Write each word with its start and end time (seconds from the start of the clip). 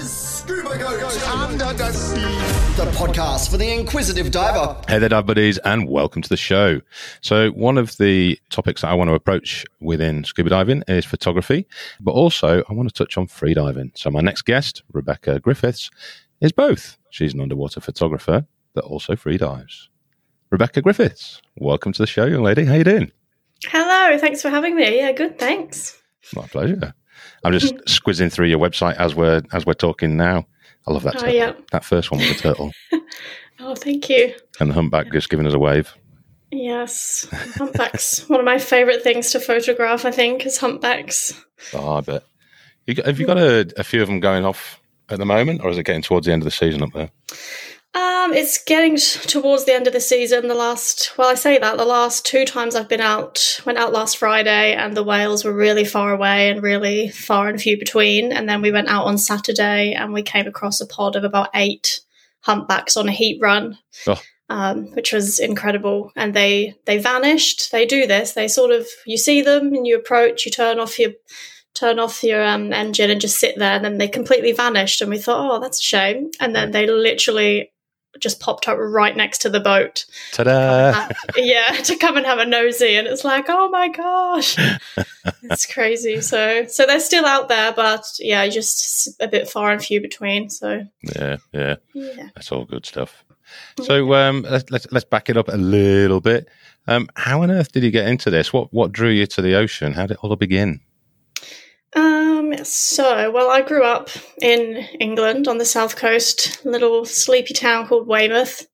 is 0.00 0.10
Scuba 0.10 0.78
Goat 0.78 1.28
Under 1.28 1.72
the 1.74 1.92
sea. 1.92 2.20
the 2.82 2.90
podcast 2.92 3.50
for 3.50 3.58
the 3.58 3.70
inquisitive 3.70 4.30
diver. 4.30 4.74
Hey 4.88 4.98
there, 4.98 5.10
dive 5.10 5.26
buddies, 5.26 5.58
and 5.58 5.90
welcome 5.90 6.22
to 6.22 6.28
the 6.28 6.38
show. 6.38 6.80
So, 7.20 7.50
one 7.50 7.76
of 7.76 7.98
the 7.98 8.40
topics 8.48 8.80
that 8.80 8.88
I 8.88 8.94
want 8.94 9.08
to 9.10 9.14
approach 9.14 9.66
within 9.80 10.24
scuba 10.24 10.48
diving 10.48 10.84
is 10.88 11.04
photography, 11.04 11.66
but 12.00 12.12
also 12.12 12.62
I 12.66 12.72
want 12.72 12.88
to 12.88 12.94
touch 12.94 13.18
on 13.18 13.26
freediving. 13.26 13.90
So, 13.94 14.10
my 14.10 14.22
next 14.22 14.42
guest, 14.42 14.82
Rebecca 14.90 15.38
Griffiths, 15.38 15.90
is 16.40 16.52
both. 16.52 16.96
She's 17.10 17.34
an 17.34 17.42
underwater 17.42 17.80
photographer 17.80 18.46
that 18.74 18.84
also 18.84 19.16
freedives. 19.16 19.88
Rebecca 20.48 20.80
Griffiths, 20.80 21.42
welcome 21.56 21.92
to 21.92 22.02
the 22.02 22.06
show, 22.06 22.24
young 22.24 22.42
lady. 22.42 22.64
How 22.64 22.74
you 22.74 22.84
doing? 22.84 23.12
Hello, 23.66 24.16
thanks 24.16 24.40
for 24.40 24.48
having 24.48 24.76
me. 24.76 24.96
Yeah, 24.96 25.12
good, 25.12 25.38
thanks. 25.38 26.00
My 26.34 26.46
pleasure. 26.46 26.94
I'm 27.44 27.52
just 27.52 27.74
mm. 27.74 27.80
squizzing 27.84 28.32
through 28.32 28.46
your 28.48 28.58
website 28.58 28.96
as 28.96 29.14
we're 29.14 29.42
as 29.52 29.66
we're 29.66 29.74
talking 29.74 30.16
now. 30.16 30.46
I 30.86 30.92
love 30.92 31.02
that 31.04 31.16
Oh, 31.16 31.20
turtle. 31.20 31.34
yeah. 31.34 31.52
That 31.72 31.84
first 31.84 32.10
one 32.10 32.20
with 32.20 32.36
the 32.36 32.42
turtle 32.42 32.72
Oh, 33.60 33.74
thank 33.74 34.08
you. 34.08 34.34
and 34.58 34.70
the 34.70 34.74
humpback 34.74 35.12
just 35.12 35.28
giving 35.28 35.46
us 35.46 35.54
a 35.54 35.58
wave. 35.58 35.94
Yes, 36.50 37.28
humpbacks. 37.56 38.28
One 38.28 38.40
of 38.40 38.44
my 38.46 38.58
favourite 38.58 39.02
things 39.02 39.30
to 39.32 39.40
photograph, 39.40 40.04
I 40.04 40.10
think, 40.10 40.44
is 40.46 40.58
humpbacks. 40.58 41.32
Oh, 41.74 41.94
I 41.96 42.00
bet. 42.00 42.24
You 42.86 42.94
got, 42.94 43.06
have 43.06 43.20
you 43.20 43.26
got 43.26 43.38
a, 43.38 43.72
a 43.76 43.84
few 43.84 44.02
of 44.02 44.08
them 44.08 44.18
going 44.18 44.44
off 44.44 44.80
at 45.10 45.18
the 45.18 45.26
moment, 45.26 45.60
or 45.62 45.70
is 45.70 45.78
it 45.78 45.84
getting 45.84 46.02
towards 46.02 46.26
the 46.26 46.32
end 46.32 46.42
of 46.42 46.46
the 46.46 46.50
season 46.50 46.82
up 46.82 46.92
there? 46.92 47.10
Um, 47.92 48.32
it's 48.32 48.62
getting 48.62 48.96
towards 48.96 49.64
the 49.64 49.74
end 49.74 49.88
of 49.88 49.92
the 49.92 50.00
season. 50.00 50.46
The 50.46 50.54
last, 50.54 51.12
well, 51.18 51.28
I 51.28 51.34
say 51.34 51.58
that 51.58 51.76
the 51.76 51.84
last 51.84 52.24
two 52.24 52.44
times 52.44 52.76
I've 52.76 52.88
been 52.88 53.00
out, 53.00 53.60
went 53.66 53.78
out 53.78 53.92
last 53.92 54.18
Friday, 54.18 54.74
and 54.74 54.96
the 54.96 55.02
whales 55.02 55.44
were 55.44 55.52
really 55.52 55.84
far 55.84 56.12
away 56.12 56.50
and 56.50 56.62
really 56.62 57.08
far 57.08 57.48
and 57.48 57.60
few 57.60 57.76
between. 57.78 58.30
And 58.30 58.48
then 58.48 58.62
we 58.62 58.70
went 58.70 58.88
out 58.88 59.06
on 59.06 59.18
Saturday, 59.18 59.92
and 59.92 60.12
we 60.12 60.22
came 60.22 60.46
across 60.46 60.80
a 60.80 60.86
pod 60.86 61.16
of 61.16 61.24
about 61.24 61.50
eight 61.54 62.00
humpbacks 62.42 62.96
on 62.96 63.08
a 63.08 63.12
heat 63.12 63.40
run. 63.42 63.76
Oh. 64.06 64.20
um, 64.50 64.86
which 64.92 65.12
was 65.12 65.38
incredible. 65.38 66.12
And 66.16 66.34
they 66.34 66.74
they 66.84 66.98
vanished. 66.98 67.72
They 67.72 67.86
do 67.86 68.06
this. 68.06 68.32
They 68.32 68.48
sort 68.48 68.72
of 68.72 68.86
you 69.06 69.16
see 69.16 69.42
them 69.42 69.74
and 69.74 69.86
you 69.86 69.96
approach. 69.96 70.44
You 70.44 70.52
turn 70.52 70.78
off 70.78 70.98
your 70.98 71.12
turn 71.74 71.98
off 71.98 72.22
your 72.22 72.44
um, 72.44 72.72
engine 72.72 73.10
and 73.10 73.20
just 73.20 73.38
sit 73.38 73.56
there. 73.58 73.76
And 73.76 73.84
then 73.84 73.98
they 73.98 74.08
completely 74.08 74.52
vanished. 74.52 75.00
And 75.00 75.10
we 75.10 75.18
thought, 75.18 75.50
oh, 75.50 75.60
that's 75.60 75.78
a 75.80 75.82
shame. 75.82 76.30
And 76.40 76.54
then 76.54 76.72
they 76.72 76.86
literally 76.86 77.72
just 78.18 78.40
popped 78.40 78.68
up 78.68 78.76
right 78.78 79.16
next 79.16 79.38
to 79.42 79.50
the 79.50 79.60
boat. 79.60 80.04
Ta-da! 80.32 80.50
Uh, 80.50 81.08
yeah, 81.36 81.68
to 81.84 81.96
come 81.96 82.16
and 82.16 82.26
have 82.26 82.38
a 82.38 82.46
nosy. 82.46 82.96
And 82.96 83.06
it's 83.06 83.24
like, 83.24 83.46
oh 83.48 83.68
my 83.68 83.88
gosh, 83.88 84.56
it's 85.42 85.72
crazy. 85.72 86.20
So 86.20 86.66
so 86.66 86.86
they're 86.86 87.00
still 87.00 87.26
out 87.26 87.48
there, 87.48 87.72
but 87.72 88.04
yeah, 88.18 88.46
just 88.48 89.08
a 89.20 89.28
bit 89.28 89.48
far 89.48 89.70
and 89.70 89.82
few 89.82 90.00
between. 90.00 90.50
So 90.50 90.86
Yeah, 91.16 91.36
yeah, 91.52 91.76
yeah. 91.94 92.28
that's 92.34 92.50
all 92.52 92.64
good 92.64 92.86
stuff. 92.86 93.24
So 93.82 94.14
um, 94.14 94.42
let's, 94.42 94.70
let's 94.70 94.86
let's 94.90 95.04
back 95.04 95.28
it 95.28 95.36
up 95.36 95.48
a 95.48 95.56
little 95.56 96.20
bit. 96.20 96.48
Um, 96.86 97.08
how 97.16 97.42
on 97.42 97.50
earth 97.50 97.72
did 97.72 97.82
you 97.82 97.90
get 97.90 98.08
into 98.08 98.30
this? 98.30 98.52
What 98.52 98.72
what 98.72 98.92
drew 98.92 99.10
you 99.10 99.26
to 99.26 99.42
the 99.42 99.54
ocean? 99.54 99.92
How 99.92 100.06
did 100.06 100.14
it 100.14 100.18
all 100.22 100.34
begin? 100.36 100.80
Um, 102.60 102.64
so, 102.64 103.30
well, 103.30 103.50
I 103.50 103.62
grew 103.62 103.84
up 103.84 104.10
in 104.40 104.76
England 105.00 105.48
on 105.48 105.58
the 105.58 105.64
south 105.64 105.96
coast, 105.96 106.64
little 106.64 107.04
sleepy 107.04 107.54
town 107.54 107.86
called 107.86 108.06
Weymouth, 108.06 108.66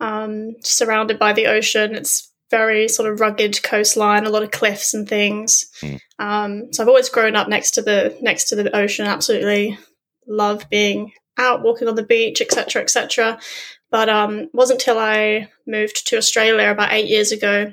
um, 0.00 0.54
surrounded 0.62 1.18
by 1.18 1.32
the 1.32 1.46
ocean. 1.46 1.94
It's 1.94 2.32
very 2.50 2.88
sort 2.88 3.10
of 3.10 3.20
rugged 3.20 3.62
coastline, 3.62 4.24
a 4.24 4.30
lot 4.30 4.44
of 4.44 4.52
cliffs 4.52 4.94
and 4.94 5.08
things. 5.08 5.66
Mm. 5.82 6.00
Um, 6.18 6.72
so 6.72 6.82
I've 6.82 6.88
always 6.88 7.08
grown 7.08 7.36
up 7.36 7.48
next 7.48 7.72
to 7.72 7.82
the 7.82 8.16
next 8.22 8.44
to 8.48 8.56
the 8.56 8.74
ocean. 8.74 9.06
Absolutely 9.06 9.78
love 10.28 10.68
being 10.70 11.12
out, 11.36 11.62
walking 11.62 11.88
on 11.88 11.96
the 11.96 12.04
beach, 12.04 12.40
etc., 12.40 12.82
etc. 12.82 13.38
But 13.90 14.08
um, 14.08 14.48
wasn't 14.52 14.80
until 14.80 14.98
I 14.98 15.48
moved 15.66 16.06
to 16.06 16.16
Australia 16.16 16.70
about 16.70 16.92
eight 16.92 17.08
years 17.08 17.32
ago 17.32 17.72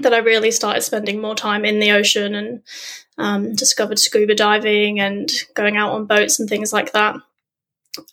that 0.00 0.14
I 0.14 0.18
really 0.18 0.50
started 0.50 0.82
spending 0.82 1.20
more 1.20 1.34
time 1.34 1.64
in 1.64 1.78
the 1.78 1.92
ocean 1.92 2.34
and 2.34 2.62
um, 3.18 3.54
discovered 3.54 3.98
scuba 3.98 4.34
diving 4.34 5.00
and 5.00 5.30
going 5.54 5.76
out 5.76 5.92
on 5.92 6.06
boats 6.06 6.38
and 6.40 6.48
things 6.48 6.72
like 6.72 6.92
that. 6.92 7.16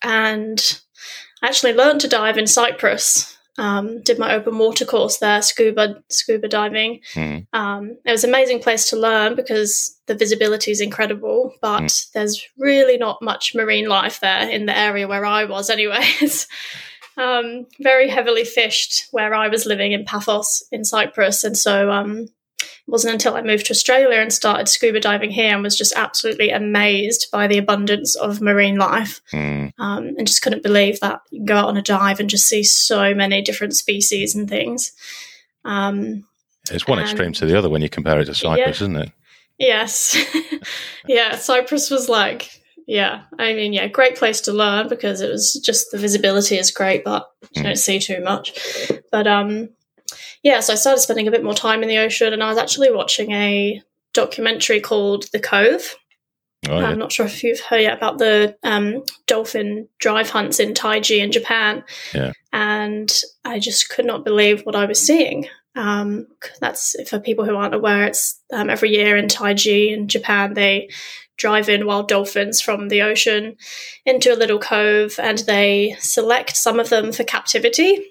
And 0.03 0.81
I 1.41 1.47
actually 1.47 1.73
learned 1.73 2.01
to 2.01 2.07
dive 2.07 2.37
in 2.37 2.47
Cyprus. 2.47 3.37
Um, 3.57 4.01
did 4.01 4.17
my 4.17 4.33
open 4.33 4.57
water 4.57 4.85
course 4.85 5.17
there, 5.17 5.41
scuba 5.41 6.01
scuba 6.09 6.47
diving. 6.47 7.01
Mm. 7.13 7.47
Um, 7.51 7.97
it 8.05 8.11
was 8.11 8.23
an 8.23 8.29
amazing 8.29 8.61
place 8.61 8.89
to 8.89 8.95
learn 8.95 9.35
because 9.35 9.99
the 10.07 10.15
visibility 10.15 10.71
is 10.71 10.81
incredible, 10.81 11.53
but 11.61 12.05
there's 12.13 12.41
really 12.57 12.97
not 12.97 13.21
much 13.21 13.53
marine 13.53 13.89
life 13.89 14.19
there 14.21 14.49
in 14.49 14.67
the 14.67 14.77
area 14.77 15.07
where 15.07 15.25
I 15.25 15.43
was, 15.45 15.69
anyways. 15.69 16.47
um, 17.17 17.67
very 17.79 18.07
heavily 18.07 18.45
fished 18.45 19.07
where 19.11 19.33
I 19.33 19.49
was 19.49 19.65
living 19.65 19.91
in 19.91 20.05
Paphos 20.05 20.63
in 20.71 20.85
Cyprus, 20.85 21.43
and 21.43 21.57
so 21.57 21.91
um, 21.91 22.27
it 22.87 22.91
wasn't 22.91 23.13
until 23.13 23.35
I 23.35 23.41
moved 23.41 23.67
to 23.67 23.71
Australia 23.71 24.19
and 24.19 24.33
started 24.33 24.67
scuba 24.67 24.99
diving 24.99 25.31
here 25.31 25.53
and 25.53 25.63
was 25.63 25.77
just 25.77 25.93
absolutely 25.95 26.49
amazed 26.49 27.27
by 27.31 27.47
the 27.47 27.57
abundance 27.57 28.15
of 28.15 28.41
marine 28.41 28.77
life 28.77 29.21
Mm. 29.31 29.71
um, 29.79 30.07
and 30.17 30.27
just 30.27 30.41
couldn't 30.41 30.63
believe 30.63 30.99
that 30.99 31.21
you 31.31 31.39
can 31.39 31.45
go 31.45 31.57
out 31.57 31.67
on 31.69 31.77
a 31.77 31.81
dive 31.81 32.19
and 32.19 32.29
just 32.29 32.47
see 32.47 32.63
so 32.63 33.13
many 33.13 33.41
different 33.41 33.75
species 33.75 34.35
and 34.35 34.49
things. 34.49 34.91
Um, 35.63 36.25
It's 36.71 36.87
one 36.87 36.99
Um, 36.99 37.03
extreme 37.05 37.33
to 37.33 37.45
the 37.45 37.57
other 37.57 37.69
when 37.69 37.81
you 37.81 37.89
compare 37.89 38.19
it 38.19 38.25
to 38.25 38.33
Cyprus, 38.35 38.81
isn't 38.81 38.95
it? 38.95 39.11
yes. 39.57 40.15
yeah, 41.07 41.35
Cyprus 41.37 41.89
was 41.89 42.09
like, 42.09 42.49
yeah, 42.87 43.21
I 43.39 43.53
mean, 43.53 43.73
yeah, 43.73 43.87
great 43.87 44.15
place 44.15 44.41
to 44.41 44.51
learn 44.53 44.87
because 44.89 45.21
it 45.21 45.29
was 45.29 45.53
just 45.63 45.91
the 45.91 45.97
visibility 45.97 46.57
is 46.57 46.71
great, 46.71 47.03
but 47.03 47.27
you 47.53 47.61
Mm. 47.61 47.65
don't 47.65 47.75
see 47.77 47.99
too 47.99 48.21
much. 48.23 48.53
But 49.11 49.27
um, 49.27 49.69
yeah, 50.43 50.59
so 50.59 50.73
I 50.73 50.75
started 50.75 51.01
spending 51.01 51.27
a 51.27 51.31
bit 51.31 51.43
more 51.43 51.53
time 51.53 51.83
in 51.83 51.89
the 51.89 51.99
ocean 51.99 52.33
and 52.33 52.43
I 52.43 52.49
was 52.49 52.57
actually 52.57 52.91
watching 52.91 53.31
a 53.31 53.81
documentary 54.13 54.79
called 54.79 55.25
The 55.31 55.39
Cove. 55.39 55.95
Oh, 56.69 56.79
yeah. 56.79 56.87
I'm 56.87 56.99
not 56.99 57.11
sure 57.11 57.25
if 57.25 57.43
you've 57.43 57.59
heard 57.59 57.81
yet 57.81 57.97
about 57.97 58.17
the 58.17 58.55
um, 58.63 59.03
dolphin 59.25 59.87
drive 59.99 60.29
hunts 60.29 60.59
in 60.59 60.73
Taiji 60.73 61.19
in 61.19 61.31
Japan. 61.31 61.83
Yeah. 62.13 62.33
And 62.53 63.11
I 63.43 63.59
just 63.59 63.89
could 63.89 64.05
not 64.05 64.25
believe 64.25 64.61
what 64.61 64.75
I 64.75 64.85
was 64.85 65.01
seeing. 65.01 65.47
Um, 65.75 66.27
that's 66.59 66.95
for 67.09 67.19
people 67.19 67.45
who 67.45 67.55
aren't 67.55 67.73
aware, 67.73 68.05
it's 68.05 68.39
um, 68.51 68.69
every 68.69 68.89
year 68.89 69.15
in 69.15 69.27
Taiji 69.27 69.93
in 69.93 70.07
Japan, 70.07 70.53
they 70.53 70.89
drive 71.37 71.69
in 71.69 71.87
wild 71.87 72.07
dolphins 72.07 72.61
from 72.61 72.89
the 72.89 73.01
ocean 73.01 73.55
into 74.05 74.31
a 74.31 74.37
little 74.37 74.59
cove 74.59 75.17
and 75.17 75.39
they 75.39 75.95
select 75.99 76.55
some 76.55 76.79
of 76.79 76.89
them 76.89 77.11
for 77.11 77.23
captivity 77.23 78.10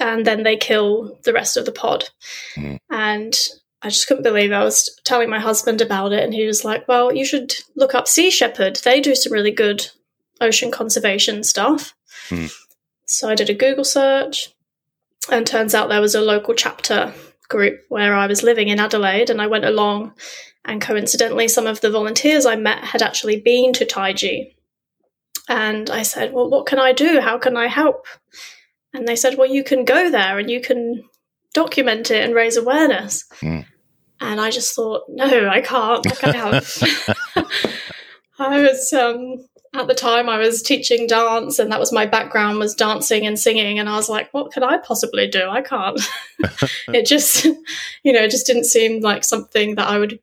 and 0.00 0.26
then 0.26 0.42
they 0.42 0.56
kill 0.56 1.18
the 1.24 1.32
rest 1.32 1.56
of 1.56 1.64
the 1.64 1.72
pod. 1.72 2.08
Mm. 2.56 2.78
And 2.90 3.34
I 3.82 3.88
just 3.88 4.06
couldn't 4.06 4.22
believe. 4.22 4.52
I 4.52 4.64
was 4.64 4.98
telling 5.04 5.28
my 5.28 5.40
husband 5.40 5.80
about 5.80 6.12
it, 6.12 6.22
and 6.22 6.32
he 6.32 6.46
was 6.46 6.64
like, 6.64 6.86
Well, 6.86 7.12
you 7.12 7.24
should 7.24 7.52
look 7.74 7.94
up 7.94 8.08
Sea 8.08 8.30
Shepherd. 8.30 8.76
They 8.76 9.00
do 9.00 9.14
some 9.14 9.32
really 9.32 9.50
good 9.50 9.86
ocean 10.40 10.70
conservation 10.70 11.42
stuff. 11.42 11.94
Hmm. 12.28 12.46
So 13.06 13.28
I 13.28 13.34
did 13.34 13.50
a 13.50 13.54
Google 13.54 13.84
search, 13.84 14.54
and 15.30 15.46
turns 15.46 15.74
out 15.74 15.88
there 15.88 16.00
was 16.00 16.14
a 16.14 16.20
local 16.20 16.54
chapter 16.54 17.12
group 17.48 17.80
where 17.88 18.14
I 18.14 18.26
was 18.26 18.42
living 18.42 18.68
in 18.68 18.80
Adelaide, 18.80 19.30
and 19.30 19.42
I 19.42 19.46
went 19.46 19.64
along. 19.64 20.14
And 20.64 20.80
coincidentally, 20.80 21.48
some 21.48 21.66
of 21.66 21.80
the 21.80 21.90
volunteers 21.90 22.46
I 22.46 22.54
met 22.54 22.84
had 22.84 23.02
actually 23.02 23.40
been 23.40 23.72
to 23.74 23.84
Taiji. 23.84 24.54
And 25.48 25.90
I 25.90 26.02
said, 26.02 26.32
Well, 26.32 26.48
what 26.48 26.66
can 26.66 26.78
I 26.78 26.92
do? 26.92 27.20
How 27.20 27.36
can 27.36 27.56
I 27.56 27.66
help? 27.66 28.06
And 28.94 29.06
they 29.08 29.16
said, 29.16 29.36
Well, 29.38 29.48
you 29.48 29.64
can 29.64 29.84
go 29.84 30.10
there 30.10 30.38
and 30.38 30.50
you 30.50 30.60
can 30.60 31.04
document 31.54 32.10
it 32.10 32.24
and 32.24 32.34
raise 32.34 32.56
awareness. 32.56 33.24
Hmm. 33.40 33.60
And 34.20 34.40
I 34.40 34.50
just 34.50 34.74
thought, 34.76 35.02
no, 35.08 35.48
I 35.48 35.60
can't. 35.60 36.06
Like 36.06 36.22
I 36.24 36.36
have. 36.36 36.78
I 38.38 38.60
was 38.62 38.92
um, 38.92 39.44
at 39.74 39.88
the 39.88 39.94
time 39.94 40.28
I 40.28 40.38
was 40.38 40.62
teaching 40.62 41.06
dance, 41.06 41.58
and 41.58 41.72
that 41.72 41.80
was 41.80 41.92
my 41.92 42.06
background 42.06 42.58
was 42.58 42.74
dancing 42.74 43.26
and 43.26 43.38
singing. 43.38 43.78
And 43.78 43.88
I 43.88 43.96
was 43.96 44.08
like, 44.08 44.32
what 44.32 44.52
could 44.52 44.62
I 44.62 44.78
possibly 44.78 45.26
do? 45.26 45.48
I 45.48 45.60
can't. 45.60 46.00
it 46.88 47.04
just, 47.06 47.44
you 48.04 48.12
know, 48.12 48.22
it 48.22 48.30
just 48.30 48.46
didn't 48.46 48.64
seem 48.64 49.00
like 49.00 49.24
something 49.24 49.74
that 49.74 49.88
I 49.88 49.98
would 49.98 50.20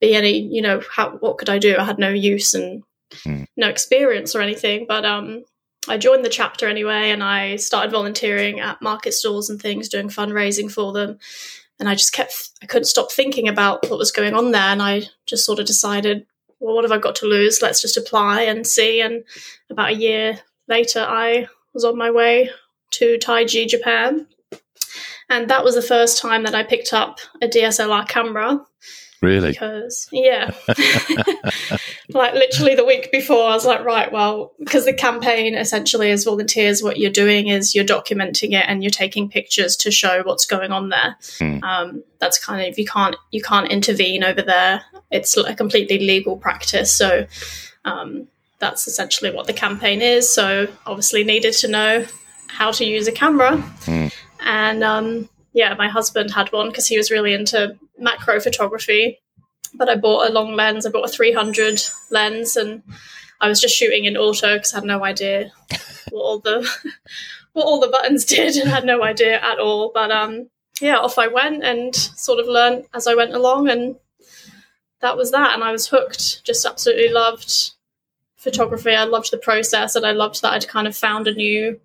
be 0.00 0.14
any. 0.14 0.38
You 0.38 0.62
know, 0.62 0.82
how 0.90 1.10
what 1.18 1.38
could 1.38 1.48
I 1.48 1.58
do? 1.58 1.76
I 1.78 1.84
had 1.84 1.98
no 1.98 2.08
use 2.10 2.54
and 2.54 2.82
Hmm. 3.22 3.44
no 3.56 3.68
experience 3.68 4.34
or 4.34 4.40
anything. 4.40 4.84
But 4.88 5.04
um, 5.04 5.44
I 5.88 5.98
joined 5.98 6.24
the 6.24 6.30
chapter 6.30 6.68
anyway, 6.68 7.10
and 7.10 7.22
I 7.22 7.56
started 7.56 7.92
volunteering 7.92 8.60
at 8.60 8.82
market 8.82 9.12
stalls 9.12 9.50
and 9.50 9.60
things, 9.60 9.88
doing 9.88 10.08
fundraising 10.08 10.70
for 10.70 10.92
them. 10.92 11.18
And 11.78 11.88
I 11.88 11.94
just 11.94 12.12
kept, 12.12 12.50
I 12.62 12.66
couldn't 12.66 12.86
stop 12.86 13.12
thinking 13.12 13.48
about 13.48 13.88
what 13.88 13.98
was 13.98 14.12
going 14.12 14.34
on 14.34 14.50
there. 14.50 14.62
And 14.62 14.82
I 14.82 15.02
just 15.26 15.44
sort 15.44 15.58
of 15.58 15.66
decided, 15.66 16.26
well, 16.58 16.74
what 16.74 16.84
have 16.84 16.92
I 16.92 16.98
got 16.98 17.16
to 17.16 17.26
lose? 17.26 17.60
Let's 17.60 17.82
just 17.82 17.96
apply 17.96 18.42
and 18.42 18.66
see. 18.66 19.00
And 19.00 19.24
about 19.70 19.90
a 19.90 19.96
year 19.96 20.40
later, 20.68 21.00
I 21.06 21.48
was 21.74 21.84
on 21.84 21.98
my 21.98 22.10
way 22.10 22.50
to 22.92 23.18
Taiji, 23.18 23.68
Japan. 23.68 24.26
And 25.28 25.50
that 25.50 25.64
was 25.64 25.74
the 25.74 25.82
first 25.82 26.18
time 26.18 26.44
that 26.44 26.54
I 26.54 26.62
picked 26.62 26.92
up 26.92 27.18
a 27.42 27.48
DSLR 27.48 28.08
camera 28.08 28.64
Really? 29.22 29.52
because, 29.52 30.08
yeah. 30.12 30.50
like 32.10 32.34
literally 32.34 32.74
the 32.74 32.84
week 32.84 33.10
before, 33.10 33.48
I 33.48 33.52
was 33.54 33.64
like, 33.66 33.84
right, 33.84 34.10
well, 34.12 34.52
because 34.58 34.84
the 34.84 34.92
campaign 34.92 35.54
essentially 35.54 36.10
as 36.10 36.24
volunteers, 36.24 36.82
what 36.82 36.98
you're 36.98 37.10
doing 37.10 37.48
is 37.48 37.74
you're 37.74 37.84
documenting 37.84 38.52
it 38.52 38.64
and 38.68 38.82
you're 38.82 38.90
taking 38.90 39.28
pictures 39.28 39.76
to 39.78 39.90
show 39.90 40.22
what's 40.24 40.46
going 40.46 40.72
on 40.72 40.90
there. 40.90 41.16
Mm. 41.38 41.62
Um, 41.62 42.04
that's 42.18 42.42
kind 42.44 42.68
of 42.68 42.78
you 42.78 42.86
can't 42.86 43.16
you 43.30 43.42
can't 43.42 43.70
intervene 43.70 44.24
over 44.24 44.42
there. 44.42 44.82
It's 45.10 45.36
a 45.36 45.54
completely 45.54 45.98
legal 45.98 46.36
practice. 46.36 46.92
So 46.92 47.26
um, 47.84 48.28
that's 48.58 48.86
essentially 48.86 49.30
what 49.32 49.46
the 49.46 49.52
campaign 49.52 50.02
is. 50.02 50.32
So 50.32 50.68
obviously 50.86 51.24
needed 51.24 51.54
to 51.54 51.68
know 51.68 52.06
how 52.48 52.70
to 52.72 52.84
use 52.84 53.06
a 53.08 53.12
camera, 53.12 53.56
Mm. 53.86 54.12
and 54.40 54.84
um, 54.84 55.28
yeah, 55.56 55.74
my 55.74 55.88
husband 55.88 56.32
had 56.32 56.52
one 56.52 56.68
because 56.68 56.86
he 56.86 56.96
was 56.96 57.10
really 57.10 57.34
into 57.34 57.76
macro 57.98 58.38
photography 58.38 59.18
but 59.76 59.88
I 59.88 59.96
bought 59.96 60.28
a 60.28 60.32
long 60.32 60.54
lens. 60.54 60.86
I 60.86 60.90
bought 60.90 61.08
a 61.08 61.12
300 61.12 61.80
lens, 62.10 62.56
and 62.56 62.82
I 63.40 63.48
was 63.48 63.60
just 63.60 63.76
shooting 63.76 64.04
in 64.04 64.16
auto 64.16 64.54
because 64.54 64.72
I 64.72 64.78
had 64.78 64.84
no 64.84 65.04
idea 65.04 65.52
what 66.10 66.22
all 66.22 66.38
the 66.38 66.68
what 67.52 67.66
all 67.66 67.80
the 67.80 67.88
buttons 67.88 68.24
did, 68.24 68.56
and 68.56 68.70
had 68.70 68.84
no 68.84 69.02
idea 69.02 69.40
at 69.40 69.58
all. 69.58 69.90
But 69.92 70.10
um, 70.10 70.48
yeah, 70.80 70.96
off 70.96 71.18
I 71.18 71.28
went 71.28 71.64
and 71.64 71.94
sort 71.94 72.40
of 72.40 72.46
learned 72.46 72.86
as 72.94 73.06
I 73.06 73.14
went 73.14 73.34
along, 73.34 73.68
and 73.68 73.96
that 75.00 75.16
was 75.16 75.30
that. 75.32 75.54
And 75.54 75.62
I 75.62 75.72
was 75.72 75.88
hooked. 75.88 76.44
Just 76.44 76.66
absolutely 76.66 77.10
loved 77.10 77.72
photography. 78.36 78.94
I 78.94 79.04
loved 79.04 79.30
the 79.30 79.38
process, 79.38 79.96
and 79.96 80.06
I 80.06 80.12
loved 80.12 80.42
that 80.42 80.52
I'd 80.52 80.68
kind 80.68 80.86
of 80.86 80.96
found 80.96 81.26
a 81.26 81.34
new 81.34 81.80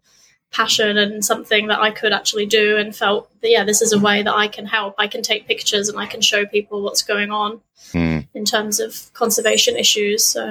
passion 0.52 0.98
and 0.98 1.24
something 1.24 1.68
that 1.68 1.80
I 1.80 1.92
could 1.92 2.12
actually 2.14 2.46
do 2.46 2.78
and 2.78 2.96
felt 2.96 3.30
that 3.42 3.50
yeah 3.50 3.64
this 3.64 3.82
is 3.82 3.94
a 3.94 4.00
way 4.00 4.22
that 4.22 4.34
I 4.34 4.48
can 4.48 4.66
help 4.66 4.96
I 4.98 5.08
can 5.08 5.22
take 5.22 5.48
pictures 5.48 5.88
and 5.90 5.98
I 5.98 6.06
can 6.06 6.20
show 6.22 6.46
people 6.46 6.82
what's 6.82 7.04
going 7.04 7.32
on 7.32 7.62
Mm. 7.94 8.28
in 8.36 8.46
terms 8.46 8.80
of 8.80 9.12
conservation 9.14 9.76
issues 9.76 10.24
so 10.24 10.42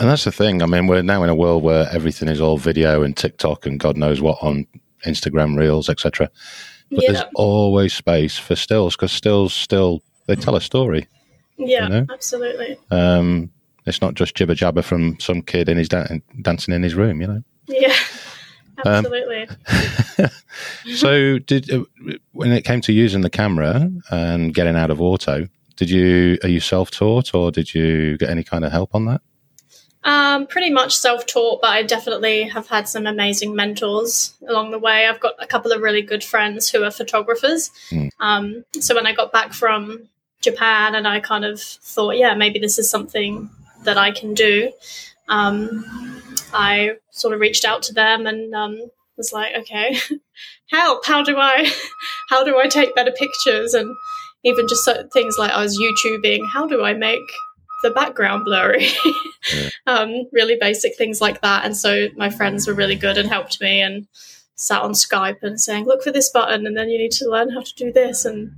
And 0.00 0.08
that's 0.08 0.24
the 0.24 0.30
thing. 0.32 0.62
I 0.62 0.66
mean, 0.66 0.86
we're 0.86 1.02
now 1.02 1.22
in 1.24 1.28
a 1.28 1.34
world 1.34 1.62
where 1.64 1.88
everything 1.92 2.28
is 2.28 2.40
all 2.40 2.56
video 2.56 3.02
and 3.02 3.16
TikTok 3.16 3.66
and 3.66 3.80
God 3.80 3.96
knows 3.96 4.20
what 4.20 4.38
on 4.42 4.64
Instagram 5.04 5.58
Reels, 5.58 5.88
etc. 5.88 6.30
But 6.90 7.02
yeah 7.02 7.12
there's 7.12 7.24
always 7.34 7.92
space 7.94 8.38
for 8.38 8.54
stills 8.56 8.94
because 8.96 9.10
stills 9.12 9.52
still 9.52 10.02
they 10.26 10.36
tell 10.36 10.54
a 10.56 10.60
story. 10.60 11.08
yeah 11.58 11.82
you 11.84 11.88
know? 11.88 12.06
absolutely 12.12 12.76
Um, 12.90 13.50
it's 13.86 14.00
not 14.00 14.14
just 14.14 14.34
jibber 14.36 14.54
jabber 14.54 14.82
from 14.82 15.18
some 15.20 15.42
kid 15.42 15.68
in 15.68 15.76
his 15.78 15.88
dan- 15.88 16.22
dancing 16.42 16.72
in 16.74 16.82
his 16.84 16.94
room, 16.94 17.20
you 17.20 17.26
know. 17.26 17.42
yeah 17.66 17.94
Um, 18.84 19.06
absolutely 19.06 19.48
so, 20.96 21.38
did 21.38 21.70
uh, 21.70 21.84
when 22.32 22.52
it 22.52 22.64
came 22.64 22.80
to 22.82 22.92
using 22.92 23.20
the 23.20 23.30
camera 23.30 23.90
and 24.10 24.54
getting 24.54 24.76
out 24.76 24.90
of 24.90 25.00
auto, 25.00 25.48
did 25.76 25.90
you 25.90 26.38
are 26.42 26.48
you 26.48 26.60
self 26.60 26.90
taught 26.90 27.34
or 27.34 27.50
did 27.50 27.74
you 27.74 28.18
get 28.18 28.30
any 28.30 28.44
kind 28.44 28.64
of 28.64 28.72
help 28.72 28.94
on 28.94 29.06
that? 29.06 29.20
Um, 30.04 30.46
pretty 30.46 30.70
much 30.70 30.96
self-taught, 30.96 31.60
but 31.60 31.70
I 31.70 31.82
definitely 31.82 32.44
have 32.44 32.68
had 32.68 32.88
some 32.88 33.06
amazing 33.06 33.54
mentors 33.54 34.32
along 34.48 34.70
the 34.70 34.78
way. 34.78 35.06
I've 35.06 35.20
got 35.20 35.34
a 35.38 35.46
couple 35.46 35.72
of 35.72 35.82
really 35.82 36.02
good 36.02 36.22
friends 36.22 36.70
who 36.70 36.84
are 36.84 36.90
photographers. 36.90 37.70
Mm. 37.90 38.10
Um, 38.20 38.64
so 38.80 38.94
when 38.94 39.06
I 39.06 39.12
got 39.12 39.32
back 39.32 39.52
from 39.52 40.08
Japan, 40.40 40.94
and 40.94 41.06
I 41.06 41.20
kind 41.20 41.44
of 41.44 41.60
thought, 41.60 42.16
yeah, 42.16 42.34
maybe 42.34 42.58
this 42.58 42.78
is 42.78 42.88
something 42.88 43.50
that 43.82 43.98
I 43.98 44.12
can 44.12 44.34
do. 44.34 44.72
Um, 45.28 45.84
I 46.52 46.92
sort 47.10 47.34
of 47.34 47.40
reached 47.40 47.64
out 47.64 47.82
to 47.84 47.92
them 47.92 48.26
and 48.26 48.54
um, 48.54 48.78
was 49.16 49.32
like, 49.32 49.54
okay, 49.56 49.98
help! 50.70 51.04
How 51.06 51.22
do 51.22 51.36
I, 51.36 51.70
how 52.30 52.44
do 52.44 52.58
I 52.58 52.66
take 52.68 52.94
better 52.94 53.12
pictures? 53.12 53.74
And 53.74 53.94
even 54.44 54.68
just 54.68 54.84
certain 54.84 55.08
things 55.10 55.36
like 55.38 55.50
I 55.50 55.62
was 55.62 55.78
YouTubing, 55.78 56.48
how 56.52 56.66
do 56.66 56.82
I 56.84 56.94
make 56.94 57.20
the 57.82 57.90
background 57.90 58.44
blurry? 58.44 58.88
um, 59.86 60.26
really 60.32 60.56
basic 60.60 60.96
things 60.96 61.20
like 61.20 61.40
that. 61.42 61.64
And 61.64 61.76
so 61.76 62.08
my 62.16 62.30
friends 62.30 62.66
were 62.66 62.74
really 62.74 62.96
good 62.96 63.18
and 63.18 63.28
helped 63.28 63.60
me 63.60 63.80
and 63.80 64.06
sat 64.54 64.82
on 64.82 64.92
Skype 64.92 65.42
and 65.42 65.60
saying, 65.60 65.84
look 65.86 66.02
for 66.02 66.12
this 66.12 66.30
button 66.30 66.66
and 66.66 66.76
then 66.76 66.88
you 66.88 66.98
need 66.98 67.12
to 67.12 67.28
learn 67.28 67.50
how 67.50 67.60
to 67.60 67.74
do 67.76 67.92
this. 67.92 68.24
And 68.24 68.52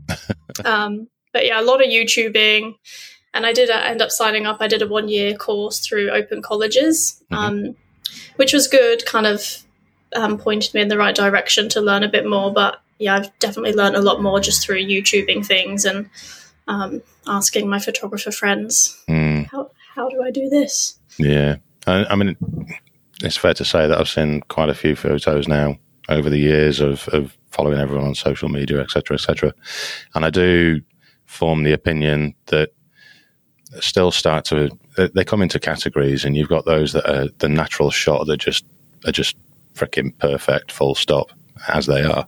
um, 0.64 1.08
but 1.32 1.46
yeah, 1.46 1.60
a 1.60 1.62
lot 1.62 1.82
of 1.82 1.90
YouTubing. 1.90 2.74
And 3.32 3.46
I 3.46 3.52
did 3.52 3.70
uh, 3.70 3.80
end 3.84 4.02
up 4.02 4.10
signing 4.10 4.46
up. 4.46 4.58
I 4.60 4.66
did 4.68 4.82
a 4.82 4.88
one 4.88 5.08
year 5.08 5.34
course 5.36 5.78
through 5.78 6.10
Open 6.10 6.42
Colleges, 6.42 7.22
um, 7.30 7.76
which 8.36 8.52
was 8.52 8.66
good, 8.66 9.06
kind 9.06 9.26
of 9.26 9.62
um, 10.16 10.36
pointed 10.38 10.74
me 10.74 10.80
in 10.80 10.88
the 10.88 10.98
right 10.98 11.14
direction 11.14 11.68
to 11.70 11.80
learn 11.80 12.02
a 12.02 12.08
bit 12.08 12.26
more. 12.26 12.52
But 12.52 12.80
yeah, 12.98 13.14
I've 13.16 13.38
definitely 13.38 13.74
learned 13.74 13.96
a 13.96 14.00
lot 14.02 14.20
more 14.20 14.40
just 14.40 14.62
through 14.64 14.84
YouTubing 14.84 15.46
things 15.46 15.84
and 15.84 16.10
um, 16.66 17.02
asking 17.26 17.68
my 17.68 17.78
photographer 17.78 18.30
friends, 18.32 19.00
Mm, 19.08 19.46
how, 19.50 19.70
how 19.94 20.08
do 20.08 20.22
I 20.22 20.30
do 20.30 20.48
this? 20.48 20.98
yeah, 21.18 21.56
I, 21.86 22.04
I 22.06 22.14
mean, 22.16 22.36
it's 23.22 23.36
fair 23.36 23.54
to 23.54 23.64
say 23.64 23.86
that 23.86 23.98
I've 23.98 24.08
seen 24.08 24.40
quite 24.48 24.68
a 24.70 24.74
few 24.74 24.96
photos 24.96 25.46
now 25.48 25.78
over 26.08 26.28
the 26.30 26.38
years 26.38 26.80
of, 26.80 27.08
of 27.08 27.36
following 27.50 27.78
everyone 27.78 28.06
on 28.06 28.14
social 28.14 28.48
media, 28.48 28.80
etc., 28.80 29.14
etc. 29.14 29.52
And 30.14 30.24
I 30.24 30.30
do 30.30 30.80
form 31.26 31.62
the 31.62 31.72
opinion 31.72 32.34
that 32.46 32.70
still 33.80 34.10
start 34.10 34.44
to 34.46 34.70
they, 34.96 35.08
they 35.08 35.24
come 35.24 35.42
into 35.42 35.60
categories, 35.60 36.24
and 36.24 36.36
you've 36.36 36.48
got 36.48 36.64
those 36.64 36.92
that 36.92 37.08
are 37.08 37.28
the 37.38 37.48
natural 37.48 37.90
shot 37.90 38.26
that 38.26 38.38
just 38.38 38.64
are 39.06 39.12
just 39.12 39.36
freaking 39.74 40.16
perfect, 40.18 40.72
full 40.72 40.94
stop, 40.94 41.30
as 41.68 41.86
they 41.86 42.02
are, 42.02 42.26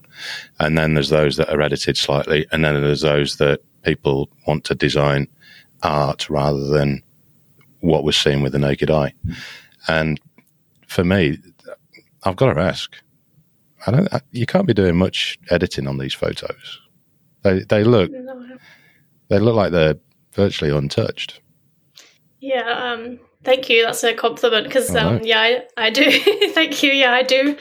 and 0.59 0.77
then 0.77 0.93
there's 0.93 1.09
those 1.09 1.37
that 1.37 1.49
are 1.49 1.61
edited 1.61 1.97
slightly, 1.97 2.45
and 2.51 2.63
then 2.63 2.81
there's 2.81 3.01
those 3.01 3.37
that 3.37 3.59
people 3.83 4.29
want 4.47 4.63
to 4.63 4.75
design 4.75 5.27
art 5.81 6.29
rather 6.29 6.65
than 6.67 7.03
what 7.81 8.03
was 8.03 8.15
seen 8.15 8.41
with 8.41 8.53
the 8.53 8.59
naked 8.59 8.89
eye. 8.89 9.13
And 9.87 10.19
for 10.87 11.03
me, 11.03 11.37
I've 12.23 12.37
got 12.37 12.53
to 12.53 12.61
ask. 12.61 12.95
I 13.85 13.91
don't. 13.91 14.13
I, 14.13 14.21
you 14.31 14.45
can't 14.45 14.67
be 14.67 14.73
doing 14.73 14.95
much 14.95 15.37
editing 15.49 15.87
on 15.87 15.97
these 15.97 16.13
photos. 16.13 16.79
They 17.41 17.59
they 17.59 17.83
look 17.83 18.09
they 19.27 19.39
look 19.39 19.55
like 19.55 19.73
they're 19.73 19.97
virtually 20.33 20.71
untouched. 20.71 21.39
Yeah, 22.39 22.93
um, 22.93 23.19
thank 23.43 23.69
you. 23.69 23.83
That's 23.83 24.03
a 24.03 24.13
compliment 24.13 24.67
because, 24.67 24.93
um, 24.95 25.15
right. 25.15 25.25
yeah, 25.25 25.39
I, 25.39 25.63
I 25.77 25.89
do. 25.89 26.11
thank 26.51 26.83
you. 26.83 26.91
Yeah, 26.91 27.13
I 27.13 27.23
do 27.23 27.57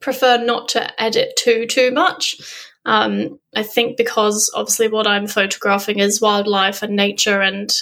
prefer 0.00 0.42
not 0.42 0.68
to 0.70 1.02
edit 1.02 1.36
too 1.36 1.66
too 1.66 1.90
much. 1.90 2.40
Um, 2.84 3.38
I 3.54 3.62
think 3.62 3.96
because 3.96 4.50
obviously 4.54 4.88
what 4.88 5.06
I'm 5.06 5.26
photographing 5.26 6.00
is 6.00 6.20
wildlife 6.20 6.82
and 6.82 6.96
nature 6.96 7.40
and 7.40 7.72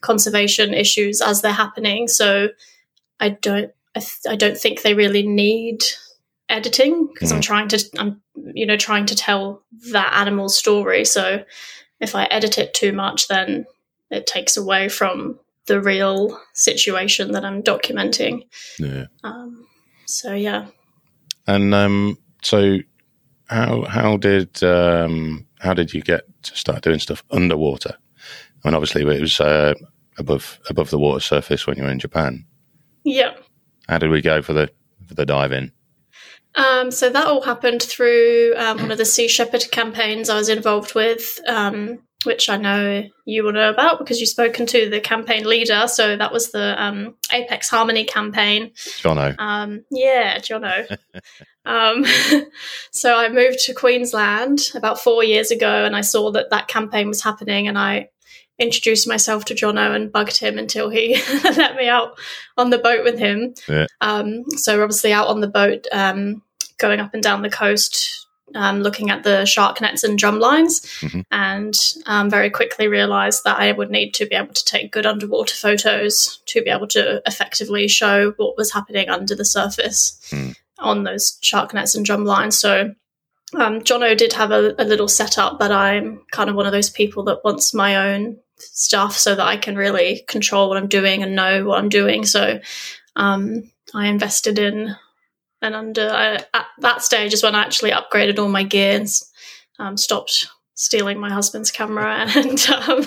conservation 0.00 0.74
issues 0.74 1.20
as 1.20 1.42
they're 1.42 1.52
happening. 1.52 2.08
So 2.08 2.48
I 3.20 3.30
don't 3.30 3.70
I, 3.94 4.00
th- 4.00 4.32
I 4.32 4.36
don't 4.36 4.58
think 4.58 4.82
they 4.82 4.94
really 4.94 5.26
need 5.26 5.82
editing 6.48 7.08
because 7.12 7.30
I'm 7.30 7.40
trying 7.40 7.68
to 7.68 7.84
I'm 7.98 8.20
you 8.34 8.66
know 8.66 8.76
trying 8.76 9.06
to 9.06 9.14
tell 9.14 9.62
that 9.92 10.12
animal's 10.14 10.56
story. 10.56 11.04
So 11.04 11.44
if 12.00 12.14
I 12.14 12.24
edit 12.24 12.58
it 12.58 12.74
too 12.74 12.92
much, 12.92 13.28
then 13.28 13.66
it 14.10 14.26
takes 14.26 14.56
away 14.56 14.88
from 14.88 15.38
the 15.66 15.80
real 15.80 16.40
situation 16.54 17.32
that 17.32 17.44
I'm 17.44 17.62
documenting. 17.62 18.42
Yeah. 18.78 19.06
Um, 19.22 19.66
so 20.06 20.32
yeah, 20.34 20.66
And 21.46 21.74
um, 21.74 22.18
so, 22.42 22.78
how 23.46 23.82
how 23.82 24.16
did 24.16 24.62
um, 24.62 25.46
how 25.60 25.74
did 25.74 25.92
you 25.92 26.00
get 26.02 26.22
to 26.44 26.56
start 26.56 26.82
doing 26.82 26.98
stuff 26.98 27.22
underwater? 27.30 27.96
I 28.64 28.68
mean, 28.68 28.74
obviously 28.74 29.02
it 29.02 29.20
was 29.20 29.40
uh, 29.40 29.74
above 30.18 30.58
above 30.68 30.90
the 30.90 30.98
water 30.98 31.20
surface 31.20 31.66
when 31.66 31.76
you 31.76 31.84
were 31.84 31.90
in 31.90 31.98
Japan. 31.98 32.46
yeah. 33.04 33.34
How 33.88 33.96
did 33.98 34.10
we 34.10 34.20
go 34.20 34.42
for 34.42 34.52
the 34.52 34.70
for 35.06 35.14
the 35.14 35.24
dive 35.26 35.52
in? 35.52 35.72
Um, 36.54 36.90
so 36.90 37.08
that 37.10 37.26
all 37.26 37.42
happened 37.42 37.82
through 37.82 38.54
um, 38.56 38.78
one 38.78 38.90
of 38.90 38.98
the 38.98 39.04
Sea 39.04 39.28
Shepherd 39.28 39.64
campaigns 39.70 40.28
I 40.28 40.34
was 40.34 40.48
involved 40.48 40.94
with, 40.94 41.38
um, 41.46 42.00
which 42.24 42.48
I 42.48 42.56
know 42.56 43.04
you 43.24 43.44
will 43.44 43.52
know 43.52 43.70
about 43.70 43.98
because 43.98 44.18
you've 44.18 44.28
spoken 44.28 44.66
to 44.66 44.90
the 44.90 45.00
campaign 45.00 45.46
leader. 45.46 45.86
So 45.86 46.16
that 46.16 46.32
was 46.32 46.50
the 46.50 46.82
um, 46.82 47.14
Apex 47.32 47.68
Harmony 47.68 48.04
campaign. 48.04 48.72
Jono. 48.74 49.38
Um, 49.38 49.84
yeah, 49.90 50.38
Jono. 50.38 50.96
um, 51.64 52.04
so 52.90 53.16
I 53.16 53.28
moved 53.28 53.60
to 53.66 53.74
Queensland 53.74 54.70
about 54.74 55.00
four 55.00 55.22
years 55.22 55.50
ago, 55.50 55.84
and 55.84 55.94
I 55.94 56.00
saw 56.00 56.32
that 56.32 56.50
that 56.50 56.68
campaign 56.68 57.08
was 57.08 57.22
happening, 57.22 57.68
and 57.68 57.78
I 57.78 58.08
introduced 58.58 59.06
myself 59.06 59.44
to 59.46 59.54
Jono 59.54 59.94
and 59.94 60.10
bugged 60.10 60.38
him 60.38 60.58
until 60.58 60.90
he 60.90 61.22
let 61.44 61.76
me 61.76 61.88
out 61.88 62.18
on 62.56 62.70
the 62.70 62.78
boat 62.78 63.04
with 63.04 63.18
him. 63.18 63.54
Yeah. 63.68 63.86
Um, 64.00 64.50
so 64.50 64.76
we're 64.76 64.82
obviously 64.82 65.12
out 65.12 65.28
on 65.28 65.40
the 65.40 65.48
boat, 65.48 65.86
um, 65.92 66.42
going 66.78 66.98
up 66.98 67.14
and 67.14 67.22
down 67.22 67.42
the 67.42 67.50
coast. 67.50 68.26
Um, 68.54 68.80
looking 68.80 69.10
at 69.10 69.24
the 69.24 69.44
shark 69.44 69.80
nets 69.82 70.02
and 70.04 70.18
drum 70.18 70.40
lines, 70.40 70.80
Mhm. 71.02 71.24
and 71.30 71.74
um, 72.06 72.30
very 72.30 72.48
quickly 72.48 72.88
realised 72.88 73.44
that 73.44 73.58
I 73.60 73.72
would 73.72 73.90
need 73.90 74.14
to 74.14 74.26
be 74.26 74.34
able 74.34 74.54
to 74.54 74.64
take 74.64 74.90
good 74.90 75.04
underwater 75.04 75.54
photos 75.54 76.40
to 76.46 76.62
be 76.62 76.70
able 76.70 76.86
to 76.88 77.20
effectively 77.26 77.88
show 77.88 78.32
what 78.38 78.56
was 78.56 78.72
happening 78.72 79.10
under 79.10 79.34
the 79.34 79.44
surface 79.44 80.18
Mm. 80.30 80.56
on 80.78 81.04
those 81.04 81.36
shark 81.42 81.74
nets 81.74 81.94
and 81.94 82.06
drum 82.06 82.24
lines. 82.24 82.56
So 82.58 82.94
um, 83.54 83.80
Jono 83.80 84.16
did 84.16 84.32
have 84.34 84.50
a, 84.50 84.74
a 84.78 84.84
little 84.84 85.08
setup, 85.08 85.58
but 85.58 85.70
I'm 85.70 86.22
kind 86.32 86.48
of 86.50 86.56
one 86.56 86.66
of 86.66 86.72
those 86.72 86.90
people 86.90 87.24
that 87.24 87.44
wants 87.44 87.72
my 87.74 88.12
own 88.12 88.38
stuff 88.58 89.16
so 89.16 89.34
that 89.34 89.46
I 89.46 89.56
can 89.56 89.76
really 89.76 90.24
control 90.28 90.68
what 90.68 90.76
I'm 90.78 90.88
doing 90.88 91.22
and 91.22 91.34
know 91.36 91.64
what 91.64 91.78
I'm 91.78 91.88
doing. 91.88 92.24
So 92.26 92.60
um, 93.16 93.70
I 93.94 94.06
invested 94.08 94.58
in 94.58 94.96
and 95.62 95.74
under 95.74 96.08
I, 96.10 96.34
at 96.54 96.66
that 96.78 97.02
stage 97.02 97.32
is 97.32 97.42
when 97.42 97.54
I 97.54 97.62
actually 97.62 97.90
upgraded 97.90 98.38
all 98.38 98.48
my 98.48 98.62
gear 98.62 98.96
and 98.96 99.08
um, 99.78 99.96
stopped 99.96 100.48
stealing 100.74 101.18
my 101.18 101.30
husband's 101.30 101.72
camera 101.72 102.24
and 102.36 102.66
um, 102.68 103.04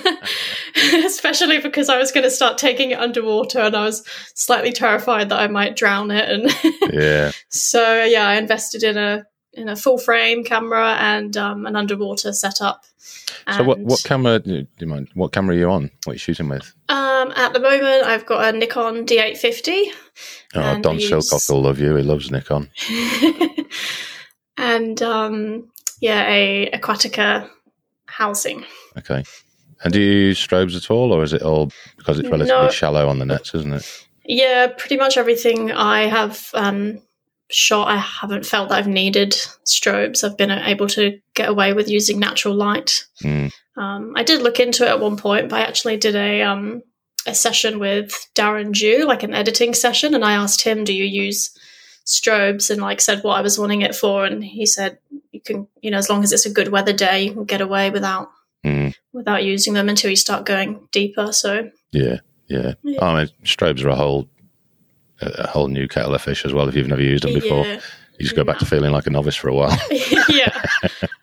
especially 1.05 1.59
because 1.59 1.87
I 1.87 1.97
was 1.97 2.11
going 2.11 2.25
to 2.25 2.31
start 2.31 2.57
taking 2.57 2.91
it 2.91 2.99
underwater 2.99 3.59
and 3.59 3.75
I 3.75 3.85
was 3.85 4.05
slightly 4.35 4.73
terrified 4.73 5.29
that 5.29 5.39
I 5.39 5.47
might 5.47 5.77
drown 5.77 6.11
it 6.11 6.29
and 6.29 6.93
yeah. 6.93 7.31
so 7.49 8.03
yeah 8.03 8.27
I 8.27 8.35
invested 8.35 8.83
in 8.83 8.97
a 8.97 9.25
in 9.53 9.67
a 9.67 9.75
full 9.75 9.97
frame 9.97 10.43
camera 10.43 10.95
and 10.99 11.35
um, 11.37 11.65
an 11.65 11.75
underwater 11.75 12.31
setup 12.31 12.83
so 13.55 13.63
what 13.63 13.79
what 13.79 14.01
camera 14.03 14.39
do 14.39 14.65
you 14.79 14.87
mind 14.87 15.09
what 15.13 15.31
camera 15.31 15.55
are 15.55 15.59
you 15.59 15.69
on 15.69 15.91
what 16.05 16.11
are 16.11 16.15
you 16.15 16.19
shooting 16.19 16.47
with 16.47 16.73
um, 16.89 17.33
at 17.35 17.53
the 17.53 17.59
moment 17.59 18.03
I've 18.03 18.25
got 18.25 18.53
a 18.53 18.57
Nikon 18.57 19.05
D850 19.05 19.85
oh 20.55 20.81
Don 20.81 20.99
use... 20.99 21.11
Silcock 21.11 21.49
will 21.49 21.63
love 21.63 21.79
you 21.79 21.95
he 21.95 22.03
loves 22.03 22.31
Nikon 22.31 22.69
and 24.57 25.01
um, 25.01 25.69
yeah 25.99 26.29
a 26.29 26.69
Aquatica 26.71 27.49
housing. 28.11 28.65
Okay. 28.97 29.23
And 29.83 29.93
do 29.93 29.99
you 29.99 30.27
use 30.27 30.47
strobes 30.47 30.75
at 30.75 30.91
all, 30.91 31.11
or 31.11 31.23
is 31.23 31.33
it 31.33 31.41
all 31.41 31.71
because 31.97 32.19
it's 32.19 32.29
relatively 32.29 32.65
no. 32.65 32.69
shallow 32.69 33.07
on 33.07 33.17
the 33.17 33.25
nets, 33.25 33.55
isn't 33.55 33.73
it? 33.73 34.07
Yeah, 34.25 34.67
pretty 34.67 34.97
much 34.97 35.17
everything 35.17 35.71
I 35.71 36.03
have 36.03 36.51
um, 36.53 37.01
shot, 37.51 37.87
I 37.87 37.97
haven't 37.97 38.45
felt 38.45 38.69
that 38.69 38.79
I've 38.79 38.87
needed 38.87 39.31
strobes. 39.65 40.23
I've 40.23 40.37
been 40.37 40.51
able 40.51 40.87
to 40.89 41.19
get 41.33 41.49
away 41.49 41.73
with 41.73 41.89
using 41.89 42.19
natural 42.19 42.55
light. 42.55 43.05
Mm. 43.23 43.51
Um, 43.77 44.13
I 44.15 44.23
did 44.23 44.41
look 44.41 44.59
into 44.59 44.85
it 44.85 44.89
at 44.89 44.99
one 44.99 45.17
point, 45.17 45.49
but 45.49 45.59
I 45.59 45.63
actually 45.63 45.97
did 45.97 46.15
a 46.15 46.41
um, 46.41 46.83
a 47.25 47.35
session 47.35 47.79
with 47.79 48.27
Darren 48.35 48.71
Jew, 48.71 49.05
like 49.05 49.23
an 49.23 49.33
editing 49.33 49.73
session, 49.73 50.13
and 50.13 50.25
I 50.25 50.33
asked 50.33 50.63
him, 50.63 50.83
"Do 50.83 50.93
you 50.93 51.05
use 51.05 51.57
strobes?" 52.05 52.69
and 52.69 52.81
like 52.81 53.01
said 53.01 53.23
what 53.23 53.37
I 53.37 53.41
was 53.41 53.59
wanting 53.59 53.81
it 53.81 53.95
for, 53.95 54.25
and 54.25 54.43
he 54.43 54.65
said, 54.65 54.97
"You 55.31 55.41
can, 55.41 55.67
you 55.81 55.91
know, 55.91 55.97
as 55.97 56.09
long 56.09 56.23
as 56.23 56.31
it's 56.31 56.45
a 56.45 56.53
good 56.53 56.69
weather 56.69 56.93
day, 56.93 57.23
you 57.23 57.33
can 57.33 57.45
get 57.45 57.61
away 57.61 57.89
without 57.89 58.29
mm. 58.65 58.93
without 59.13 59.43
using 59.43 59.73
them 59.73 59.89
until 59.89 60.09
you 60.09 60.15
start 60.15 60.45
going 60.45 60.87
deeper." 60.91 61.31
So 61.31 61.69
yeah, 61.91 62.17
yeah. 62.47 62.73
yeah. 62.83 63.03
I 63.03 63.15
mean, 63.15 63.29
strobes 63.43 63.83
are 63.83 63.89
a 63.89 63.95
whole 63.95 64.27
a 65.21 65.47
whole 65.47 65.67
new 65.67 65.87
kettle 65.87 66.13
of 66.13 66.21
fish 66.21 66.45
as 66.45 66.53
well. 66.53 66.67
If 66.67 66.75
you've 66.75 66.87
never 66.87 67.01
used 67.01 67.23
them 67.23 67.33
before, 67.33 67.65
yeah. 67.65 67.79
you 68.17 68.23
just 68.23 68.35
go 68.35 68.43
back 68.43 68.59
to 68.59 68.65
feeling 68.65 68.91
like 68.91 69.07
a 69.07 69.09
novice 69.09 69.35
for 69.35 69.49
a 69.49 69.53
while. 69.53 69.77
yeah, 70.29 70.61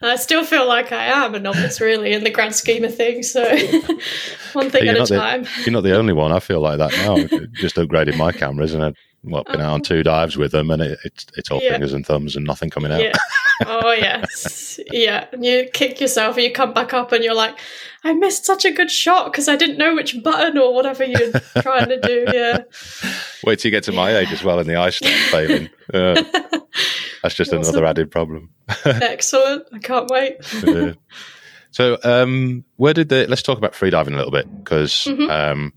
I 0.02 0.16
still 0.16 0.44
feel 0.44 0.66
like 0.66 0.92
I 0.92 1.04
am 1.06 1.34
a 1.34 1.40
novice, 1.40 1.80
really, 1.80 2.12
in 2.12 2.24
the 2.24 2.30
grand 2.30 2.54
scheme 2.54 2.84
of 2.84 2.94
things. 2.94 3.30
So 3.30 3.42
one 4.52 4.70
thing 4.70 4.88
at 4.88 4.96
a 4.96 5.06
time. 5.06 5.42
The, 5.42 5.50
you're 5.64 5.72
not 5.72 5.82
the 5.82 5.96
only 5.96 6.12
one. 6.12 6.32
I 6.32 6.40
feel 6.40 6.60
like 6.60 6.78
that 6.78 6.92
now. 6.92 7.16
just 7.52 7.76
upgraded 7.76 8.16
my 8.16 8.32
cameras 8.32 8.74
and 8.74 8.84
I 8.84 8.92
well, 9.24 9.44
been 9.44 9.60
out 9.60 9.72
on 9.72 9.80
oh. 9.80 9.82
two 9.82 10.02
dives 10.02 10.36
with 10.36 10.52
them, 10.52 10.70
and 10.70 10.80
it, 10.80 10.98
it's 11.04 11.26
it's 11.36 11.50
all 11.50 11.60
yeah. 11.62 11.72
fingers 11.72 11.92
and 11.92 12.06
thumbs 12.06 12.36
and 12.36 12.46
nothing 12.46 12.70
coming 12.70 12.92
out. 12.92 13.02
Yeah. 13.02 13.12
Oh 13.66 13.92
yes, 13.92 14.78
yeah. 14.90 15.26
And 15.32 15.44
you 15.44 15.68
kick 15.72 16.00
yourself, 16.00 16.36
and 16.36 16.44
you 16.44 16.52
come 16.52 16.72
back 16.72 16.94
up, 16.94 17.12
and 17.12 17.24
you're 17.24 17.34
like, 17.34 17.58
I 18.04 18.12
missed 18.12 18.44
such 18.44 18.64
a 18.64 18.70
good 18.70 18.90
shot 18.90 19.32
because 19.32 19.48
I 19.48 19.56
didn't 19.56 19.78
know 19.78 19.94
which 19.94 20.22
button 20.22 20.58
or 20.58 20.74
whatever 20.74 21.04
you're 21.04 21.32
trying 21.60 21.88
to 21.88 22.00
do. 22.00 22.24
Yeah. 22.32 22.62
Wait 23.44 23.58
till 23.58 23.70
you 23.70 23.76
get 23.76 23.84
to 23.84 23.92
my 23.92 24.16
age 24.16 24.32
as 24.32 24.44
well, 24.44 24.58
and 24.58 24.68
the 24.68 24.76
eye 24.76 24.90
starts 24.90 25.30
failing. 25.30 25.70
Uh, 25.92 26.22
that's 27.22 27.34
just 27.34 27.52
awesome. 27.52 27.62
another 27.62 27.86
added 27.86 28.10
problem. 28.10 28.50
Excellent! 28.84 29.64
I 29.72 29.78
can't 29.78 30.10
wait. 30.10 30.36
yeah. 30.62 30.92
So, 31.70 31.98
um, 32.04 32.64
where 32.76 32.94
did 32.94 33.08
the? 33.08 33.26
Let's 33.28 33.42
talk 33.42 33.58
about 33.58 33.72
freediving 33.72 34.12
a 34.12 34.16
little 34.16 34.32
bit 34.32 34.64
because. 34.64 34.92
Mm-hmm. 34.92 35.30
Um, 35.30 35.72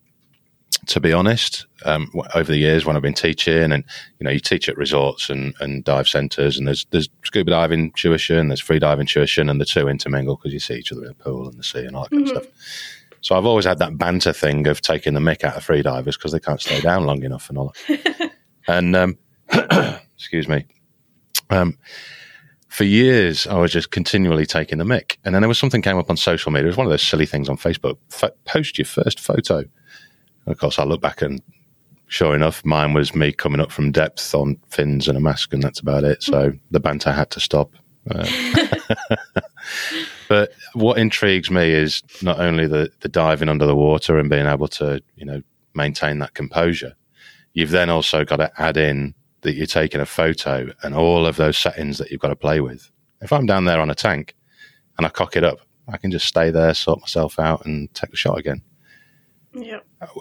to 0.87 0.99
be 0.99 1.13
honest, 1.13 1.67
um, 1.85 2.11
over 2.33 2.51
the 2.51 2.57
years 2.57 2.85
when 2.85 2.95
I've 2.95 3.01
been 3.01 3.13
teaching, 3.13 3.71
and 3.71 3.83
you 4.19 4.23
know, 4.23 4.31
you 4.31 4.39
teach 4.39 4.67
at 4.67 4.77
resorts 4.77 5.29
and, 5.29 5.53
and 5.59 5.83
dive 5.83 6.07
centres, 6.07 6.57
and 6.57 6.67
there's 6.67 6.85
there's 6.91 7.09
scuba 7.23 7.51
diving 7.51 7.91
tuition, 7.91 8.47
there's 8.47 8.61
free 8.61 8.79
diving 8.79 9.07
tuition, 9.07 9.49
and 9.49 9.61
the 9.61 9.65
two 9.65 9.87
intermingle 9.87 10.37
because 10.37 10.53
you 10.53 10.59
see 10.59 10.75
each 10.75 10.91
other 10.91 11.01
in 11.01 11.09
the 11.09 11.13
pool 11.15 11.47
and 11.47 11.57
the 11.57 11.63
sea 11.63 11.85
and 11.85 11.95
all 11.95 12.03
that 12.03 12.09
kind 12.09 12.25
mm-hmm. 12.25 12.37
of 12.37 12.43
stuff. 12.43 12.53
So 13.21 13.37
I've 13.37 13.45
always 13.45 13.65
had 13.65 13.77
that 13.79 13.97
banter 13.97 14.33
thing 14.33 14.65
of 14.67 14.81
taking 14.81 15.13
the 15.13 15.19
mick 15.19 15.43
out 15.43 15.55
of 15.55 15.63
free 15.63 15.83
divers 15.83 16.17
because 16.17 16.31
they 16.31 16.39
can't 16.39 16.59
stay 16.59 16.81
down 16.81 17.05
long 17.05 17.23
enough 17.23 17.49
and 17.49 17.57
all 17.59 17.75
that. 17.87 18.31
and 18.67 18.95
um, 18.95 19.17
excuse 20.15 20.47
me. 20.47 20.65
Um, 21.51 21.77
for 22.69 22.85
years, 22.85 23.45
I 23.45 23.57
was 23.57 23.71
just 23.71 23.91
continually 23.91 24.45
taking 24.45 24.77
the 24.77 24.85
mick, 24.85 25.17
and 25.23 25.35
then 25.35 25.41
there 25.41 25.49
was 25.49 25.59
something 25.59 25.81
came 25.81 25.97
up 25.97 26.09
on 26.09 26.17
social 26.17 26.51
media. 26.51 26.65
It 26.65 26.69
was 26.69 26.77
one 26.77 26.87
of 26.87 26.91
those 26.91 27.03
silly 27.03 27.25
things 27.25 27.49
on 27.49 27.57
Facebook. 27.57 27.97
F- 28.11 28.31
post 28.45 28.77
your 28.77 28.85
first 28.85 29.19
photo 29.19 29.65
of 30.47 30.57
course, 30.57 30.79
I 30.79 30.83
look 30.83 31.01
back 31.01 31.21
and 31.21 31.41
sure 32.07 32.35
enough, 32.35 32.63
mine 32.65 32.93
was 32.93 33.15
me 33.15 33.31
coming 33.31 33.61
up 33.61 33.71
from 33.71 33.91
depth 33.91 34.35
on 34.35 34.57
fins 34.69 35.07
and 35.07 35.17
a 35.17 35.21
mask, 35.21 35.53
and 35.53 35.63
that's 35.63 35.79
about 35.79 36.03
it. 36.03 36.21
So 36.21 36.51
the 36.69 36.79
banter 36.79 37.11
had 37.11 37.29
to 37.31 37.39
stop. 37.39 37.71
Uh, 38.09 38.27
but 40.29 40.51
what 40.73 40.97
intrigues 40.97 41.49
me 41.49 41.71
is 41.71 42.03
not 42.21 42.39
only 42.39 42.67
the, 42.67 42.91
the 42.99 43.09
diving 43.09 43.47
under 43.47 43.65
the 43.65 43.75
water 43.75 44.17
and 44.17 44.29
being 44.29 44.45
able 44.45 44.67
to, 44.67 45.01
you 45.15 45.25
know, 45.25 45.41
maintain 45.73 46.19
that 46.19 46.33
composure. 46.33 46.95
You've 47.53 47.69
then 47.69 47.89
also 47.89 48.25
got 48.25 48.37
to 48.37 48.51
add 48.61 48.77
in 48.77 49.13
that 49.41 49.53
you're 49.53 49.65
taking 49.65 50.01
a 50.01 50.05
photo 50.05 50.71
and 50.83 50.93
all 50.93 51.25
of 51.25 51.37
those 51.37 51.57
settings 51.57 51.97
that 51.97 52.11
you've 52.11 52.21
got 52.21 52.29
to 52.29 52.35
play 52.35 52.59
with. 52.59 52.89
If 53.21 53.31
I'm 53.31 53.45
down 53.45 53.65
there 53.65 53.79
on 53.79 53.89
a 53.89 53.95
tank 53.95 54.35
and 54.97 55.05
I 55.05 55.09
cock 55.09 55.35
it 55.35 55.43
up, 55.43 55.59
I 55.87 55.97
can 55.97 56.11
just 56.11 56.27
stay 56.27 56.51
there, 56.51 56.73
sort 56.73 56.99
myself 57.01 57.39
out, 57.39 57.65
and 57.65 57.93
take 57.93 58.11
the 58.11 58.17
shot 58.17 58.37
again. 58.37 58.61
Yeah. 59.53 59.79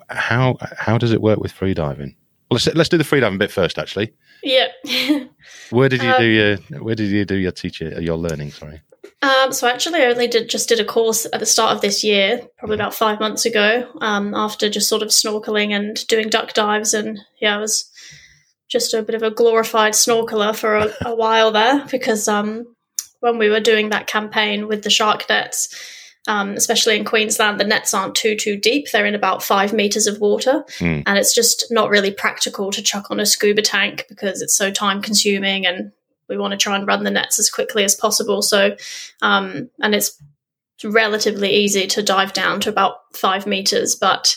How 0.08 0.56
how 0.60 0.98
does 0.98 1.12
it 1.12 1.20
work 1.20 1.38
with 1.38 1.52
freediving? 1.52 2.14
Well, 2.50 2.58
let's 2.64 2.66
let's 2.74 2.88
do 2.88 2.98
the 2.98 3.04
freediving 3.04 3.38
bit 3.38 3.50
first. 3.50 3.78
Actually. 3.78 4.12
Yeah. 4.42 4.68
where 5.70 5.88
did 5.88 6.02
you 6.02 6.10
um, 6.10 6.20
do 6.20 6.26
your 6.26 6.56
Where 6.82 6.94
did 6.94 7.10
you 7.10 7.24
do 7.24 7.36
your 7.36 7.52
teacher 7.52 8.00
your 8.00 8.16
learning? 8.16 8.50
Sorry. 8.50 8.82
Um, 9.22 9.52
so 9.52 9.68
actually, 9.68 10.00
I 10.00 10.06
only 10.06 10.28
did 10.28 10.48
just 10.48 10.68
did 10.68 10.80
a 10.80 10.84
course 10.84 11.26
at 11.30 11.40
the 11.40 11.46
start 11.46 11.74
of 11.74 11.82
this 11.82 12.02
year, 12.02 12.40
probably 12.58 12.76
about 12.76 12.94
five 12.94 13.20
months 13.20 13.44
ago. 13.44 13.90
Um, 14.00 14.34
after 14.34 14.70
just 14.70 14.88
sort 14.88 15.02
of 15.02 15.08
snorkeling 15.08 15.70
and 15.74 16.06
doing 16.06 16.28
duck 16.28 16.54
dives, 16.54 16.94
and 16.94 17.20
yeah, 17.40 17.56
I 17.56 17.60
was 17.60 17.90
just 18.68 18.94
a 18.94 19.02
bit 19.02 19.14
of 19.14 19.22
a 19.22 19.30
glorified 19.30 19.92
snorkeler 19.92 20.56
for 20.56 20.76
a, 20.76 20.92
a 21.04 21.14
while 21.14 21.50
there 21.50 21.84
because 21.90 22.28
um, 22.28 22.74
when 23.20 23.36
we 23.36 23.50
were 23.50 23.60
doing 23.60 23.90
that 23.90 24.06
campaign 24.06 24.68
with 24.68 24.82
the 24.82 24.90
shark 24.90 25.28
nets 25.28 25.74
um, 26.30 26.50
especially 26.50 26.96
in 26.96 27.04
Queensland, 27.04 27.58
the 27.58 27.64
nets 27.64 27.92
aren't 27.92 28.14
too 28.14 28.36
too 28.36 28.56
deep. 28.56 28.86
They're 28.90 29.04
in 29.04 29.16
about 29.16 29.42
five 29.42 29.72
meters 29.72 30.06
of 30.06 30.20
water, 30.20 30.64
mm. 30.78 31.02
and 31.04 31.18
it's 31.18 31.34
just 31.34 31.64
not 31.72 31.90
really 31.90 32.12
practical 32.12 32.70
to 32.70 32.82
chuck 32.82 33.10
on 33.10 33.18
a 33.18 33.26
scuba 33.26 33.62
tank 33.62 34.06
because 34.08 34.40
it's 34.40 34.54
so 34.54 34.70
time 34.70 35.02
consuming, 35.02 35.66
and 35.66 35.90
we 36.28 36.38
want 36.38 36.52
to 36.52 36.56
try 36.56 36.76
and 36.76 36.86
run 36.86 37.02
the 37.02 37.10
nets 37.10 37.40
as 37.40 37.50
quickly 37.50 37.82
as 37.82 37.96
possible. 37.96 38.42
So, 38.42 38.76
um, 39.22 39.70
and 39.80 39.92
it's 39.92 40.22
relatively 40.84 41.50
easy 41.52 41.88
to 41.88 42.02
dive 42.02 42.32
down 42.32 42.60
to 42.60 42.68
about 42.68 42.98
five 43.12 43.44
meters, 43.44 43.96
but 43.96 44.36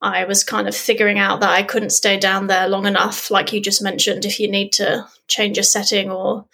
I 0.00 0.26
was 0.26 0.44
kind 0.44 0.68
of 0.68 0.76
figuring 0.76 1.18
out 1.18 1.40
that 1.40 1.50
I 1.50 1.64
couldn't 1.64 1.90
stay 1.90 2.16
down 2.16 2.46
there 2.46 2.68
long 2.68 2.86
enough, 2.86 3.28
like 3.28 3.52
you 3.52 3.60
just 3.60 3.82
mentioned. 3.82 4.24
If 4.24 4.38
you 4.38 4.48
need 4.48 4.72
to 4.74 5.08
change 5.26 5.58
a 5.58 5.64
setting 5.64 6.12
or 6.12 6.46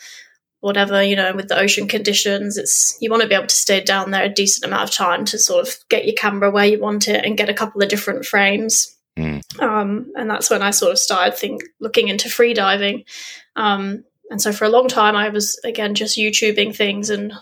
whatever, 0.61 1.03
you 1.03 1.17
know, 1.17 1.35
with 1.35 1.49
the 1.49 1.59
ocean 1.59 1.89
conditions, 1.89 2.57
it's 2.57 2.97
you 3.01 3.11
want 3.11 3.23
to 3.23 3.29
be 3.29 3.35
able 3.35 3.47
to 3.47 3.55
stay 3.55 3.81
down 3.81 4.11
there 4.11 4.25
a 4.25 4.29
decent 4.29 4.65
amount 4.65 4.89
of 4.89 4.95
time 4.95 5.25
to 5.25 5.39
sort 5.39 5.67
of 5.67 5.75
get 5.89 6.05
your 6.05 6.15
camera 6.15 6.51
where 6.51 6.67
you 6.67 6.79
want 6.79 7.09
it 7.09 7.25
and 7.25 7.37
get 7.37 7.49
a 7.49 7.55
couple 7.55 7.83
of 7.83 7.89
different 7.89 8.25
frames. 8.25 8.97
Mm. 9.19 9.43
Um, 9.61 10.13
and 10.17 10.31
that's 10.31 10.51
when 10.51 10.63
I 10.63 10.71
sort 10.71 10.93
of 10.93 10.99
started 10.99 11.37
think 11.37 11.63
looking 11.81 12.09
into 12.09 12.29
free 12.29 12.55
diving. 12.55 13.05
Um, 13.57 14.05
and 14.31 14.41
so 14.41 14.53
for 14.53 14.65
a 14.65 14.71
long 14.71 14.89
time, 14.89 15.17
I 15.17 15.31
was 15.31 15.59
again 15.65 15.95
just 15.95 16.19
YouTubing 16.19 16.77
things 16.77 17.11
and 17.11 17.33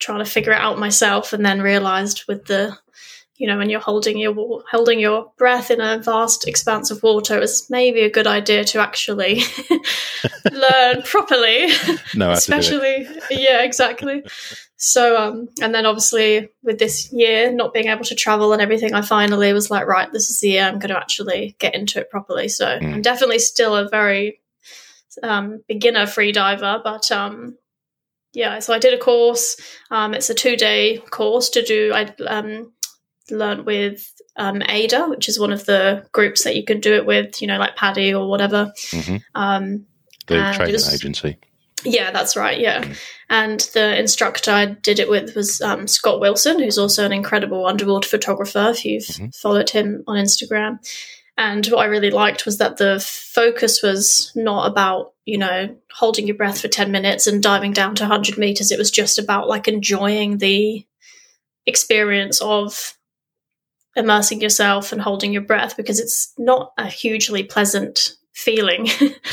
trying 0.00 0.24
to 0.24 0.30
figure 0.30 0.52
it 0.52 0.60
out 0.60 0.78
myself, 0.78 1.32
and 1.32 1.46
then 1.46 1.62
realized 1.62 2.24
with 2.26 2.46
the 2.46 2.76
you 3.36 3.48
know, 3.48 3.58
when 3.58 3.68
you're 3.68 3.80
holding 3.80 4.16
your 4.18 4.62
holding 4.70 5.00
your 5.00 5.32
breath 5.36 5.70
in 5.70 5.80
a 5.80 5.98
vast 5.98 6.46
expanse 6.46 6.90
of 6.90 7.02
water, 7.02 7.40
it's 7.40 7.68
maybe 7.68 8.00
a 8.00 8.10
good 8.10 8.28
idea 8.28 8.62
to 8.64 8.80
actually 8.80 9.42
learn 10.52 11.02
properly. 11.02 11.68
No, 12.14 12.30
especially 12.30 13.08
yeah, 13.30 13.62
exactly. 13.62 14.22
So, 14.76 15.16
um, 15.16 15.48
and 15.60 15.74
then 15.74 15.84
obviously 15.84 16.48
with 16.62 16.78
this 16.78 17.12
year 17.12 17.50
not 17.50 17.72
being 17.72 17.88
able 17.88 18.04
to 18.04 18.14
travel 18.14 18.52
and 18.52 18.62
everything, 18.62 18.94
I 18.94 19.02
finally 19.02 19.52
was 19.52 19.68
like, 19.70 19.86
right, 19.86 20.12
this 20.12 20.30
is 20.30 20.38
the 20.38 20.50
year 20.50 20.62
I'm 20.62 20.78
going 20.78 20.90
to 20.90 20.98
actually 20.98 21.56
get 21.58 21.74
into 21.74 21.98
it 21.98 22.10
properly. 22.10 22.48
So 22.48 22.66
mm. 22.66 22.94
I'm 22.94 23.02
definitely 23.02 23.40
still 23.40 23.74
a 23.74 23.88
very 23.88 24.40
um, 25.24 25.62
beginner 25.66 26.06
free 26.06 26.30
diver, 26.30 26.80
but 26.84 27.10
um, 27.10 27.56
yeah, 28.32 28.60
so 28.60 28.74
I 28.74 28.78
did 28.78 28.94
a 28.94 28.98
course. 28.98 29.56
Um, 29.90 30.14
it's 30.14 30.30
a 30.30 30.34
two 30.34 30.56
day 30.56 30.98
course 31.10 31.50
to 31.50 31.62
do. 31.62 31.92
I 31.92 32.14
um, 32.26 32.72
learned 33.30 33.66
with 33.66 34.12
um, 34.36 34.62
AIDA, 34.68 35.06
which 35.08 35.28
is 35.28 35.38
one 35.38 35.52
of 35.52 35.64
the 35.66 36.06
groups 36.12 36.44
that 36.44 36.56
you 36.56 36.64
can 36.64 36.80
do 36.80 36.94
it 36.94 37.06
with, 37.06 37.40
you 37.40 37.48
know, 37.48 37.58
like 37.58 37.76
PADI 37.76 38.14
or 38.14 38.28
whatever. 38.28 38.72
Mm-hmm. 38.90 39.16
Um, 39.34 39.86
the 40.26 40.52
training 40.54 40.72
was, 40.72 40.92
agency. 40.92 41.38
Yeah, 41.84 42.10
that's 42.10 42.36
right. 42.36 42.58
Yeah. 42.58 42.94
And 43.28 43.60
the 43.74 43.98
instructor 43.98 44.50
I 44.50 44.66
did 44.66 44.98
it 44.98 45.08
with 45.08 45.34
was 45.34 45.60
um, 45.60 45.86
Scott 45.86 46.20
Wilson, 46.20 46.58
who's 46.58 46.78
also 46.78 47.04
an 47.04 47.12
incredible 47.12 47.66
underwater 47.66 48.08
photographer, 48.08 48.70
if 48.70 48.84
you've 48.84 49.04
Mhm. 49.04 49.34
followed 49.36 49.70
him 49.70 50.02
on 50.06 50.16
Instagram. 50.16 50.78
And 51.36 51.66
what 51.66 51.80
I 51.80 51.86
really 51.86 52.10
liked 52.10 52.46
was 52.46 52.58
that 52.58 52.76
the 52.76 53.00
focus 53.00 53.82
was 53.82 54.30
not 54.36 54.70
about, 54.70 55.14
you 55.24 55.36
know, 55.36 55.76
holding 55.92 56.26
your 56.26 56.36
breath 56.36 56.60
for 56.60 56.68
10 56.68 56.92
minutes 56.92 57.26
and 57.26 57.42
diving 57.42 57.72
down 57.72 57.96
to 57.96 58.04
100 58.04 58.38
meters. 58.38 58.70
It 58.70 58.78
was 58.78 58.90
just 58.90 59.18
about 59.18 59.48
like 59.48 59.66
enjoying 59.66 60.38
the 60.38 60.86
experience 61.66 62.40
of 62.40 62.96
immersing 63.96 64.40
yourself 64.40 64.92
and 64.92 65.00
holding 65.00 65.32
your 65.32 65.42
breath 65.42 65.76
because 65.76 66.00
it's 66.00 66.32
not 66.38 66.72
a 66.78 66.86
hugely 66.86 67.42
pleasant 67.42 68.14
feeling, 68.32 68.88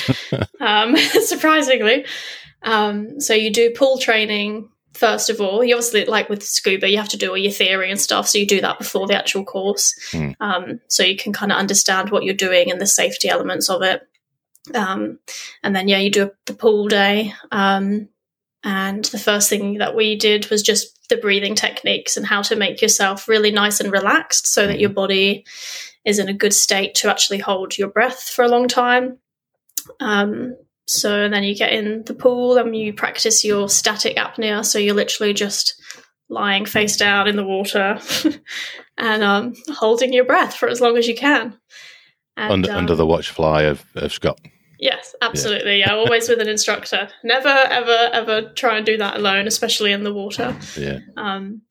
um, 0.59 0.95
surprisingly. 1.25 2.05
Um, 2.63 3.19
so 3.19 3.33
you 3.33 3.51
do 3.51 3.71
pool 3.71 3.97
training 3.97 4.69
first 4.93 5.29
of 5.29 5.41
all. 5.41 5.63
You 5.63 5.75
obviously, 5.75 6.05
like 6.05 6.29
with 6.29 6.43
scuba, 6.43 6.89
you 6.89 6.97
have 6.97 7.09
to 7.09 7.17
do 7.17 7.29
all 7.29 7.37
your 7.37 7.51
theory 7.51 7.89
and 7.89 7.99
stuff. 7.99 8.27
So 8.27 8.37
you 8.37 8.45
do 8.45 8.61
that 8.61 8.77
before 8.77 9.07
the 9.07 9.17
actual 9.17 9.43
course, 9.43 9.95
Hmm. 10.11 10.31
um, 10.39 10.79
so 10.87 11.03
you 11.03 11.15
can 11.15 11.33
kind 11.33 11.51
of 11.51 11.57
understand 11.57 12.09
what 12.11 12.23
you're 12.23 12.33
doing 12.33 12.71
and 12.71 12.79
the 12.79 12.85
safety 12.85 13.29
elements 13.29 13.69
of 13.69 13.81
it. 13.81 14.01
Um, 14.75 15.17
and 15.63 15.75
then 15.75 15.87
yeah, 15.87 15.97
you 15.97 16.11
do 16.11 16.31
the 16.45 16.53
pool 16.53 16.87
day. 16.87 17.33
Um, 17.51 18.09
and 18.63 19.05
the 19.05 19.19
first 19.19 19.49
thing 19.49 19.79
that 19.79 19.95
we 19.95 20.15
did 20.15 20.49
was 20.49 20.61
just 20.61 21.07
the 21.09 21.17
breathing 21.17 21.55
techniques 21.55 22.15
and 22.15 22.25
how 22.25 22.41
to 22.43 22.55
make 22.55 22.81
yourself 22.81 23.27
really 23.27 23.51
nice 23.51 23.79
and 23.79 23.91
relaxed 23.91 24.47
so 24.47 24.67
that 24.67 24.77
Mhm. 24.77 24.81
your 24.81 24.89
body 24.91 25.45
is 26.05 26.19
in 26.19 26.29
a 26.29 26.33
good 26.33 26.53
state 26.53 26.95
to 26.95 27.09
actually 27.09 27.39
hold 27.39 27.77
your 27.77 27.89
breath 27.89 28.29
for 28.29 28.43
a 28.43 28.47
long 28.47 28.67
time. 28.67 29.17
Um, 29.99 30.55
so 30.87 31.27
then 31.29 31.43
you 31.43 31.55
get 31.55 31.73
in 31.73 32.03
the 32.05 32.13
pool 32.13 32.57
and 32.57 32.75
you 32.75 32.93
practice 32.93 33.43
your 33.43 33.69
static 33.69 34.17
apnea. 34.17 34.65
So 34.65 34.79
you're 34.79 34.95
literally 34.95 35.33
just 35.33 35.75
lying 36.29 36.65
face 36.65 36.97
down 36.97 37.27
in 37.27 37.35
the 37.35 37.43
water 37.43 37.99
and 38.97 39.23
um, 39.23 39.53
holding 39.69 40.13
your 40.13 40.25
breath 40.25 40.55
for 40.55 40.69
as 40.69 40.81
long 40.81 40.97
as 40.97 41.07
you 41.07 41.15
can. 41.15 41.57
And, 42.37 42.51
under, 42.53 42.71
under 42.71 42.93
um, 42.93 42.97
the 42.97 43.05
watch 43.05 43.29
fly 43.29 43.63
of, 43.63 43.83
of 43.95 44.13
Scott. 44.13 44.39
Yes, 44.81 45.13
absolutely. 45.21 45.77
Yeah, 45.79 45.93
always 45.93 46.27
with 46.27 46.41
an 46.41 46.49
instructor. 46.49 47.07
Never, 47.23 47.47
ever, 47.47 48.09
ever 48.13 48.41
try 48.55 48.77
and 48.77 48.85
do 48.85 48.97
that 48.97 49.15
alone, 49.15 49.45
especially 49.45 49.91
in 49.91 50.03
the 50.03 50.11
water. 50.11 50.57
Yeah. 50.75 51.01
Um, 51.15 51.61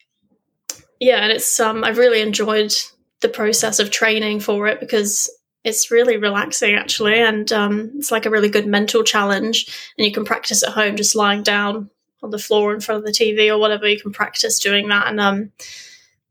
yeah, 1.01 1.17
and 1.17 1.33
it's 1.33 1.59
um, 1.59 1.83
I've 1.83 1.99
really 1.99 2.21
enjoyed 2.21 2.73
the 3.21 3.29
process 3.29 3.81
of 3.81 3.91
training 3.91 4.39
for 4.39 4.69
it 4.69 4.79
because 4.79 5.29
it's 5.65 5.91
really 5.91 6.19
relaxing 6.19 6.77
actually, 6.77 7.21
and 7.21 7.53
um, 7.53 7.91
it's 7.97 8.13
like 8.13 8.27
a 8.27 8.31
really 8.31 8.49
good 8.49 8.67
mental 8.67 9.03
challenge. 9.03 9.67
And 9.99 10.07
you 10.07 10.13
can 10.13 10.25
practice 10.25 10.63
at 10.63 10.73
home, 10.73 10.95
just 10.95 11.17
lying 11.17 11.43
down 11.43 11.91
on 12.23 12.31
the 12.31 12.39
floor 12.39 12.73
in 12.73 12.81
front 12.81 13.01
of 13.01 13.05
the 13.05 13.13
TV 13.13 13.49
or 13.53 13.59
whatever. 13.59 13.89
You 13.89 14.01
can 14.01 14.13
practice 14.13 14.61
doing 14.61 14.89
that, 14.91 15.09
and 15.09 15.21
um, 15.21 15.51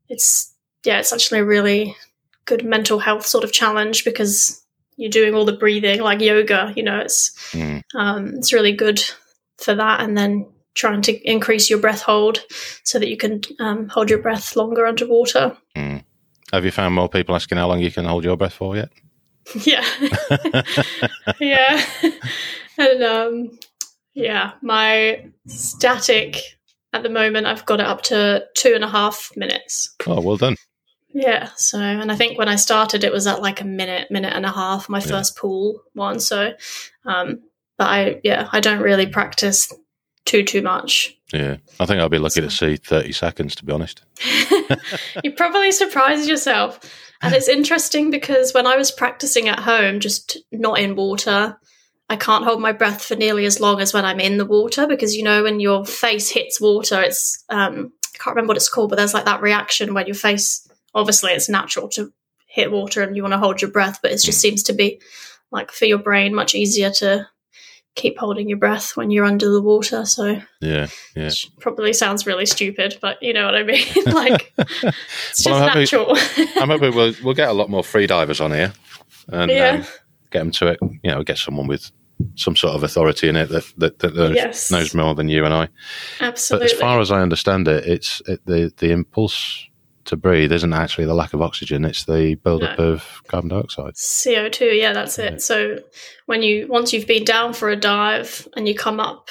it's 0.08 0.54
yeah, 0.84 0.98
it's 0.98 1.12
actually 1.12 1.40
a 1.40 1.44
really 1.44 1.94
good 2.46 2.64
mental 2.64 3.00
health 3.00 3.26
sort 3.26 3.44
of 3.44 3.52
challenge 3.52 4.02
because 4.02 4.59
you're 5.00 5.10
doing 5.10 5.34
all 5.34 5.46
the 5.46 5.56
breathing 5.56 6.00
like 6.00 6.20
yoga. 6.20 6.72
You 6.76 6.82
know, 6.82 6.98
it's 7.00 7.30
Mm. 7.52 7.82
um, 7.94 8.34
it's 8.36 8.52
really 8.52 8.72
good 8.72 9.02
for 9.58 9.74
that, 9.74 10.00
and 10.00 10.16
then 10.16 10.46
trying 10.74 11.02
to 11.02 11.12
increase 11.28 11.68
your 11.68 11.80
breath 11.80 12.02
hold 12.02 12.40
so 12.84 12.98
that 12.98 13.08
you 13.08 13.16
can 13.16 13.40
um, 13.58 13.88
hold 13.88 14.08
your 14.10 14.20
breath 14.20 14.54
longer 14.56 14.86
underwater. 14.86 15.56
Mm. 15.76 16.04
Have 16.52 16.64
you 16.64 16.70
found 16.70 16.94
more 16.94 17.08
people 17.08 17.34
asking 17.34 17.58
how 17.58 17.68
long 17.68 17.80
you 17.80 17.90
can 17.90 18.04
hold 18.04 18.24
your 18.24 18.36
breath 18.36 18.54
for 18.54 18.76
yet? 18.76 18.90
yeah, 19.64 19.84
yeah, 21.40 21.84
and 22.78 23.02
um, 23.02 23.58
yeah, 24.14 24.52
my 24.62 25.24
static 25.46 26.36
at 26.92 27.02
the 27.02 27.08
moment 27.08 27.46
I've 27.46 27.64
got 27.66 27.80
it 27.80 27.86
up 27.86 28.02
to 28.02 28.44
two 28.56 28.72
and 28.74 28.84
a 28.84 28.88
half 28.88 29.30
minutes. 29.36 29.94
Oh, 30.06 30.20
well 30.20 30.36
done. 30.36 30.56
Yeah, 31.12 31.50
so 31.56 31.78
and 31.78 32.10
I 32.10 32.16
think 32.16 32.38
when 32.38 32.48
I 32.48 32.56
started 32.56 33.02
it 33.04 33.12
was 33.12 33.26
at 33.26 33.42
like 33.42 33.60
a 33.60 33.64
minute, 33.64 34.10
minute 34.10 34.32
and 34.32 34.46
a 34.46 34.50
half, 34.52 34.88
my 34.88 34.98
Yeah. 35.00 35.06
first 35.06 35.36
pool 35.36 35.82
one. 35.94 36.20
So, 36.20 36.52
um, 37.04 37.40
but 37.76 37.88
I 37.88 38.20
yeah, 38.22 38.48
I 38.52 38.60
don't 38.60 38.80
really 38.82 39.06
practice 39.06 39.72
too 40.24 40.44
too 40.44 40.62
much. 40.62 41.16
Yeah. 41.32 41.56
I 41.78 41.86
think 41.86 42.00
I'll 42.00 42.08
be 42.08 42.18
lucky 42.18 42.40
to 42.40 42.50
see 42.50 42.76
30 42.76 43.12
seconds, 43.12 43.54
to 43.56 43.64
be 43.64 43.72
honest. 43.72 44.02
you 45.24 45.32
probably 45.32 45.72
surprised 45.72 46.28
yourself. 46.28 46.80
And 47.22 47.34
it's 47.34 47.48
interesting 47.48 48.10
because 48.10 48.54
when 48.54 48.66
I 48.66 48.76
was 48.76 48.90
practicing 48.90 49.48
at 49.48 49.58
home, 49.60 50.00
just 50.00 50.38
not 50.52 50.78
in 50.78 50.96
water, 50.96 51.58
I 52.08 52.16
can't 52.16 52.44
hold 52.44 52.60
my 52.60 52.72
breath 52.72 53.04
for 53.04 53.14
nearly 53.14 53.44
as 53.46 53.60
long 53.60 53.80
as 53.80 53.92
when 53.92 54.04
I'm 54.04 54.20
in 54.20 54.38
the 54.38 54.46
water 54.46 54.86
because 54.86 55.14
you 55.14 55.22
know 55.22 55.42
when 55.42 55.60
your 55.60 55.84
face 55.84 56.30
hits 56.30 56.60
water, 56.60 57.00
it's 57.02 57.44
um, 57.48 57.92
I 58.14 58.18
can't 58.18 58.34
remember 58.36 58.50
what 58.52 58.56
it's 58.56 58.68
called, 58.68 58.90
but 58.90 58.96
there's 58.96 59.14
like 59.14 59.26
that 59.26 59.42
reaction 59.42 59.94
when 59.94 60.06
your 60.06 60.14
face. 60.14 60.66
Obviously, 60.94 61.32
it's 61.32 61.48
natural 61.48 61.88
to 61.90 62.12
hit 62.46 62.72
water 62.72 63.02
and 63.02 63.14
you 63.16 63.22
want 63.22 63.32
to 63.32 63.38
hold 63.38 63.62
your 63.62 63.70
breath, 63.70 64.00
but 64.02 64.10
it 64.10 64.20
just 64.22 64.40
seems 64.40 64.62
to 64.64 64.72
be 64.72 65.00
like 65.52 65.70
for 65.70 65.84
your 65.84 65.98
brain 65.98 66.34
much 66.34 66.54
easier 66.54 66.90
to 66.90 67.26
keep 67.96 68.18
holding 68.18 68.48
your 68.48 68.58
breath 68.58 68.96
when 68.96 69.10
you're 69.10 69.24
under 69.24 69.50
the 69.50 69.60
water. 69.62 70.04
So 70.04 70.40
Yeah. 70.60 70.86
Yeah. 71.16 71.24
which 71.26 71.48
probably 71.60 71.92
sounds 71.92 72.26
really 72.26 72.46
stupid, 72.46 72.98
but 73.00 73.20
you 73.22 73.32
know 73.32 73.44
what 73.44 73.54
I 73.56 73.62
mean. 73.64 73.84
like 74.06 74.52
it's 74.58 75.42
just 75.42 75.46
Well, 75.46 75.62
I'm 75.62 75.78
natural. 75.78 76.16
I'm 76.56 76.68
hoping 76.70 76.94
we'll, 76.94 77.14
we'll 77.22 77.34
get 77.34 77.48
a 77.48 77.52
lot 77.52 77.68
more 77.70 77.82
free 77.84 78.06
divers 78.06 78.40
on 78.40 78.52
here 78.52 78.72
and 79.28 79.50
Yeah. 79.50 79.70
um, 79.70 79.86
get 80.30 80.38
them 80.40 80.50
to 80.52 80.66
it. 80.68 80.78
You 81.02 81.10
know, 81.12 81.22
get 81.24 81.38
someone 81.38 81.66
with 81.66 81.90
some 82.36 82.54
sort 82.54 82.74
of 82.74 82.82
authority 82.82 83.28
in 83.28 83.36
it 83.36 83.48
that, 83.48 83.64
that, 83.78 83.98
that 84.00 84.14
knows, 84.14 84.34
Yes. 84.36 84.70
knows 84.70 84.94
more 84.94 85.14
than 85.14 85.28
you 85.28 85.44
and 85.44 85.54
I. 85.54 85.68
Absolutely. 86.20 86.66
But 86.68 86.74
as 86.74 86.80
far 86.80 87.00
as 87.00 87.10
I 87.10 87.20
understand 87.22 87.66
it, 87.66 87.86
it's 87.86 88.22
it, 88.26 88.40
the 88.46 88.72
the 88.76 88.90
impulse 88.92 89.66
to 90.10 90.16
breathe 90.16 90.52
isn't 90.52 90.72
actually 90.72 91.06
the 91.06 91.14
lack 91.14 91.32
of 91.34 91.42
oxygen; 91.42 91.84
it's 91.84 92.04
the 92.04 92.34
buildup 92.36 92.78
No. 92.78 92.92
of 92.92 93.22
carbon 93.26 93.48
dioxide. 93.50 93.94
CO2, 93.94 94.78
yeah, 94.78 94.92
that's 94.92 95.18
it. 95.18 95.42
So 95.42 95.78
when 96.26 96.42
you 96.42 96.66
once 96.68 96.92
you've 96.92 97.06
been 97.08 97.24
down 97.24 97.52
for 97.54 97.70
a 97.70 97.76
dive 97.76 98.46
and 98.56 98.68
you 98.68 98.74
come 98.74 99.00
up, 99.00 99.28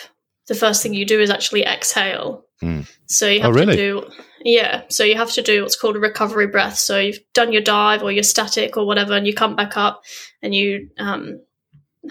the 0.47 0.55
first 0.55 0.81
thing 0.83 0.93
you 0.93 1.05
do 1.05 1.19
is 1.21 1.29
actually 1.29 1.63
exhale. 1.63 2.45
Hmm. 2.59 2.81
So 3.05 3.27
you 3.27 3.39
Oh, 3.39 3.43
have 3.43 3.55
really? 3.55 3.75
to 3.77 4.01
do 4.01 4.11
yeah, 4.43 4.83
so 4.89 5.03
you 5.03 5.15
have 5.17 5.31
to 5.33 5.41
do 5.41 5.61
what's 5.61 5.75
called 5.75 5.95
a 5.97 5.99
recovery 5.99 6.47
breath. 6.47 6.77
So 6.77 6.97
you've 6.99 7.19
done 7.33 7.51
your 7.53 7.61
dive 7.61 8.03
or 8.03 8.11
your 8.11 8.23
static 8.23 8.75
or 8.77 8.85
whatever 8.87 9.13
and 9.13 9.27
you 9.27 9.33
come 9.33 9.55
back 9.55 9.77
up 9.77 10.03
and 10.41 10.53
you 10.55 10.89
um 10.97 11.41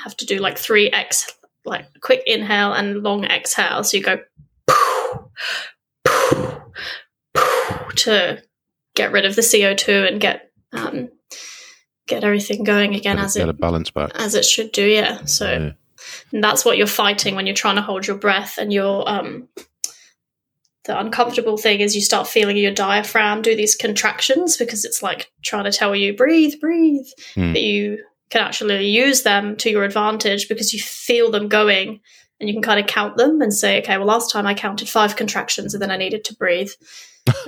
have 0.03 0.17
to 0.19 0.27
do 0.27 0.39
like 0.39 0.59
three 0.59 0.91
ex 0.91 1.33
like 1.65 1.87
quick 2.03 2.23
inhale 2.27 2.73
and 2.73 3.03
long 3.03 3.25
exhale. 3.25 3.83
So 3.85 3.97
you 3.97 4.03
go 4.03 4.19
to 7.97 8.43
get 8.99 9.13
rid 9.13 9.25
of 9.25 9.35
the 9.37 9.43
CO2 9.43 10.09
and 10.09 10.21
get 10.21 10.51
um, 10.73 11.09
get 12.07 12.25
everything 12.25 12.65
going 12.65 12.95
again 12.95 13.17
Get, 13.17 13.25
as 13.25 13.35
get 13.35 13.49
it 13.49 13.51
a 13.51 13.53
balance 13.55 13.91
back. 13.91 14.11
as 14.15 14.35
it 14.35 14.45
should 14.45 14.73
do. 14.73 14.85
Yeah. 14.87 15.25
So 15.25 15.47
Yeah. 15.51 15.73
and 16.33 16.45
that's 16.45 16.65
what 16.65 16.77
you're 16.79 16.87
fighting 16.87 17.35
when 17.37 17.47
you're 17.47 17.55
trying 17.65 17.77
to 17.77 17.83
hold 17.83 18.07
your 18.07 18.19
breath 18.19 18.59
and 18.59 18.73
you're 18.73 19.09
um 19.09 19.49
the 20.85 20.99
uncomfortable 20.99 21.59
thing 21.59 21.81
is 21.81 21.95
you 21.95 22.01
start 22.01 22.27
feeling 22.27 22.57
your 22.57 22.73
diaphragm 22.73 23.43
do 23.43 23.55
these 23.55 23.77
contractions 23.77 24.57
because 24.57 24.85
it's 24.87 25.03
like 25.03 25.31
trying 25.43 25.65
to 25.65 25.73
tell 25.73 25.95
you 25.95 26.17
breathe 26.17 26.55
breathe 26.61 27.07
Hmm. 27.35 27.53
but 27.53 27.63
you 27.63 27.99
can 28.31 28.43
actually 28.43 28.87
use 28.89 29.23
them 29.23 29.57
to 29.57 29.71
your 29.71 29.85
advantage 29.85 30.49
because 30.49 30.73
you 30.73 30.81
feel 30.81 31.31
them 31.31 31.49
going 31.49 32.01
and 32.41 32.49
you 32.49 32.55
can 32.55 32.63
kind 32.63 32.81
of 32.81 32.87
count 32.87 33.17
them 33.17 33.43
and 33.43 33.53
say 33.53 33.81
okay 33.81 33.99
well 33.99 34.07
last 34.07 34.31
time 34.33 34.47
i 34.47 34.55
counted 34.55 34.89
five 34.89 35.17
contractions 35.17 35.75
and 35.75 35.83
then 35.83 35.91
i 35.91 35.97
needed 35.99 36.25
to 36.25 36.35
breathe 36.37 36.71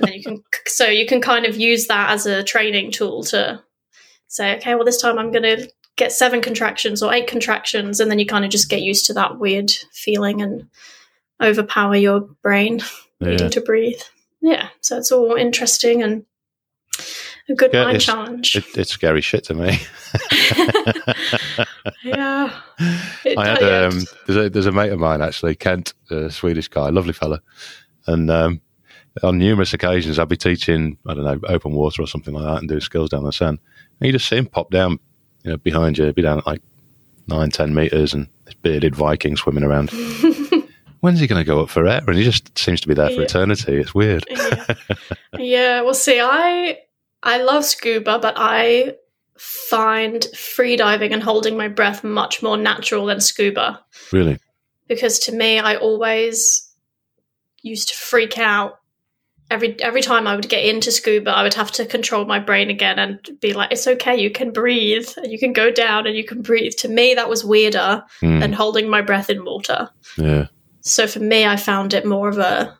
you 0.07 0.21
can 0.23 0.43
so 0.67 0.85
you 0.87 1.05
can 1.05 1.21
kind 1.21 1.45
of 1.45 1.55
use 1.57 1.87
that 1.87 2.11
as 2.11 2.25
a 2.25 2.43
training 2.43 2.91
tool 2.91 3.23
to 3.23 3.61
say 4.27 4.55
okay 4.57 4.75
well 4.75 4.85
this 4.85 5.01
time 5.01 5.17
i'm 5.19 5.31
going 5.31 5.43
to 5.43 5.69
get 5.97 6.11
seven 6.11 6.41
contractions 6.41 7.03
or 7.03 7.13
eight 7.13 7.27
contractions 7.27 7.99
and 7.99 8.09
then 8.09 8.17
you 8.19 8.25
kind 8.25 8.45
of 8.45 8.51
just 8.51 8.69
get 8.69 8.81
used 8.81 9.05
to 9.05 9.13
that 9.13 9.37
weird 9.39 9.71
feeling 9.93 10.41
and 10.41 10.67
overpower 11.41 11.95
your 11.95 12.21
brain 12.41 12.79
needing 13.19 13.49
to 13.49 13.61
breathe. 13.61 14.01
Yeah 14.41 14.69
so 14.81 14.97
it's 14.97 15.11
all 15.11 15.35
interesting 15.35 16.01
and 16.01 16.25
a 17.49 17.53
good 17.55 17.71
Yeah, 17.73 17.83
mind 17.83 17.97
it's- 17.97 18.05
challenge. 18.05 18.55
It, 18.55 18.65
it's 18.77 18.91
scary 18.91 19.21
shit 19.21 19.43
to 19.45 19.53
me. 19.53 19.79
yeah. 22.03 22.61
It- 23.25 23.37
I 23.37 23.47
had 23.47 23.63
um, 23.63 23.99
there's 24.27 24.45
a 24.45 24.49
there's 24.49 24.65
a 24.65 24.71
mate 24.71 24.91
of 24.91 24.99
mine 24.99 25.21
actually, 25.21 25.55
Kent, 25.55 25.93
a 26.09 26.29
Swedish 26.29 26.67
guy, 26.67 26.89
lovely 26.89 27.13
fella, 27.13 27.41
and 28.07 28.29
um, 28.29 28.61
on 29.23 29.37
numerous 29.37 29.73
occasions 29.73 30.17
I'd 30.19 30.29
be 30.29 30.37
teaching 30.37 30.97
I 31.07 31.13
don't 31.13 31.23
know 31.25 31.39
open 31.47 31.73
water 31.73 32.01
or 32.01 32.07
something 32.07 32.33
like 32.33 32.43
that 32.45 32.59
and 32.59 32.69
do 32.69 32.79
skills 32.79 33.09
down 33.09 33.23
the 33.23 33.31
sand, 33.31 33.59
and 33.99 34.07
you 34.07 34.13
just 34.13 34.27
see 34.29 34.37
him 34.37 34.45
pop 34.47 34.69
down, 34.71 34.99
you 35.43 35.51
know, 35.51 35.57
behind 35.57 35.97
you, 35.97 36.11
be 36.13 36.21
down 36.21 36.39
at 36.39 36.45
like 36.47 36.61
nine 37.27 37.49
ten 37.51 37.73
meters, 37.73 38.13
and 38.13 38.27
this 38.45 38.53
bearded 38.55 38.95
Viking 38.95 39.35
swimming 39.35 39.63
around. 39.63 39.89
When's 41.01 41.19
he 41.19 41.25
going 41.25 41.41
to 41.41 41.45
go 41.45 41.61
up 41.63 41.69
for 41.71 41.87
air? 41.87 42.01
And 42.05 42.15
he 42.15 42.23
just 42.23 42.55
seems 42.59 42.79
to 42.81 42.87
be 42.87 42.93
there 42.93 43.09
for 43.09 43.15
Yeah. 43.15 43.21
eternity. 43.23 43.77
It's 43.77 43.93
weird. 43.95 44.23
yeah. 44.29 44.65
yeah 45.39 45.81
well 45.81 45.93
see 45.95 46.19
i 46.21 46.77
i 47.23 47.41
love 47.41 47.63
scuba 47.65 48.19
but 48.19 48.33
i 48.37 48.93
find 49.37 50.25
free 50.37 50.75
diving 50.75 51.13
and 51.13 51.23
holding 51.23 51.57
my 51.57 51.67
breath 51.67 52.03
much 52.03 52.43
more 52.43 52.57
natural 52.57 53.05
than 53.07 53.19
scuba 53.21 53.83
Really. 54.11 54.37
because 54.87 55.17
to 55.19 55.31
me, 55.31 55.57
I 55.57 55.75
always 55.77 56.69
used 57.63 57.89
to 57.89 57.95
freak 57.95 58.37
out 58.37 58.79
every 59.51 59.79
every 59.81 60.01
time 60.01 60.25
I 60.25 60.35
would 60.35 60.49
get 60.49 60.65
into 60.65 60.91
scuba, 60.91 61.29
I 61.31 61.43
would 61.43 61.53
have 61.53 61.71
to 61.73 61.85
control 61.85 62.25
my 62.25 62.39
brain 62.39 62.69
again 62.71 62.97
and 62.97 63.19
be 63.39 63.53
like, 63.53 63.71
"It's 63.71 63.85
okay, 63.87 64.19
you 64.19 64.31
can 64.31 64.51
breathe, 64.51 65.09
and 65.17 65.31
you 65.31 65.37
can 65.37 65.53
go 65.53 65.69
down, 65.71 66.07
and 66.07 66.15
you 66.15 66.23
can 66.23 66.41
breathe." 66.41 66.73
To 66.79 66.87
me, 66.89 67.13
that 67.15 67.29
was 67.29 67.45
weirder 67.45 68.03
Mm, 68.21 68.39
than 68.39 68.53
holding 68.53 68.89
my 68.89 69.01
breath 69.01 69.29
in 69.29 69.45
water. 69.45 69.89
yeah. 70.17 70.47
So 70.81 71.05
for 71.05 71.19
me, 71.19 71.45
I 71.45 71.57
found 71.57 71.93
it 71.93 72.05
more 72.07 72.27
of 72.29 72.37
a 72.39 72.75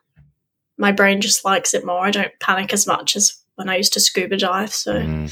my 0.78 0.92
brain 0.92 1.22
just 1.22 1.46
likes 1.46 1.74
it 1.76 1.86
more. 1.86 2.00
I 2.08 2.10
don't 2.12 2.32
panic 2.40 2.74
as 2.74 2.88
much 2.88 3.16
as 3.16 3.38
when 3.56 3.70
I 3.70 3.76
used 3.78 3.94
to 3.94 4.00
scuba 4.00 4.38
dive. 4.38 4.74
So 4.74 4.94
Mm. 4.94 5.30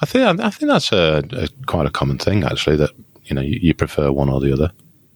I 0.00 0.06
think 0.06 0.40
I 0.40 0.50
think 0.50 0.70
that's 0.72 0.92
a, 0.92 1.22
a 1.32 1.48
quite 1.66 1.86
a 1.86 1.90
common 1.90 2.18
thing 2.18 2.44
actually. 2.44 2.76
That 2.76 2.90
you 3.24 3.34
know 3.34 3.42
you, 3.42 3.58
you 3.60 3.74
prefer 3.74 4.10
one 4.10 4.30
or 4.30 4.40
the 4.40 4.52
other. 4.52 4.72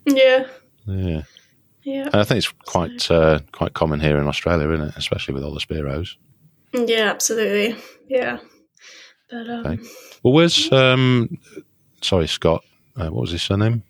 yeah, 0.07 0.47
Yeah, 0.87 1.23
yeah, 1.87 2.07
and 2.13 2.17
I 2.17 2.25
think 2.25 2.39
it's 2.39 2.53
quite 2.67 3.11
uh, 3.11 3.39
quite 3.53 3.73
common 3.75 4.01
here 4.01 4.19
in 4.19 4.27
Australia, 4.27 4.69
isn't 4.71 4.89
it? 4.89 4.95
Especially 4.97 5.33
with 5.35 5.45
all 5.45 5.55
the 5.55 5.61
spearos. 5.61 6.17
yeah, 6.75 7.09
absolutely, 7.11 7.77
yeah. 8.09 8.39
But 9.31 9.49
um, 9.49 9.67
Okay. 9.67 9.83
Well, 10.23 10.35
where's 10.35 10.71
um, 10.73 11.39
sorry, 12.03 12.27
Scott? 12.29 12.63
Uh, 12.97 13.09
what 13.09 13.23
was 13.23 13.31
his 13.31 13.43
surname? 13.43 13.83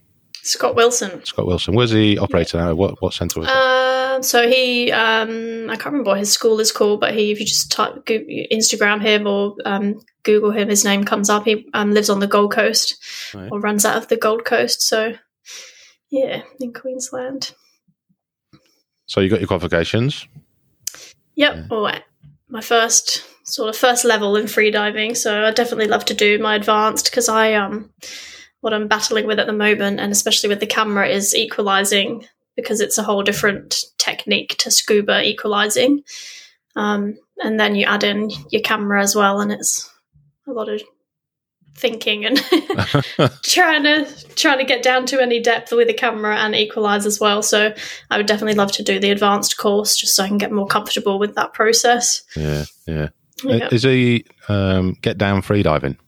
Scott 0.43 0.75
Wilson. 0.77 1.25
Scott 1.25 1.47
Wilson. 1.47 1.75
Where's 1.75 1.91
he 1.91 2.19
operating 2.19 2.61
out? 2.61 2.71
of? 2.73 2.77
What 2.79 3.01
what 3.03 3.13
centre 3.15 3.41
was? 3.41 3.49
Um, 3.49 4.23
so 4.23 4.49
he, 4.49 4.93
um, 4.93 5.69
I 5.69 5.75
can't 5.77 5.87
remember 5.87 6.11
what 6.11 6.19
his 6.19 6.33
school 6.33 6.61
is 6.61 6.71
called, 6.73 7.01
but 7.01 7.15
he, 7.15 7.33
if 7.33 7.41
you 7.41 7.47
just 7.47 7.71
type 7.73 8.05
Go- 8.07 8.25
Instagram 8.53 9.03
him 9.03 9.27
or 9.27 9.57
um, 9.65 10.01
Google 10.23 10.53
him, 10.53 10.69
his 10.69 10.85
name 10.85 11.05
comes 11.05 11.29
up. 11.29 11.45
He 11.45 11.67
um, 11.75 11.93
lives 11.93 12.09
on 12.11 12.21
the 12.21 12.27
Gold 12.29 12.53
Coast 12.53 12.97
Right. 13.35 13.49
or 13.51 13.59
runs 13.61 13.85
out 13.85 13.97
of 13.97 14.07
the 14.09 14.17
Gold 14.17 14.45
Coast. 14.45 14.83
So, 14.83 15.15
yeah, 16.11 16.43
in 16.61 16.73
Queensland. 16.73 17.53
So 19.07 19.21
you 19.21 19.29
got 19.29 19.41
your 19.41 19.49
qualifications. 19.49 20.27
Yep. 21.37 21.57
Yeah. 21.57 21.67
Or 21.71 21.93
my 22.49 22.61
first 22.61 23.25
sort 23.45 23.69
of 23.69 23.77
first 23.77 24.05
level 24.05 24.37
in 24.37 24.47
freediving. 24.47 25.17
So 25.17 25.45
I 25.45 25.53
definitely 25.53 25.87
love 25.87 26.05
to 26.07 26.15
do 26.15 26.39
my 26.39 26.57
advanced 26.57 27.07
because 27.07 27.29
I 27.29 27.55
um 27.55 27.91
what 28.61 28.75
I'm 28.75 28.89
battling 28.89 29.27
with 29.27 29.39
at 29.39 29.47
the 29.47 29.53
moment, 29.53 30.01
and 30.01 30.11
especially 30.11 30.49
with 30.49 30.61
the 30.61 30.67
camera, 30.67 31.09
is 31.09 31.35
equalizing 31.37 32.27
because 32.57 32.81
it's 32.81 32.99
a 32.99 33.03
whole 33.03 33.23
different 33.23 33.85
technique 33.99 34.57
to 34.59 34.71
scuba 34.71 35.23
equalizing. 35.23 36.03
Um, 36.75 37.19
and 37.39 37.61
then 37.61 37.75
you 37.77 37.87
add 37.87 38.03
in 38.03 38.31
your 38.51 38.63
camera 38.63 39.03
as 39.03 39.15
well, 39.15 39.41
and 39.41 39.53
it's 39.53 39.89
a 40.49 40.53
lot 40.53 40.69
of 40.69 40.83
thinking 41.79 42.25
and 42.25 42.39
trying 43.43 43.83
to 43.85 44.07
trying 44.35 44.59
to 44.59 44.65
get 44.65 44.83
down 44.83 45.07
to 45.07 45.21
any 45.21 45.41
depth 45.41 45.73
with 45.73 45.89
the 45.89 45.95
camera 45.95 46.37
and 46.39 46.55
equalize 46.55 47.07
as 47.07 47.21
well. 47.21 47.43
So 47.43 47.75
I 48.11 48.17
would 48.17 48.27
definitely 48.27 48.55
love 48.55 48.73
to 48.73 48.83
do 48.83 48.99
the 48.99 49.11
advanced 49.11 49.57
course 49.59 49.97
just 49.97 50.15
so 50.17 50.25
I 50.25 50.29
can 50.29 50.39
get 50.39 50.53
more 50.53 50.67
comfortable 50.67 51.19
with 51.19 51.35
that 51.35 51.53
process. 51.53 52.23
yeah, 52.37 52.65
yeah. 52.87 53.09
Yeah, 53.45 53.69
Is 53.71 53.83
he 53.83 54.25
um, 54.49 54.97
get 55.03 55.19
down 55.19 55.43
freediving? 55.43 55.99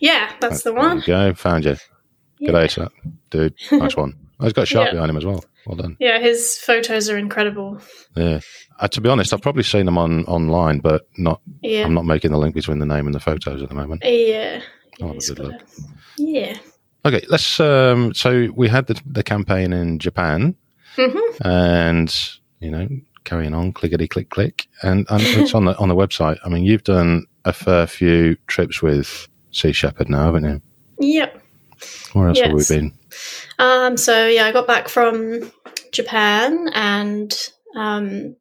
yeah 0.00 0.32
that's 0.40 0.62
the 0.62 0.72
There 0.72 0.80
one. 0.80 0.98
you 0.98 1.04
go, 1.06 1.32
found 1.34 1.64
you. 1.64 1.74
Good 1.74 1.80
Yeah. 2.40 2.52
day, 2.52 2.66
sir. 2.68 2.88
dude. 3.30 3.54
Nice 3.72 3.96
one. 3.96 4.14
Oh, 4.40 4.44
he's 4.44 4.52
got 4.52 4.62
a 4.62 4.66
shark 4.66 4.86
Yeah. 4.88 4.92
behind 4.94 5.10
him 5.10 5.16
as 5.16 5.24
well. 5.24 5.44
Well 5.64 5.76
done. 5.76 5.96
Yeah, 6.00 6.18
his 6.18 6.58
photos 6.58 7.08
are 7.08 7.16
incredible. 7.16 7.80
Yeah. 8.16 8.40
Uh, 8.78 8.88
to 8.88 9.00
be 9.00 9.08
honest, 9.08 9.32
I've 9.32 9.40
probably 9.42 9.62
seen 9.62 9.86
them 9.86 9.96
on 9.96 10.24
online, 10.26 10.80
but 10.80 11.08
not. 11.16 11.40
Yeah, 11.62 11.84
I'm 11.84 11.94
not 11.94 12.04
making 12.04 12.32
the 12.32 12.38
link 12.38 12.54
between 12.54 12.78
the 12.80 12.86
name 12.86 13.06
and 13.06 13.14
the 13.14 13.20
photos 13.20 13.62
at 13.62 13.68
the 13.68 13.74
moment. 13.74 14.02
yeah. 14.04 14.60
I'll 15.00 15.08
have 15.08 15.16
a 15.16 15.20
good 15.20 15.38
look. 15.38 15.62
Yeah. 16.18 16.56
Okay, 17.04 17.24
let's. 17.28 17.60
Um, 17.60 18.14
so 18.14 18.48
we 18.56 18.68
had 18.68 18.86
the, 18.86 19.00
the 19.06 19.22
campaign 19.22 19.72
in 19.72 19.98
Japan, 19.98 20.56
hmm 20.96 21.18
and 21.44 22.12
you 22.60 22.70
know, 22.70 22.88
carrying 23.24 23.54
on, 23.54 23.72
clickety 23.72 24.08
click 24.08 24.30
click, 24.30 24.66
and, 24.82 25.06
and 25.10 25.22
it's 25.22 25.54
on 25.54 25.66
the 25.66 25.76
on 25.78 25.88
the 25.88 25.94
website. 25.94 26.38
I 26.44 26.48
mean, 26.48 26.64
you've 26.64 26.84
done 26.84 27.26
a 27.44 27.52
fair 27.52 27.86
few 27.86 28.36
trips 28.46 28.82
with 28.82 29.28
Sea 29.52 29.72
Shepherd 29.72 30.08
now, 30.08 30.24
haven't 30.24 30.44
you? 30.44 30.62
Yep. 30.98 31.42
Where 32.12 32.28
else 32.28 32.40
have 32.40 32.52
we 32.52 32.64
been? 32.68 32.92
Um, 33.58 33.96
so 33.96 34.26
yeah, 34.26 34.46
I 34.46 34.52
got 34.52 34.66
back 34.66 34.88
from 34.88 35.50
Japan 35.92 36.68
and 36.74 37.34
um, 37.76 38.36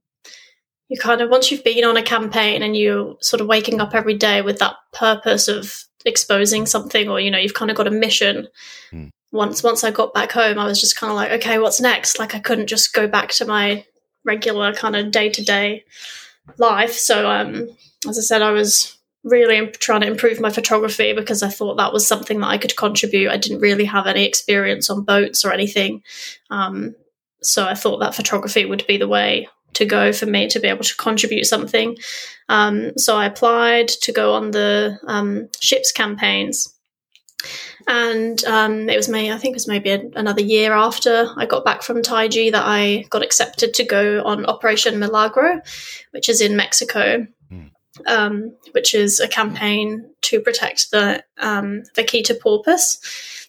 you 0.90 1.00
kind 1.00 1.22
of 1.22 1.30
once 1.30 1.52
you've 1.52 1.64
been 1.64 1.84
on 1.84 1.98
a 1.98 2.04
campaign 2.04 2.62
and 2.62 2.76
you're 2.76 3.16
sort 3.22 3.42
of 3.42 3.48
waking 3.48 3.82
up 3.82 3.94
every 3.94 4.16
day 4.16 4.42
with 4.42 4.60
that 4.60 4.76
purpose 4.94 5.48
of 5.48 5.85
exposing 6.06 6.66
something 6.66 7.10
or 7.10 7.20
you 7.20 7.32
know 7.32 7.38
you've 7.38 7.54
kind 7.54 7.72
of 7.72 7.78
got 7.78 7.88
a 7.88 7.92
mission. 7.92 8.48
Hmm. 8.92 9.08
once 9.32 9.64
once 9.64 9.84
i 9.84 9.92
got 9.92 10.14
back 10.14 10.32
home 10.32 10.58
i 10.60 10.66
was 10.66 10.80
just 10.80 10.98
kind 10.98 11.12
of 11.12 11.18
like 11.18 11.32
okay 11.32 11.60
what's 11.60 11.82
next? 11.82 12.20
Like 12.20 12.36
i 12.36 12.40
couldn't 12.40 12.68
just 12.68 12.94
go 12.94 13.08
back 13.08 13.30
to 13.34 13.46
my 13.46 13.86
regular 14.24 14.74
kind 14.74 14.96
of 14.96 15.12
day-to-day 15.12 15.84
life. 16.58 16.94
So 16.94 17.30
um 17.30 17.68
as 18.08 18.18
i 18.18 18.22
said 18.22 18.42
i 18.42 18.52
was 18.52 18.98
really 19.24 19.68
trying 19.68 20.02
to 20.02 20.08
improve 20.08 20.40
my 20.40 20.52
photography 20.52 21.12
because 21.14 21.42
i 21.42 21.50
thought 21.50 21.78
that 21.78 21.92
was 21.92 22.06
something 22.06 22.40
that 22.40 22.48
i 22.48 22.58
could 22.58 22.76
contribute. 22.76 23.32
I 23.32 23.38
didn't 23.38 23.62
really 23.62 23.86
have 23.86 24.08
any 24.08 24.24
experience 24.26 24.90
on 24.90 25.04
boats 25.04 25.44
or 25.44 25.52
anything. 25.52 26.04
Um 26.50 26.96
so 27.42 27.66
i 27.66 27.74
thought 27.74 28.00
that 28.00 28.16
photography 28.16 28.66
would 28.66 28.86
be 28.88 28.98
the 28.98 29.08
way 29.08 29.48
to 29.76 29.86
go 29.86 30.12
for 30.12 30.26
me 30.26 30.48
to 30.48 30.60
be 30.60 30.68
able 30.68 30.84
to 30.84 30.96
contribute 30.96 31.46
something. 31.46 31.98
Um, 32.50 32.98
so 32.98 33.16
I 33.16 33.26
applied 33.26 33.88
to 33.88 34.12
go 34.12 34.34
on 34.34 34.52
the 34.52 34.98
um, 35.08 35.50
ships 35.60 35.92
campaigns. 35.92 36.72
And 37.88 38.44
um, 38.46 38.90
it 38.90 38.96
was 38.98 39.08
me, 39.08 39.32
I 39.32 39.38
think 39.38 39.54
it 39.54 39.56
was 39.58 39.68
maybe 39.68 39.92
a, 39.92 40.02
another 40.16 40.42
year 40.42 40.74
after 40.74 41.30
I 41.38 41.46
got 41.46 41.64
back 41.64 41.84
from 41.84 42.02
Taiji 42.02 42.52
that 42.52 42.64
I 42.66 43.06
got 43.12 43.24
accepted 43.24 43.76
to 43.76 43.84
go 43.84 44.24
on 44.24 44.46
Operation 44.48 44.98
Milagro, 44.98 45.62
which 46.12 46.28
is 46.28 46.42
in 46.42 46.56
Mexico, 46.56 47.28
um, 48.08 48.56
which 48.72 48.94
is 48.94 49.20
a 49.20 49.28
campaign 49.28 50.10
to 50.22 50.40
protect 50.40 50.92
the 50.92 51.24
um, 51.38 51.84
vaquita 51.96 52.40
porpoise. 52.40 53.00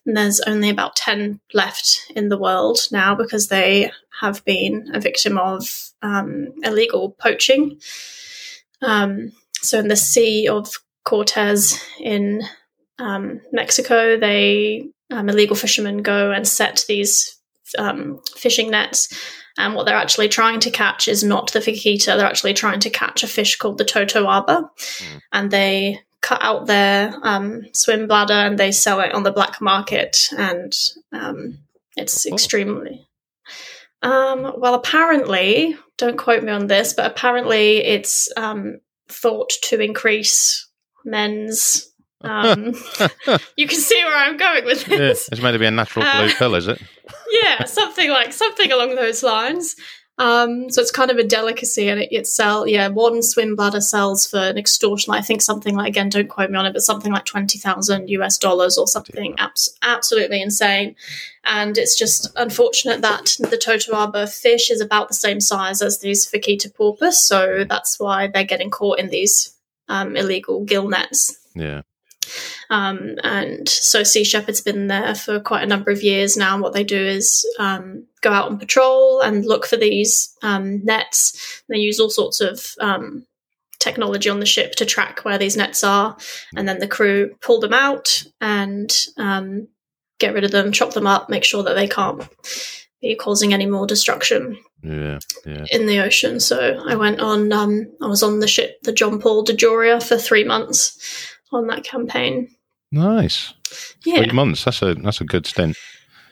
And 0.05 0.17
there's 0.17 0.41
only 0.41 0.71
about 0.71 0.97
10 0.97 1.41
left 1.53 2.13
in 2.15 2.29
the 2.29 2.39
world 2.39 2.79
now 2.93 3.15
because 3.15 3.49
they 3.49 3.91
have 4.21 4.45
been 4.45 4.91
a 4.95 5.01
victim 5.01 5.39
of 5.39 5.91
um, 6.03 6.49
illegal 6.63 7.11
poaching. 7.19 7.81
Um, 8.83 9.33
so, 9.63 9.79
in 9.79 9.89
the 9.89 9.97
Sea 9.97 10.49
of 10.49 10.73
Cortez 11.05 11.83
in 12.01 12.43
um, 12.99 13.41
Mexico, 13.53 14.19
they 14.19 14.89
um, 15.11 15.29
illegal 15.29 15.57
fishermen 15.57 16.03
go 16.03 16.31
and 16.31 16.47
set 16.47 16.85
these 16.89 17.39
um, 17.79 18.21
fishing 18.37 18.71
nets. 18.71 19.09
And 19.59 19.75
what 19.75 19.87
they're 19.87 19.97
actually 19.97 20.29
trying 20.29 20.61
to 20.61 20.71
catch 20.71 21.09
is 21.09 21.25
not 21.25 21.53
the 21.53 21.61
vaquita. 21.61 22.17
They're 22.17 22.27
actually 22.27 22.53
trying 22.53 22.81
to 22.81 22.91
catch 22.91 23.23
a 23.23 23.27
fish 23.27 23.57
called 23.57 23.79
the 23.79 23.85
totoaba, 23.85 24.69
Mm. 24.77 25.21
and 25.33 25.51
they 25.51 26.01
cut 26.21 26.43
out 26.43 26.67
their 26.67 27.15
um, 27.23 27.63
swim 27.73 28.07
bladder 28.09 28.35
and 28.35 28.59
they 28.59 28.73
sell 28.73 29.01
it 29.01 29.15
on 29.15 29.23
the 29.23 29.31
black 29.33 29.61
market. 29.61 30.29
And 30.37 30.77
um, 31.13 31.59
it's 31.97 32.27
Oh. 32.27 32.33
extremely 32.33 33.06
um, 34.03 34.53
well, 34.59 34.75
apparently, 34.75 35.77
don't 35.97 36.19
quote 36.19 36.43
me 36.43 36.53
on 36.53 36.67
this, 36.67 36.93
but 36.95 37.11
apparently 37.11 37.79
it's 37.79 38.29
um, 38.37 38.79
thought 39.09 39.51
to 39.65 39.81
increase 39.81 40.69
men's. 41.05 41.91
Um, 42.23 42.75
you 43.57 43.67
can 43.69 43.79
see 43.79 44.03
where 44.05 44.17
I'm 44.17 44.37
going 44.37 44.65
with 44.65 44.89
Yeah, 44.89 44.97
this. 44.99 45.29
it's 45.31 45.41
meant 45.41 45.55
to 45.55 45.59
be 45.59 45.67
a 45.67 45.71
natural 45.71 46.05
Uh, 46.05 46.23
blue 46.27 46.35
pill, 46.35 46.55
is 46.55 46.67
it? 46.69 46.81
Yeah, 47.43 47.65
something 47.65 48.09
like 48.09 48.33
something 48.33 48.71
along 48.73 48.95
those 48.95 49.23
lines. 49.23 49.75
Um, 50.19 50.71
so 50.71 50.81
it's 50.81 50.91
kind 50.91 51.11
of 51.11 51.19
a 51.19 51.25
delicacy, 51.25 51.89
and 51.89 52.01
it, 52.01 52.09
it 52.11 52.27
sell 52.27 52.67
yeah 52.67 52.89
one 52.89 53.23
swim 53.23 53.55
bladder 53.55 53.83
sells 53.83 54.27
for 54.27 54.39
an 54.39 54.57
extortion. 54.57 55.13
I 55.13 55.21
think 55.21 55.43
something 55.43 55.77
like 55.77 55.89
again, 55.89 56.09
don't 56.09 56.29
quote 56.29 56.51
me 56.51 56.57
on 56.57 56.67
it, 56.67 56.73
but 56.73 56.83
something 56.83 57.13
like 57.13 57.27
twenty 57.27 57.59
thousand 57.59 58.09
US 58.09 58.39
dollars 58.39 58.79
or 58.79 58.87
something 58.87 59.35
abs- 59.39 59.77
absolutely 59.83 60.41
insane. 60.41 60.97
And 61.45 61.77
it's 61.77 61.99
just 61.99 62.33
unfortunate 62.37 63.03
that 63.03 63.37
the 63.39 63.61
totoaba 63.63 64.29
fish 64.29 64.71
is 64.71 64.81
about 64.81 65.09
the 65.09 65.15
same 65.15 65.41
size 65.41 65.83
as 65.83 66.01
these 66.01 66.27
vaquita 66.27 66.75
porpoise, 66.75 67.23
so 67.23 67.65
that's 67.69 68.01
why 68.01 68.27
they're 68.27 68.45
getting 68.45 68.71
caught 68.71 68.99
in 68.99 69.09
these 69.09 69.55
um, 69.89 70.17
illegal 70.17 70.65
gill 70.65 70.89
nets. 70.89 71.39
Yeah. 71.55 71.83
Um, 72.71 73.17
and 73.23 73.69
so 73.69 74.03
Sea 74.03 74.25
Shepherd's 74.25 74.61
been 74.61 74.89
there 74.89 75.15
for 75.15 75.41
quite 75.41 75.63
a 75.63 75.67
number 75.67 75.91
of 75.91 76.03
years 76.03 76.37
now. 76.37 76.55
And 76.55 76.63
what 76.63 76.73
they 76.73 76.85
do 76.85 76.99
is 76.99 77.47
um, 77.59 78.05
go 78.23 78.33
out 78.33 78.51
on 78.51 78.59
patrol 78.59 79.21
and 79.21 79.45
look 79.45 79.67
for 79.67 79.77
these 79.77 80.35
um, 80.43 80.85
nets. 80.85 81.63
They 81.69 81.79
use 81.79 82.01
all 82.01 82.11
sorts 82.11 82.41
of 82.41 82.75
um, 82.81 83.27
technology 83.79 84.29
on 84.29 84.41
the 84.41 84.47
ship 84.47 84.75
to 84.77 84.85
track 84.87 85.25
where 85.25 85.39
these 85.39 85.57
nets 85.57 85.85
are, 85.85 86.17
and 86.57 86.69
then 86.69 86.79
the 86.81 86.89
crew 86.89 87.35
pull 87.41 87.61
them 87.61 87.75
out 87.75 88.25
and 88.41 88.93
um, 89.17 89.69
get 90.19 90.35
rid 90.35 90.45
of 90.45 90.51
them, 90.51 90.73
chop 90.73 90.93
them 90.95 91.07
up, 91.07 91.29
make 91.29 91.45
sure 91.45 91.63
that 91.63 91.75
they 91.75 91.87
can't 91.87 92.27
be 93.01 93.15
causing 93.15 93.53
any 93.53 93.67
more 93.67 93.87
destruction 93.87 94.59
Yeah. 94.83 95.19
Yeah. 95.45 95.67
in 95.71 95.87
the 95.87 96.01
ocean. 96.01 96.41
So 96.41 96.83
I 96.89 96.97
went 96.97 97.21
on. 97.21 97.53
Um, 97.53 97.87
I 98.03 98.07
was 98.07 98.23
on 98.23 98.41
the 98.41 98.49
ship, 98.49 98.79
the 98.83 98.93
John 98.93 99.21
Paul 99.21 99.45
DeJoria, 99.45 100.03
for 100.03 100.17
three 100.17 100.45
months 100.45 101.36
on 101.53 101.67
that 101.69 101.85
campaign. 101.85 102.49
Nice. 102.93 103.55
Yeah, 104.05 104.23
Three 104.23 104.33
months. 104.33 104.65
That's 104.65 104.83
a 104.83 104.95
that's 104.95 105.21
a 105.21 105.25
good 105.25 105.47
stint. 105.47 105.77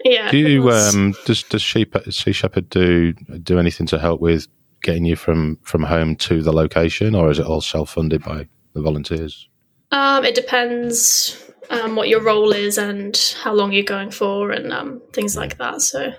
yeah. 0.05 0.31
Do 0.31 0.39
you 0.39 0.71
um 0.71 1.15
does 1.27 1.43
does 1.45 1.63
sheep 1.63 1.97
Sea 2.11 2.33
Shepherd 2.33 2.69
do 2.71 3.13
do 3.43 3.59
anything 3.59 3.87
to 3.89 3.99
help 3.99 4.21
with 4.21 4.47
getting 4.83 5.05
you 5.05 5.17
from 5.17 5.59
from 5.63 5.83
home 5.83 6.17
to 6.17 6.43
the 6.43 6.53
location, 6.53 7.15
or 7.15 7.31
is 7.31 7.39
it 7.39 7.47
all 7.47 7.61
self 7.61 7.91
funded 7.91 8.23
by 8.23 8.47
the 8.75 8.83
volunteers? 8.83 9.49
Um, 9.91 10.25
it 10.25 10.35
depends 10.35 11.41
um, 11.71 11.97
what 11.97 12.09
your 12.09 12.21
role 12.23 12.53
is 12.53 12.79
and 12.79 13.17
how 13.43 13.53
long 13.53 13.73
you're 13.73 13.85
going 13.85 14.11
for 14.11 14.51
and 14.51 14.73
um, 14.73 15.01
things 15.13 15.37
like 15.37 15.59
that. 15.59 15.81
So 15.83 16.13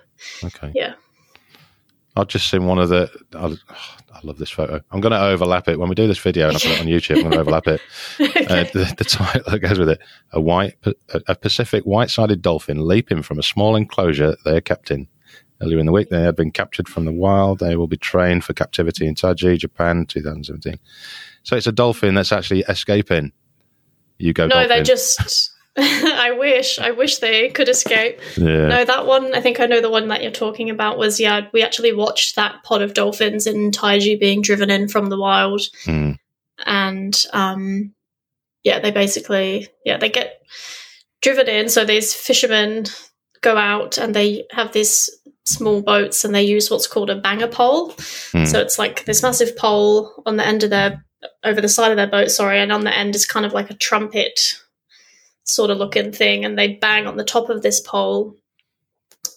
Okay. 0.43 0.71
Yeah. 0.73 0.95
I've 2.15 2.28
just 2.28 2.49
seen 2.49 2.65
one 2.65 2.80
of 2.80 2.89
the. 2.89 3.10
I, 3.34 3.56
I 4.13 4.19
love 4.23 4.38
this 4.38 4.49
photo. 4.49 4.80
I'm 4.91 5.01
going 5.01 5.12
to 5.12 5.21
overlap 5.21 5.67
it 5.67 5.78
when 5.78 5.89
we 5.89 5.95
do 5.95 6.08
this 6.08 6.19
video 6.19 6.47
and 6.47 6.56
I 6.56 6.60
put 6.60 6.71
it 6.71 6.80
on 6.80 6.86
YouTube. 6.86 7.17
I'm 7.17 7.23
going 7.23 7.34
to 7.34 7.39
overlap 7.39 7.67
it. 7.67 7.82
Uh, 8.45 8.63
the, 8.73 8.93
the 8.97 9.04
title 9.04 9.41
that 9.51 9.60
goes 9.60 9.80
with 9.80 9.89
it: 9.89 9.99
a 10.32 10.39
white, 10.39 10.75
a 11.28 11.36
Pacific 11.36 11.84
white-sided 11.84 12.41
dolphin 12.41 12.88
leaping 12.88 13.23
from 13.23 13.39
a 13.39 13.43
small 13.43 13.75
enclosure 13.75 14.36
they 14.45 14.56
are 14.56 14.62
kept 14.62 14.91
in. 14.91 15.08
Earlier 15.62 15.80
in 15.80 15.86
the 15.86 15.91
week, 15.91 16.10
they 16.10 16.21
had 16.21 16.36
been 16.36 16.51
captured 16.51 16.88
from 16.88 17.06
the 17.06 17.12
wild. 17.12 17.60
They 17.60 17.75
will 17.75 17.88
be 17.88 17.97
trained 17.97 18.43
for 18.43 18.54
captivity 18.54 19.08
in 19.08 19.15
Taiji, 19.15 19.58
Japan, 19.58 20.06
2017. 20.06 20.80
So 21.43 21.56
it's 21.56 21.67
a 21.67 21.71
dolphin 21.71 22.13
that's 22.13 22.32
actually 22.32 22.62
escaping. 22.69 23.32
You 24.19 24.34
go. 24.34 24.47
no, 24.47 24.56
dolphin. 24.56 24.69
they 24.69 24.84
just. 24.84 25.51
I 25.77 26.31
wish. 26.31 26.79
I 26.79 26.91
wish 26.91 27.17
they 27.17 27.49
could 27.49 27.67
escape. 27.69 28.19
Yeah. 28.38 28.67
No, 28.67 28.85
that 28.85 29.05
one. 29.05 29.33
I 29.35 29.41
think 29.41 29.59
I 29.59 29.65
know 29.65 29.81
the 29.81 29.89
one 29.89 30.07
that 30.07 30.21
you're 30.21 30.31
talking 30.31 30.69
about. 30.69 30.97
Was 30.97 31.19
yeah, 31.19 31.47
we 31.53 31.63
actually 31.63 31.93
watched 31.93 32.35
that 32.38 32.63
pod 32.63 32.81
of 32.81 32.93
dolphins 32.93 33.45
in 33.45 33.71
Taiji 33.71 34.19
being 34.19 34.41
driven 34.41 34.69
in 34.69 34.88
from 34.88 35.07
the 35.07 35.19
wild, 35.19 35.61
Mm. 35.85 36.17
and 36.65 37.25
um, 37.33 37.93
yeah, 38.63 38.79
they 38.79 38.91
basically 38.91 39.67
yeah 39.83 39.97
they 39.97 40.09
get 40.09 40.41
driven 41.21 41.49
in. 41.49 41.67
So 41.69 41.83
these 41.83 42.13
fishermen 42.13 42.85
go 43.41 43.57
out 43.57 43.97
and 43.97 44.15
they 44.15 44.45
have 44.51 44.71
these 44.71 45.09
small 45.43 45.81
boats 45.81 46.23
and 46.25 46.33
they 46.33 46.41
use 46.43 46.71
what's 46.71 46.88
called 46.88 47.09
a 47.09 47.15
banger 47.15 47.47
pole. 47.47 47.93
Hmm. 48.31 48.45
So 48.45 48.59
it's 48.59 48.79
like 48.79 49.05
this 49.05 49.21
massive 49.21 49.55
pole 49.57 50.23
on 50.25 50.38
the 50.38 50.45
end 50.47 50.63
of 50.63 50.69
their 50.69 51.03
over 51.43 51.59
the 51.59 51.69
side 51.69 51.91
of 51.91 51.97
their 51.97 52.07
boat, 52.07 52.31
sorry, 52.31 52.59
and 52.59 52.71
on 52.71 52.83
the 52.83 52.95
end 52.97 53.13
is 53.15 53.25
kind 53.25 53.45
of 53.45 53.53
like 53.53 53.69
a 53.69 53.75
trumpet 53.75 54.55
sort 55.45 55.69
of 55.71 55.77
looking 55.77 56.12
thing, 56.12 56.43
and 56.43 56.58
they 56.60 56.73
bang 56.73 57.08
on 57.08 57.17
the 57.17 57.23
top 57.23 57.49
of 57.49 57.62
this 57.62 57.79
pole, 57.79 58.36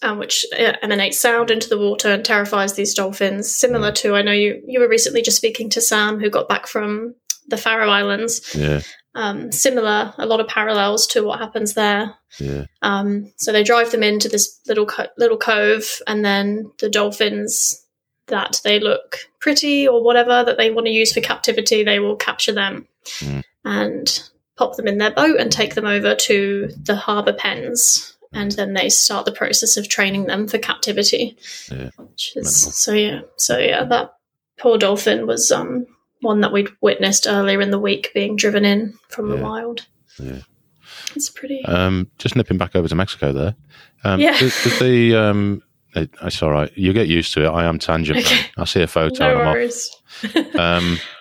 um, 0.02 0.18
which 0.18 0.44
uh, 0.58 0.72
emanates 0.82 1.20
sound 1.20 1.50
into 1.50 1.68
the 1.68 1.78
water 1.78 2.08
and 2.08 2.24
terrifies 2.24 2.74
these 2.74 2.94
dolphins. 2.94 3.54
Similar 3.54 3.92
to, 3.92 4.16
I 4.16 4.22
know 4.22 4.32
you 4.32 4.60
you 4.66 4.80
were 4.80 4.88
recently 4.88 5.22
just 5.22 5.36
speaking 5.36 5.70
to 5.70 5.80
Sam, 5.80 6.18
who 6.18 6.30
got 6.30 6.48
back 6.48 6.66
from 6.66 7.14
the 7.46 7.56
Faroe 7.56 7.88
Islands. 7.90 8.54
Yeah. 8.54 8.80
Um, 9.14 9.50
similar, 9.50 10.14
a 10.18 10.26
lot 10.26 10.40
of 10.40 10.46
parallels 10.48 11.06
to 11.08 11.22
what 11.24 11.40
happens 11.40 11.74
there. 11.74 12.14
Yeah. 12.38 12.66
Um, 12.82 13.32
so 13.36 13.52
they 13.52 13.64
drive 13.64 13.90
them 13.90 14.02
into 14.02 14.28
this 14.28 14.60
little 14.68 14.86
co- 14.86 15.08
little 15.16 15.38
cove, 15.38 16.00
and 16.06 16.24
then 16.24 16.70
the 16.78 16.88
dolphins 16.90 17.84
that 18.26 18.60
they 18.62 18.78
look 18.78 19.16
pretty 19.40 19.88
or 19.88 20.04
whatever 20.04 20.44
that 20.44 20.58
they 20.58 20.70
want 20.70 20.86
to 20.86 20.92
use 20.92 21.12
for 21.12 21.20
captivity, 21.22 21.82
they 21.82 21.98
will 21.98 22.16
capture 22.16 22.52
them 22.52 22.86
Mm. 23.20 23.42
and 23.64 24.22
pop 24.58 24.76
them 24.76 24.86
in 24.88 24.98
their 24.98 25.10
boat 25.12 25.38
and 25.38 25.50
take 25.52 25.74
them 25.74 25.86
over 25.86 26.14
to 26.14 26.68
the 26.82 26.96
harbour 26.96 27.32
pens. 27.32 28.16
And 28.32 28.52
then 28.52 28.74
they 28.74 28.90
start 28.90 29.24
the 29.24 29.32
process 29.32 29.78
of 29.78 29.88
training 29.88 30.26
them 30.26 30.48
for 30.48 30.58
captivity. 30.58 31.38
Yeah. 31.70 31.90
Which 31.96 32.32
is, 32.36 32.76
so 32.76 32.92
yeah, 32.92 33.20
so 33.36 33.56
yeah, 33.58 33.84
that 33.84 34.12
poor 34.58 34.76
dolphin 34.76 35.26
was 35.26 35.50
um, 35.50 35.86
one 36.20 36.42
that 36.42 36.52
we'd 36.52 36.68
witnessed 36.82 37.26
earlier 37.26 37.60
in 37.62 37.70
the 37.70 37.78
week 37.78 38.10
being 38.12 38.36
driven 38.36 38.66
in 38.66 38.92
from 39.08 39.30
the 39.30 39.36
wild. 39.36 39.86
Yeah. 40.18 40.40
It's 41.14 41.30
pretty. 41.30 41.64
Um, 41.64 42.10
just 42.18 42.36
nipping 42.36 42.58
back 42.58 42.76
over 42.76 42.86
to 42.88 42.94
Mexico 42.94 43.32
there. 43.32 43.54
Um, 44.04 44.20
Yeah. 44.20 44.36
Does, 44.38 44.62
does 44.62 44.78
the 44.78 45.14
um, 45.14 45.62
it, 45.94 46.10
it's 46.22 46.42
all 46.42 46.50
right. 46.50 46.70
You 46.76 46.92
get 46.92 47.06
used 47.08 47.32
to 47.34 47.44
it. 47.44 47.48
I 47.48 47.64
am 47.64 47.78
tangent. 47.78 48.18
Okay. 48.18 48.46
I 48.58 48.64
see 48.64 48.82
a 48.82 48.86
photo 48.86 49.24
no 49.24 49.40
I'm 49.40 49.46
off. 49.48 49.54
worries. 49.54 49.90
Um, 50.54 50.98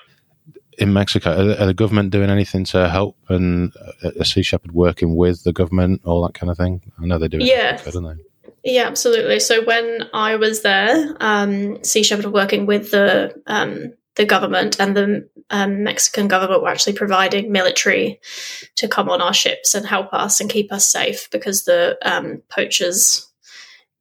in 0.77 0.93
Mexico, 0.93 1.31
are, 1.31 1.61
are 1.61 1.65
the 1.65 1.73
government 1.73 2.11
doing 2.11 2.29
anything 2.29 2.63
to 2.65 2.89
help 2.89 3.17
and 3.29 3.73
uh, 4.03 4.11
a 4.19 4.25
Sea 4.25 4.43
Shepherd 4.43 4.71
working 4.71 5.15
with 5.15 5.43
the 5.43 5.53
government, 5.53 6.01
all 6.03 6.25
that 6.25 6.33
kind 6.33 6.49
of 6.49 6.57
thing? 6.57 6.81
I 7.01 7.05
know 7.05 7.17
they 7.17 7.27
do. 7.27 7.37
it 7.37 7.43
Yeah. 7.43 7.77
Don't 7.91 8.03
they? 8.03 8.23
Yeah, 8.63 8.87
absolutely. 8.87 9.39
So 9.39 9.63
when 9.63 10.09
I 10.13 10.35
was 10.35 10.61
there, 10.61 11.15
um, 11.19 11.83
Sea 11.83 12.03
Shepherd 12.03 12.25
were 12.25 12.31
working 12.31 12.65
with 12.65 12.91
the 12.91 13.41
um, 13.47 13.93
the 14.15 14.25
government, 14.25 14.79
and 14.79 14.97
the 14.97 15.29
um, 15.51 15.83
Mexican 15.83 16.27
government 16.27 16.61
were 16.61 16.69
actually 16.69 16.93
providing 16.93 17.51
military 17.51 18.19
to 18.75 18.87
come 18.87 19.09
on 19.09 19.21
our 19.21 19.33
ships 19.33 19.75
and 19.75 19.85
help 19.85 20.11
us 20.11 20.41
and 20.41 20.49
keep 20.49 20.73
us 20.73 20.91
safe 20.91 21.29
because 21.31 21.63
the 21.63 21.97
um, 22.03 22.41
poachers 22.49 23.31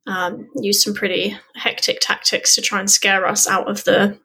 um, 0.07 0.49
used 0.57 0.81
some 0.81 0.95
pretty 0.95 1.37
hectic 1.55 1.99
tactics 2.01 2.55
to 2.55 2.63
try 2.63 2.81
and 2.81 2.91
scare 2.91 3.27
us 3.27 3.47
out 3.47 3.69
of 3.69 3.85
the 3.85 4.19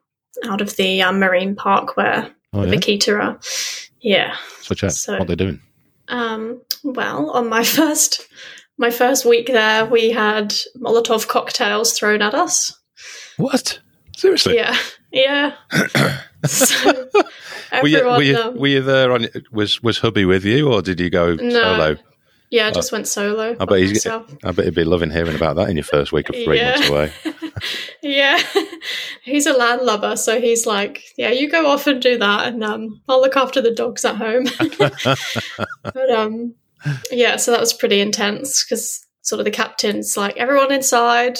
out 0.45 0.61
of 0.61 0.75
the 0.77 1.01
um, 1.01 1.19
marine 1.19 1.55
park 1.55 1.97
where 1.97 2.33
Oh, 2.53 2.65
the 2.65 2.99
yeah. 3.01 3.35
Yeah. 4.01 4.35
So 4.61 4.75
check 4.75 4.91
So- 4.91 5.17
what 5.17 5.27
they're 5.27 5.35
doing. 5.35 5.61
Um, 6.07 6.61
well, 6.83 7.29
on 7.31 7.47
my 7.49 7.63
first 7.77 8.27
my 8.77 8.89
first 8.89 9.25
week 9.25 9.47
there, 9.47 9.85
we 9.85 10.11
had 10.11 10.53
Molotov 10.77 11.27
cocktails 11.27 11.93
thrown 11.97 12.21
at 12.21 12.33
us. 12.33 12.77
What? 13.37 13.79
Seriously? 14.17 14.55
Yeah, 14.55 14.77
yeah. 15.11 15.53
so 16.45 17.07
Were 17.81 17.87
you, 17.87 17.97
everyone, 17.97 18.17
were, 18.17 18.23
you, 18.23 18.37
um, 18.37 18.57
were 18.57 18.67
you 18.67 18.81
there 18.81 19.11
on? 19.11 19.27
Was 19.51 19.81
was 19.81 19.99
hubby 19.99 20.25
with 20.25 20.43
you, 20.43 20.71
or 20.71 20.81
did 20.81 20.99
you 20.99 21.09
go 21.09 21.35
No. 21.35 21.49
solo? 21.49 21.97
yeah, 22.49 22.67
I 22.67 22.71
just 22.71 22.91
went 22.91 23.07
solo. 23.07 23.55
I 23.59 23.65
bet 23.65 23.79
he's. 23.79 23.91
myself. 23.91 24.35
I 24.43 24.51
bet 24.51 24.65
he'd 24.65 24.75
be 24.75 24.83
loving 24.83 25.11
hearing 25.11 25.35
about 25.35 25.55
that 25.55 25.69
in 25.69 25.77
your 25.77 25.85
first 25.85 26.11
week 26.11 26.27
of 26.29 26.35
three 26.35 26.57
Yeah. 26.57 26.71
months 26.71 26.89
away. 26.89 27.13
yeah, 28.01 28.39
he's 29.23 29.45
a 29.45 29.53
landlubber, 29.53 30.15
so 30.15 30.39
he's 30.41 30.65
like, 30.65 31.03
"Yeah, 31.17 31.29
you 31.29 31.49
go 31.49 31.67
off 31.67 31.87
and 31.87 32.01
do 32.01 32.17
that, 32.17 32.47
and 32.47 32.63
um, 32.63 33.01
I'll 33.07 33.21
look 33.21 33.37
after 33.37 33.61
the 33.61 33.71
dogs 33.73 34.03
at 34.05 34.15
home." 34.15 34.45
but 35.83 36.09
um, 36.09 36.55
yeah, 37.11 37.35
so 37.37 37.51
that 37.51 37.59
was 37.59 37.73
pretty 37.73 37.99
intense 38.01 38.63
because 38.63 39.05
sort 39.21 39.39
of 39.39 39.45
the 39.45 39.51
captain's 39.51 40.17
like, 40.17 40.37
"Everyone 40.37 40.71
inside." 40.71 41.37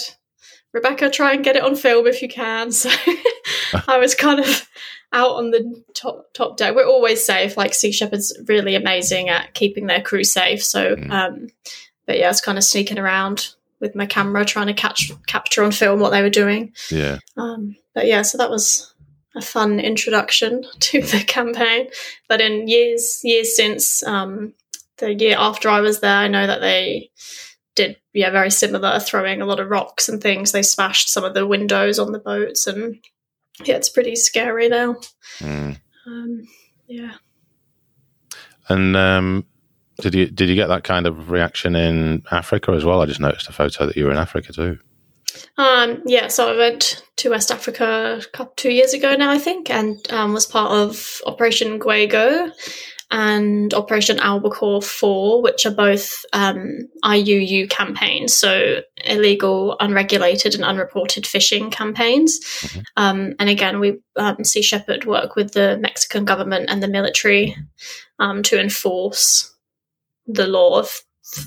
Rebecca, 0.74 1.10
try 1.10 1.34
and 1.34 1.43
get 1.43 1.58
it 1.58 1.63
on 1.63 1.76
film 1.76 2.08
if 2.08 2.21
you 2.21 2.30
can. 2.30 2.71
So 3.74 3.84
I 3.88 3.97
was 3.97 4.15
kind 4.15 4.39
of 4.39 4.69
out 5.13 5.32
on 5.32 5.52
the 5.52 5.84
top 5.93 6.28
top 6.34 6.56
deck. 6.58 6.76
We're 6.76 6.86
always 6.88 7.26
safe. 7.26 7.58
Like 7.58 7.74
Sea 7.74 7.91
Shepherd's 7.91 8.38
really 8.47 8.76
amazing 8.76 9.28
at 9.30 9.54
keeping 9.54 9.88
their 9.88 10.02
crew 10.02 10.24
safe. 10.24 10.63
So, 10.63 10.95
Mm. 10.95 11.12
um, 11.12 11.47
but 12.06 12.17
yeah, 12.19 12.26
I 12.26 12.30
was 12.30 12.39
kind 12.41 12.58
of 12.58 12.63
sneaking 12.63 13.00
around 13.00 13.50
with 13.82 13.96
my 13.96 14.06
camera, 14.06 14.46
trying 14.46 14.67
to 14.67 14.74
catch 14.74 15.12
capture 15.28 15.63
on 15.63 15.72
film 15.72 16.00
what 16.00 16.12
they 16.12 16.22
were 16.22 16.30
doing. 16.30 16.74
Yeah. 16.89 17.17
Um, 17.36 17.76
but 17.94 18.06
yeah, 18.08 18.22
so 18.22 18.38
that 18.38 18.50
was 18.50 18.94
a 19.36 19.41
fun 19.41 19.80
introduction 19.80 20.63
to 20.80 21.02
the 21.02 21.24
campaign. 21.26 21.88
But 22.30 22.39
in 22.39 22.67
years 22.67 23.20
years 23.24 23.56
since, 23.56 24.04
um, 24.04 24.54
the 24.98 25.13
year 25.13 25.36
after 25.38 25.67
I 25.67 25.82
was 25.82 26.00
there, 26.00 26.15
I 26.15 26.28
know 26.28 26.48
that 26.48 26.62
they 26.62 27.10
did 27.76 27.98
yeah 28.13 28.30
very 28.30 28.52
similar, 28.52 29.00
throwing 29.00 29.41
a 29.41 29.46
lot 29.46 29.60
of 29.60 29.70
rocks 29.70 30.08
and 30.08 30.22
things. 30.22 30.52
They 30.52 30.63
smashed 30.63 31.10
some 31.10 31.24
of 31.24 31.34
the 31.34 31.48
windows 31.48 32.00
on 32.00 32.12
the 32.12 32.20
boats, 32.20 32.67
and 32.67 33.04
yeah, 33.65 33.76
it's 33.76 33.89
pretty 33.89 34.15
scary 34.15 34.70
now. 34.70 34.98
Mm. 35.39 35.80
Um, 36.06 36.44
yeah. 36.88 37.13
And 38.70 38.96
um, 38.96 39.46
did 39.99 40.15
you 40.15 40.25
did 40.27 40.49
you 40.49 40.56
get 40.56 40.67
that 40.67 40.84
kind 40.84 41.06
of 41.06 41.30
reaction 41.30 41.75
in 41.75 42.23
Africa 42.32 42.71
as 42.71 42.86
well? 42.86 43.01
I 43.01 43.06
just 43.06 43.19
noticed 43.19 43.49
a 43.49 43.54
photo 43.54 43.86
that 43.86 43.95
you 43.95 44.06
were 44.06 44.12
in 44.12 44.17
Africa 44.17 44.54
too. 44.54 44.80
Um, 45.58 46.01
yeah, 46.06 46.27
so 46.27 46.54
I 46.54 46.58
went 46.58 47.06
to 47.17 47.30
West 47.30 47.51
Africa 47.51 48.19
a 48.21 48.25
couple, 48.38 48.54
two 48.56 48.71
years 48.71 48.93
ago 48.93 49.15
now, 49.15 49.32
I 49.32 49.38
think, 49.38 49.69
and 49.69 49.99
um, 50.12 50.34
was 50.34 50.45
part 50.45 50.71
of 50.71 51.21
Operation 51.25 51.80
Guego 51.80 52.51
and 53.12 53.73
Operation 53.73 54.19
Albacore 54.19 54.82
4, 54.82 55.41
which 55.41 55.65
are 55.65 55.73
both 55.73 56.25
um, 56.32 56.88
IUU 57.04 57.69
campaigns, 57.69 58.34
so 58.34 58.82
illegal, 59.04 59.75
unregulated, 59.82 60.56
and 60.56 60.63
unreported 60.63 61.27
fishing 61.27 61.69
campaigns. 61.69 62.39
Mhm. 62.39 62.84
Um, 62.95 63.34
and 63.38 63.49
again, 63.49 63.80
we 63.80 63.99
um, 64.15 64.43
Sea 64.45 64.62
Shepherd 64.62 65.06
work 65.06 65.36
with 65.36 65.51
the 65.51 65.77
Mexican 65.82 66.23
government 66.23 66.69
and 66.69 66.82
the 66.82 66.88
military 66.88 67.56
um, 68.19 68.43
to 68.43 68.60
enforce 68.60 69.50
the 70.34 70.48
law 70.48 70.80
of, 70.80 71.02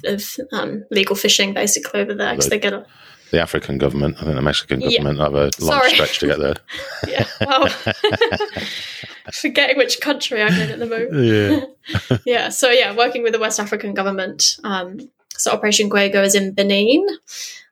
of 0.04 0.36
um, 0.52 0.84
legal 0.90 1.16
fishing, 1.16 1.54
basically, 1.54 2.00
over 2.00 2.14
there, 2.14 2.32
because 2.32 2.48
they 2.48 2.58
get 2.58 2.72
a 2.72 2.86
The 3.30 3.40
African 3.40 3.78
government, 3.78 4.16
I 4.20 4.24
think 4.24 4.36
the 4.36 4.42
Mexican 4.42 4.80
Yeah. 4.80 4.90
government 4.98 5.18
have 5.20 5.34
a 5.34 5.50
long 5.60 5.80
Sorry. 5.80 5.90
stretch 5.90 6.18
to 6.20 6.26
get 6.26 6.38
there. 6.38 6.54
yeah, 7.08 7.26
well, 7.46 7.68
forgetting 9.32 9.76
which 9.78 10.00
country 10.00 10.42
I'm 10.42 10.52
in 10.60 10.70
at 10.70 10.78
the 10.78 10.86
moment. 10.86 11.24
yeah. 11.24 12.16
Yeah, 12.24 12.48
so 12.48 12.70
yeah, 12.70 12.94
working 12.96 13.22
with 13.22 13.32
the 13.32 13.38
West 13.38 13.60
African 13.60 13.94
government. 13.94 14.56
Um, 14.64 15.10
so 15.36 15.50
Operation 15.50 15.88
Guego 15.88 16.22
is 16.22 16.34
in 16.34 16.52
Benin, 16.54 17.06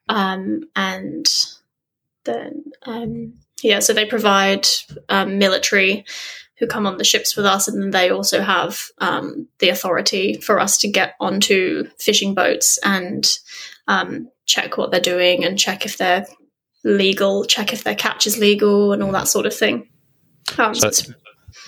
um, 0.09 0.65
and 0.75 1.25
then 2.25 2.65
um, 2.83 3.33
yeah, 3.61 3.79
so 3.79 3.93
they 3.93 4.05
provide 4.05 4.67
um, 5.09 5.37
military 5.39 6.05
who 6.63 6.67
come 6.67 6.87
on 6.87 6.97
the 6.97 7.03
ships 7.03 7.35
with 7.35 7.45
us, 7.45 7.67
and 7.67 7.81
then 7.81 7.91
they 7.91 8.09
also 8.09 8.41
have 8.41 8.81
um, 8.99 9.47
the 9.59 9.69
authority 9.69 10.35
for 10.39 10.59
us 10.59 10.77
to 10.77 10.87
get 10.89 11.15
onto 11.19 11.85
fishing 11.99 12.33
boats 12.33 12.79
and 12.83 13.27
um, 13.87 14.29
check 14.45 14.77
what 14.77 14.91
they're 14.91 15.01
doing 15.01 15.43
and 15.43 15.59
check 15.59 15.85
if 15.85 15.97
they're 15.97 16.25
legal, 16.85 17.43
check 17.43 17.73
if 17.73 17.83
their 17.83 17.95
catch 17.95 18.25
is 18.25 18.37
legal, 18.37 18.93
and 18.93 19.03
all 19.03 19.11
that 19.11 19.27
sort 19.27 19.45
of 19.45 19.53
thing. 19.53 19.89
Um, 20.57 20.73
So- 20.73 21.13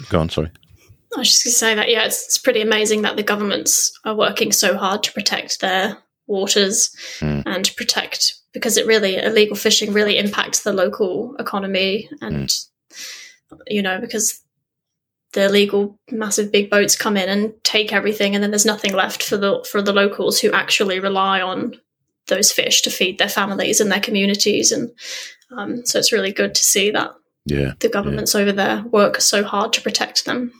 Go 0.10 0.20
on, 0.20 0.30
sorry. 0.30 0.52
I 1.16 1.20
was 1.20 1.30
just 1.32 1.44
going 1.46 1.52
to 1.52 1.58
say 1.58 1.76
that, 1.76 1.90
yeah, 1.90 2.06
it's, 2.06 2.26
it's 2.26 2.38
pretty 2.38 2.62
amazing 2.62 3.04
that 3.04 3.16
the 3.16 3.24
governments 3.24 3.98
are 4.04 4.16
working 4.16 4.52
so 4.52 4.76
hard 4.78 5.04
to 5.04 5.14
protect 5.14 5.62
their 5.62 5.98
waters 6.28 6.90
Mm. 7.20 7.44
and 7.46 7.72
protect, 7.78 8.36
because 8.54 8.78
it 8.78 8.88
really, 8.88 9.18
illegal 9.18 9.56
fishing 9.56 9.94
really 9.94 10.18
impacts 10.18 10.62
the 10.64 10.74
local 10.74 11.36
economy. 11.40 12.10
And, 12.22 12.52
you 13.68 13.82
know, 13.82 14.02
because 14.02 14.42
the 15.36 15.46
illegal 15.46 16.00
massive 16.12 16.52
big 16.52 16.70
boats 16.70 16.96
come 16.96 17.16
in 17.16 17.30
and 17.30 17.54
take 17.64 17.94
everything, 17.94 18.34
and 18.34 18.44
then 18.44 18.50
there's 18.52 18.66
nothing 18.66 18.94
left 18.94 19.22
for 19.22 19.38
the, 19.38 19.64
for 19.70 19.82
the 19.82 19.94
locals 19.94 20.40
who 20.40 20.52
actually 20.52 21.00
rely 21.00 21.40
on 21.42 21.76
those 22.28 22.52
fish 22.52 22.82
to 22.82 22.90
feed 22.90 23.20
their 23.20 23.30
families 23.30 23.80
and 23.80 23.92
their 23.92 24.00
communities. 24.00 24.72
And 24.72 24.90
um, 25.56 25.86
so 25.86 26.00
it's 26.00 26.12
really 26.12 26.32
good 26.32 26.56
to 26.56 26.64
see 26.64 26.90
that 26.92 27.12
Yeah. 27.46 27.74
the 27.82 27.90
governments 27.90 28.34
over 28.34 28.52
there 28.52 28.82
work 28.92 29.22
so 29.22 29.44
hard 29.44 29.72
to 29.74 29.82
protect 29.82 30.26
them. 30.26 30.52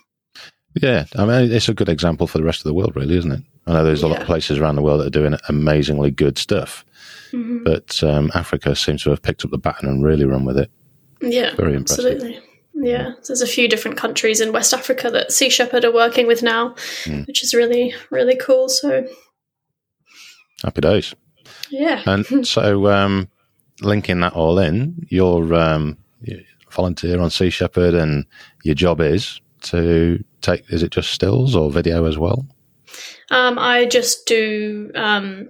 Yeah, 0.80 1.06
I 1.16 1.26
mean, 1.26 1.52
it's 1.52 1.70
a 1.70 1.74
good 1.74 1.90
example 1.90 2.28
for 2.28 2.38
the 2.38 2.44
rest 2.44 2.60
of 2.60 2.66
the 2.66 2.74
world, 2.74 2.96
really, 2.96 3.18
isn't 3.18 3.32
it? 3.32 3.42
I 3.66 3.74
know 3.74 3.84
there's 3.84 4.04
a 4.04 4.08
lot 4.08 4.20
of 4.22 4.28
places 4.28 4.60
around 4.60 4.76
the 4.76 4.82
world 4.84 5.00
that 5.00 5.08
are 5.08 5.22
doing 5.22 5.36
amazingly 5.50 6.12
good 6.12 6.38
stuff, 6.38 6.86
Mhm. 7.32 7.64
but 7.64 8.04
um, 8.04 8.30
Africa 8.36 8.76
seems 8.76 9.02
to 9.04 9.10
have 9.10 9.22
picked 9.24 9.44
up 9.46 9.52
the 9.52 9.58
baton 9.58 9.90
and 9.90 10.04
really 10.04 10.26
run 10.26 10.46
with 10.46 10.58
it. 10.60 10.70
Yeah, 11.22 11.56
Very 11.56 11.76
impressive. 11.76 12.06
absolutely. 12.14 12.42
Yeah, 12.76 13.14
there's 13.28 13.42
a 13.42 13.48
few 13.48 13.68
different 13.70 13.98
countries 13.98 14.42
in 14.42 14.52
West 14.52 14.74
Africa 14.74 15.10
that 15.10 15.32
Sea 15.32 15.50
Shepherd 15.50 15.86
are 15.86 15.94
working 15.94 16.28
with 16.28 16.44
now, 16.44 16.76
Mm. 17.06 17.26
which 17.28 17.44
is 17.44 17.54
really, 17.54 17.94
really 18.12 18.36
cool. 18.36 18.68
So, 18.70 19.08
Happy 20.64 20.82
days. 20.82 21.14
yeah. 21.70 22.02
And 22.06 22.48
so, 22.48 22.88
um, 22.88 23.30
linking 23.82 24.20
that 24.22 24.34
all 24.34 24.60
in, 24.60 25.06
you're 25.10 25.54
um, 25.54 25.98
volunteer 26.72 27.20
on 27.22 27.30
Sea 27.30 27.50
Shepherd, 27.50 27.94
and 27.94 28.26
your 28.64 28.76
job 28.76 29.00
is 29.02 29.40
to 29.64 30.24
take. 30.42 30.64
Is 30.70 30.84
it 30.84 30.92
just 30.92 31.12
stills 31.12 31.56
or 31.56 31.72
video 31.72 32.06
as 32.06 32.18
well? 32.18 32.46
Um, 33.32 33.58
I 33.58 33.86
just 33.86 34.26
do 34.28 34.92
um, 34.96 35.50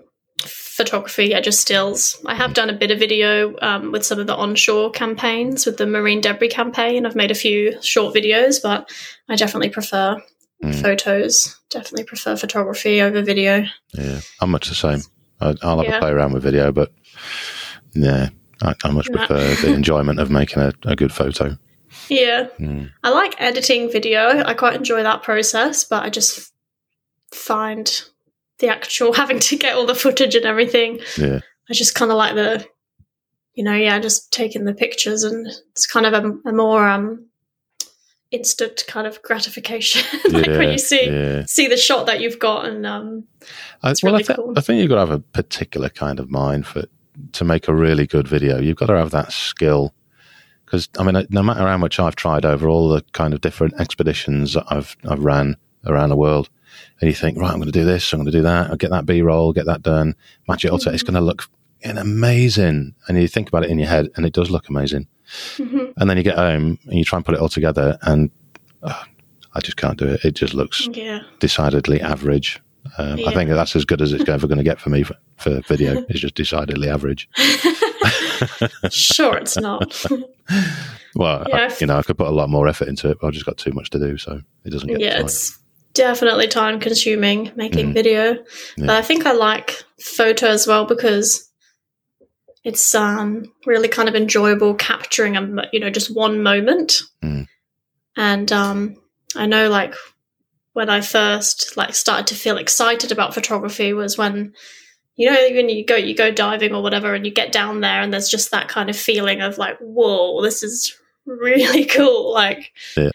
photography, 0.76 1.26
yeah, 1.28 1.40
just 1.40 1.62
stills. 1.62 2.22
I 2.26 2.36
have 2.36 2.54
done 2.54 2.70
a 2.70 2.74
bit 2.74 2.92
of 2.92 3.00
video 3.00 3.56
um, 3.62 3.92
with 3.92 4.06
some 4.06 4.20
of 4.20 4.28
the 4.28 4.36
onshore 4.36 4.92
campaigns, 4.92 5.66
with 5.66 5.78
the 5.78 5.86
marine 5.88 6.22
debris 6.22 6.50
campaign. 6.50 7.06
I've 7.06 7.16
made 7.16 7.32
a 7.32 7.36
few 7.36 7.82
short 7.82 8.14
videos, 8.14 8.62
but 8.62 8.92
I 9.30 9.36
definitely 9.36 9.70
prefer 9.70 10.22
Mm. 10.64 10.82
photos. 10.82 11.60
Definitely 11.70 12.06
prefer 12.06 12.38
photography 12.38 13.02
over 13.02 13.22
video. 13.22 13.66
Yeah, 13.94 14.22
I'm 14.40 14.52
much 14.52 14.70
the 14.70 14.76
same. 14.76 15.02
I, 15.42 15.54
I'll 15.62 15.78
have 15.80 15.86
Yeah. 15.86 15.98
a 15.98 16.00
play 16.00 16.12
around 16.12 16.32
with 16.32 16.44
video, 16.44 16.72
but 16.72 16.94
yeah, 17.94 18.30
I, 18.62 18.74
I 18.86 18.92
much 18.92 19.10
Yeah. 19.10 19.18
prefer 19.26 19.54
the 19.68 19.74
enjoyment 19.80 20.18
of 20.20 20.32
making 20.32 20.62
a, 20.64 20.72
a 20.86 20.96
good 20.96 21.12
photo. 21.12 21.58
Yeah. 22.08 22.48
Mm. 22.58 22.90
I 23.04 23.10
like 23.10 23.36
editing 23.38 23.92
video. 23.92 24.44
I 24.46 24.54
quite 24.54 24.76
enjoy 24.76 25.04
that 25.04 25.24
process, 25.24 25.84
but 25.84 26.04
I 26.04 26.10
just 26.10 26.54
find 27.34 27.92
the 28.60 28.68
actual 28.70 29.14
having 29.22 29.40
to 29.40 29.58
get 29.58 29.76
all 29.76 29.86
the 29.86 29.96
footage 29.96 30.36
and 30.36 30.46
everything. 30.46 31.00
Yeah, 31.18 31.40
I 31.70 31.74
just 31.74 31.96
kind 31.96 32.12
of 32.12 32.18
like 32.18 32.36
the, 32.36 32.66
you 33.54 33.64
know, 33.64 33.76
yeah, 33.76 34.00
just 34.00 34.32
taking 34.32 34.66
the 34.66 34.74
pictures 34.74 35.24
and 35.24 35.48
it's 35.72 35.88
kind 35.88 36.06
of 36.06 36.14
a, 36.14 36.50
a 36.50 36.54
more 36.54 36.88
um 36.88 37.26
instant 38.32 38.84
kind 38.88 39.08
of 39.08 39.22
gratification, 39.22 40.04
like 40.32 40.48
when 40.48 40.72
you 40.72 40.78
see 40.78 41.06
yeah. 41.06 41.44
see 41.48 41.68
the 41.68 41.78
shot 41.78 42.06
that 42.08 42.20
you've 42.20 42.40
got 42.40 42.66
and 42.66 42.86
um 42.86 43.24
I, 43.84 43.92
It's 43.92 44.04
well, 44.04 44.16
I, 44.16 44.20
really 44.20 44.36
cool. 44.36 44.54
I 44.58 44.62
think 44.62 44.80
you've 44.80 44.90
got 44.90 44.96
to 44.96 45.12
have 45.12 45.12
a 45.12 45.20
particular 45.20 45.90
kind 45.90 46.20
of 46.20 46.30
mind 46.30 46.66
for 46.66 46.84
to 47.32 47.46
make 47.46 47.68
a 47.68 47.74
really 47.74 48.06
good 48.06 48.28
video. 48.28 48.60
You've 48.60 48.78
got 48.78 48.88
to 48.88 48.98
have 48.98 49.12
that 49.12 49.32
skill 49.32 49.94
because 50.66 50.90
I 50.98 51.04
mean, 51.04 51.26
no 51.30 51.44
matter 51.44 51.62
how 51.62 51.78
much 51.78 52.00
I've 52.00 52.16
tried 52.16 52.46
over 52.46 52.68
all 52.68 52.90
the 52.90 53.04
kind 53.14 53.34
of 53.34 53.42
different 53.42 53.80
expeditions 53.80 54.54
that 54.54 54.66
I've 54.68 54.96
I've 55.08 55.24
ran 55.24 55.56
around 55.86 56.10
the 56.10 56.18
world, 56.18 56.50
and 57.00 57.08
you 57.08 57.14
think, 57.14 57.38
right, 57.38 57.52
I'm 57.52 57.58
going 57.58 57.72
to 57.72 57.80
do 57.80 57.86
this, 57.86 58.12
I'm 58.14 58.20
going 58.20 58.32
to 58.32 58.38
do 58.38 58.44
that, 58.44 58.70
I'll 58.70 58.78
get 58.78 58.92
that 58.92 59.06
B 59.06 59.22
roll, 59.22 59.54
get 59.54 59.66
that 59.66 59.82
done, 59.82 60.16
match 60.48 60.66
it 60.66 60.72
all 60.72 60.80
to 60.80 60.94
it's 60.94 61.04
going 61.04 61.16
to 61.16 61.22
look 61.22 61.50
amazing, 61.84 62.96
and 63.08 63.18
you 63.22 63.28
think 63.28 63.48
about 63.48 63.64
it 63.64 63.70
in 63.70 63.80
your 63.80 63.88
head, 63.88 64.10
and 64.16 64.26
it 64.26 64.34
does 64.34 64.50
look 64.50 64.70
amazing, 64.70 65.08
mhm. 65.58 65.94
and 65.98 66.10
then 66.10 66.18
you 66.18 66.24
get 66.24 66.38
home 66.38 66.80
and 66.86 66.94
you 66.98 67.04
try 67.04 67.18
and 67.18 67.26
put 67.26 67.36
it 67.36 67.42
all 67.42 67.50
together, 67.50 67.98
and 68.04 68.32
uh, 68.84 69.04
I 69.54 69.60
just 69.60 69.78
can't 69.78 69.98
do 69.98 70.08
it. 70.08 70.26
It 70.26 70.32
just 70.32 70.54
looks 70.54 70.88
yeah. 70.88 71.22
decidedly 71.40 72.02
average. 72.02 72.62
Um, 72.98 73.20
I 73.26 73.34
think 73.34 73.50
that's 73.50 73.76
as 73.76 73.84
good 73.84 74.02
as 74.02 74.14
it's 74.14 74.30
ever 74.30 74.48
going 74.48 74.60
to 74.60 74.64
get 74.64 74.80
for 74.80 74.92
me 74.92 75.02
for, 75.02 75.16
for 75.38 75.62
video. 75.62 76.06
It's 76.10 76.20
just 76.20 76.36
decidedly 76.36 76.88
average. 76.88 77.28
sure 78.92 79.38
it's 79.38 79.58
not. 79.58 80.06
Well, 81.16 81.46
Yeah, 81.48 81.70
I, 81.72 81.76
you 81.80 81.88
know, 81.88 81.98
I 81.98 82.04
could 82.04 82.18
put 82.18 82.28
a 82.28 82.32
lot 82.32 82.50
more 82.50 82.68
effort 82.68 82.90
into 82.90 83.10
it, 83.10 83.18
but 83.20 83.28
I've 83.28 83.34
just 83.34 83.46
got 83.46 83.58
too 83.58 83.72
much 83.72 83.90
to 83.92 84.00
do, 84.00 84.18
so 84.18 84.42
it 84.66 84.70
doesn't 84.70 84.90
get. 84.90 85.00
yeah, 85.00 85.22
it's 85.22 85.58
definitely 85.96 86.48
time 86.48 86.80
consuming 86.80 87.52
making 87.56 87.90
Mhm. 87.90 87.94
video. 87.94 88.24
Yeah. 88.34 88.86
But 88.86 88.90
I 88.92 89.02
think 89.02 89.26
I 89.26 89.32
like 89.32 89.84
photo 90.00 90.48
as 90.48 90.68
well 90.68 90.86
because 90.86 91.50
it's 92.64 92.96
um, 92.96 93.52
really 93.66 93.88
kind 93.88 94.10
of 94.10 94.16
enjoyable 94.16 94.74
capturing 94.76 95.36
a 95.38 95.68
you 95.74 95.80
know 95.80 95.90
just 95.90 96.14
one 96.16 96.42
moment. 96.44 97.02
Mm. 97.24 97.48
And 98.18 98.52
um, 98.52 98.96
I 99.36 99.46
know 99.46 99.70
like 99.70 99.94
when 100.74 100.90
I 100.90 101.02
first 101.02 101.78
like 101.78 101.96
started 101.96 102.28
to 102.28 102.36
feel 102.36 102.58
excited 102.58 103.12
about 103.12 103.34
photography 103.34 103.94
was 103.94 104.18
when 104.18 104.54
you 105.16 105.30
know 105.32 105.38
when 105.54 105.70
you 105.70 105.86
go 105.86 105.96
you 105.96 106.16
go 106.16 106.32
diving 106.32 106.74
or 106.74 106.82
whatever 106.84 107.14
and 107.14 107.26
you 107.26 107.32
get 107.32 107.52
down 107.52 107.82
there 107.82 108.02
and 108.02 108.12
there's 108.12 108.30
just 108.30 108.52
that 108.52 108.68
kind 108.68 108.90
of 108.90 108.98
feeling 108.98 109.42
of 109.42 109.58
like 109.58 109.78
whoa 109.80 110.42
this 110.42 110.62
is 110.64 110.94
really 111.26 111.86
cool 111.98 112.34
like 112.34 112.74
Yeah. 112.98 113.12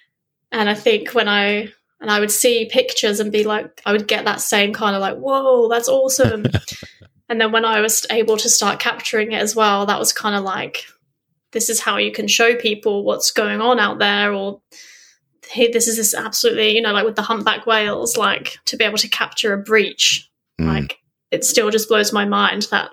and 0.53 0.71
I 0.71 0.75
think 0.75 1.11
when 1.15 1.29
I 1.29 1.73
and 2.01 2.11
I 2.11 2.21
would 2.21 2.31
see 2.31 2.69
pictures 2.71 3.21
and 3.21 3.31
be 3.31 3.45
like, 3.45 3.81
I 3.85 3.93
would 3.93 4.09
get 4.09 4.25
that 4.25 4.41
same 4.41 4.73
kind 4.73 4.95
of 4.97 5.01
like, 5.01 5.17
whoa, 5.17 5.69
that's 5.69 5.89
awesome. 5.89 6.47
and 7.29 7.41
then 7.41 7.53
when 7.53 7.65
I 7.65 7.81
was 7.81 8.07
able 8.11 8.37
to 8.39 8.49
start 8.49 8.81
capturing 8.81 9.33
it 9.33 9.43
as 9.43 9.55
well, 9.55 9.87
that 9.87 9.99
was 9.99 10.13
kind 10.13 10.35
of 10.35 10.43
like, 10.43 10.85
this 11.53 11.69
is 11.69 11.81
how 11.81 11.97
you 11.97 12.13
can 12.13 12.29
show 12.29 12.55
people 12.55 13.05
what's 13.05 13.31
going 13.33 13.61
on 13.61 13.79
out 13.81 13.99
there, 13.99 14.33
or 14.33 14.63
hey, 15.49 15.71
this 15.71 15.89
is 15.89 15.97
this 15.97 16.15
absolutely, 16.15 16.75
you 16.77 16.81
know, 16.81 16.93
like 16.93 17.05
with 17.05 17.17
the 17.17 17.23
humpback 17.23 17.67
whales, 17.67 18.17
like 18.17 18.57
to 18.67 18.77
be 18.77 18.85
able 18.85 18.99
to 18.99 19.09
capture 19.09 19.53
a 19.53 19.59
breach, 19.59 20.27
Mm. 20.61 20.67
like 20.67 20.99
it 21.31 21.45
still 21.45 21.71
just 21.71 21.89
blows 21.89 22.13
my 22.13 22.25
mind 22.25 22.69
that 22.71 22.91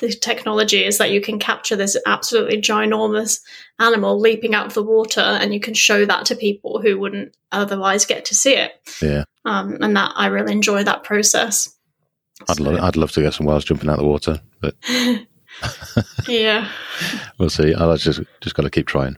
the 0.00 0.12
technology 0.12 0.84
is 0.84 0.98
that 0.98 1.10
you 1.10 1.20
can 1.20 1.38
capture 1.38 1.76
this 1.76 1.96
absolutely 2.06 2.60
ginormous 2.60 3.40
animal 3.78 4.18
leaping 4.20 4.54
out 4.54 4.66
of 4.66 4.74
the 4.74 4.82
water 4.82 5.20
and 5.20 5.52
you 5.52 5.60
can 5.60 5.74
show 5.74 6.04
that 6.04 6.24
to 6.26 6.36
people 6.36 6.80
who 6.80 6.98
wouldn't 6.98 7.36
otherwise 7.52 8.04
get 8.06 8.24
to 8.26 8.34
see 8.34 8.54
it 8.54 8.72
Yeah, 9.02 9.24
um, 9.44 9.78
and 9.80 9.96
that 9.96 10.12
i 10.16 10.26
really 10.26 10.52
enjoy 10.52 10.84
that 10.84 11.02
process 11.04 11.74
I'd 12.48 12.56
So, 12.56 12.62
love. 12.64 12.80
I'd 12.80 12.96
love 12.96 13.10
to 13.12 13.22
get 13.22 13.34
some 13.34 13.46
whales 13.46 13.64
jumping 13.64 13.88
out 13.90 13.94
of 13.98 14.04
the 14.04 14.06
water, 14.06 14.40
but 14.60 14.76
yeah 16.28 16.68
we'll 17.38 17.50
see. 17.50 17.74
I've 17.74 17.98
just 17.98 18.20
just 18.40 18.54
got 18.54 18.62
to 18.62 18.70
keep 18.70 18.86
trying. 18.86 19.16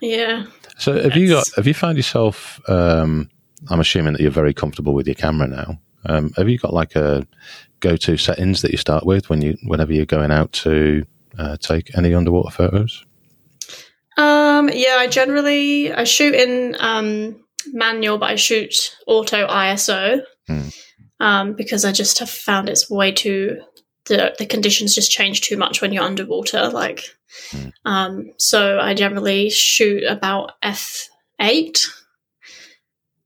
yeah 0.00 0.46
So, 0.78 1.02
have 1.02 1.16
you 1.16 1.28
got? 1.28 1.44
Have 1.56 1.66
you 1.66 1.74
found 1.74 1.96
yourself? 1.98 2.60
Um, 2.68 3.28
I'm 3.68 3.80
assuming 3.80 4.12
that 4.14 4.22
you're 4.22 4.30
very 4.30 4.54
comfortable 4.54 4.94
with 4.94 5.06
your 5.06 5.14
camera 5.14 5.48
now. 5.48 5.78
Um, 6.08 6.32
have 6.36 6.48
you 6.48 6.58
got 6.58 6.72
like 6.72 6.94
a 6.96 7.26
go-to 7.80 8.16
settings 8.16 8.62
that 8.62 8.70
you 8.70 8.78
start 8.78 9.04
with 9.04 9.28
when 9.28 9.42
you, 9.42 9.56
whenever 9.64 9.92
you're 9.92 10.06
going 10.06 10.30
out 10.30 10.52
to 10.52 11.04
uh, 11.38 11.56
take 11.58 11.96
any 11.96 12.14
underwater 12.14 12.50
photos? 12.50 13.04
um 14.18 14.70
yeah 14.72 14.96
i 14.98 15.06
generally 15.06 15.92
i 15.92 16.02
shoot 16.04 16.34
in 16.34 16.74
um 16.78 17.36
manual 17.74 18.16
but 18.16 18.30
i 18.30 18.34
shoot 18.36 18.96
auto 19.06 19.46
iso 19.46 20.22
Hmm. 20.46 20.68
um 21.20 21.52
because 21.52 21.84
i 21.84 21.92
just 21.92 22.18
have 22.20 22.30
found 22.30 22.70
it's 22.70 22.88
way 22.88 23.12
too 23.12 23.60
the 24.06 24.34
the 24.38 24.46
conditions 24.46 24.94
just 24.94 25.10
change 25.10 25.42
too 25.42 25.58
much 25.58 25.82
when 25.82 25.92
you're 25.92 26.02
underwater 26.02 26.70
like 26.70 27.02
Hmm. 27.50 27.68
um 27.84 28.30
so 28.38 28.78
i 28.80 28.94
generally 28.94 29.50
shoot 29.50 30.02
about 30.08 30.52
f8 30.64 31.78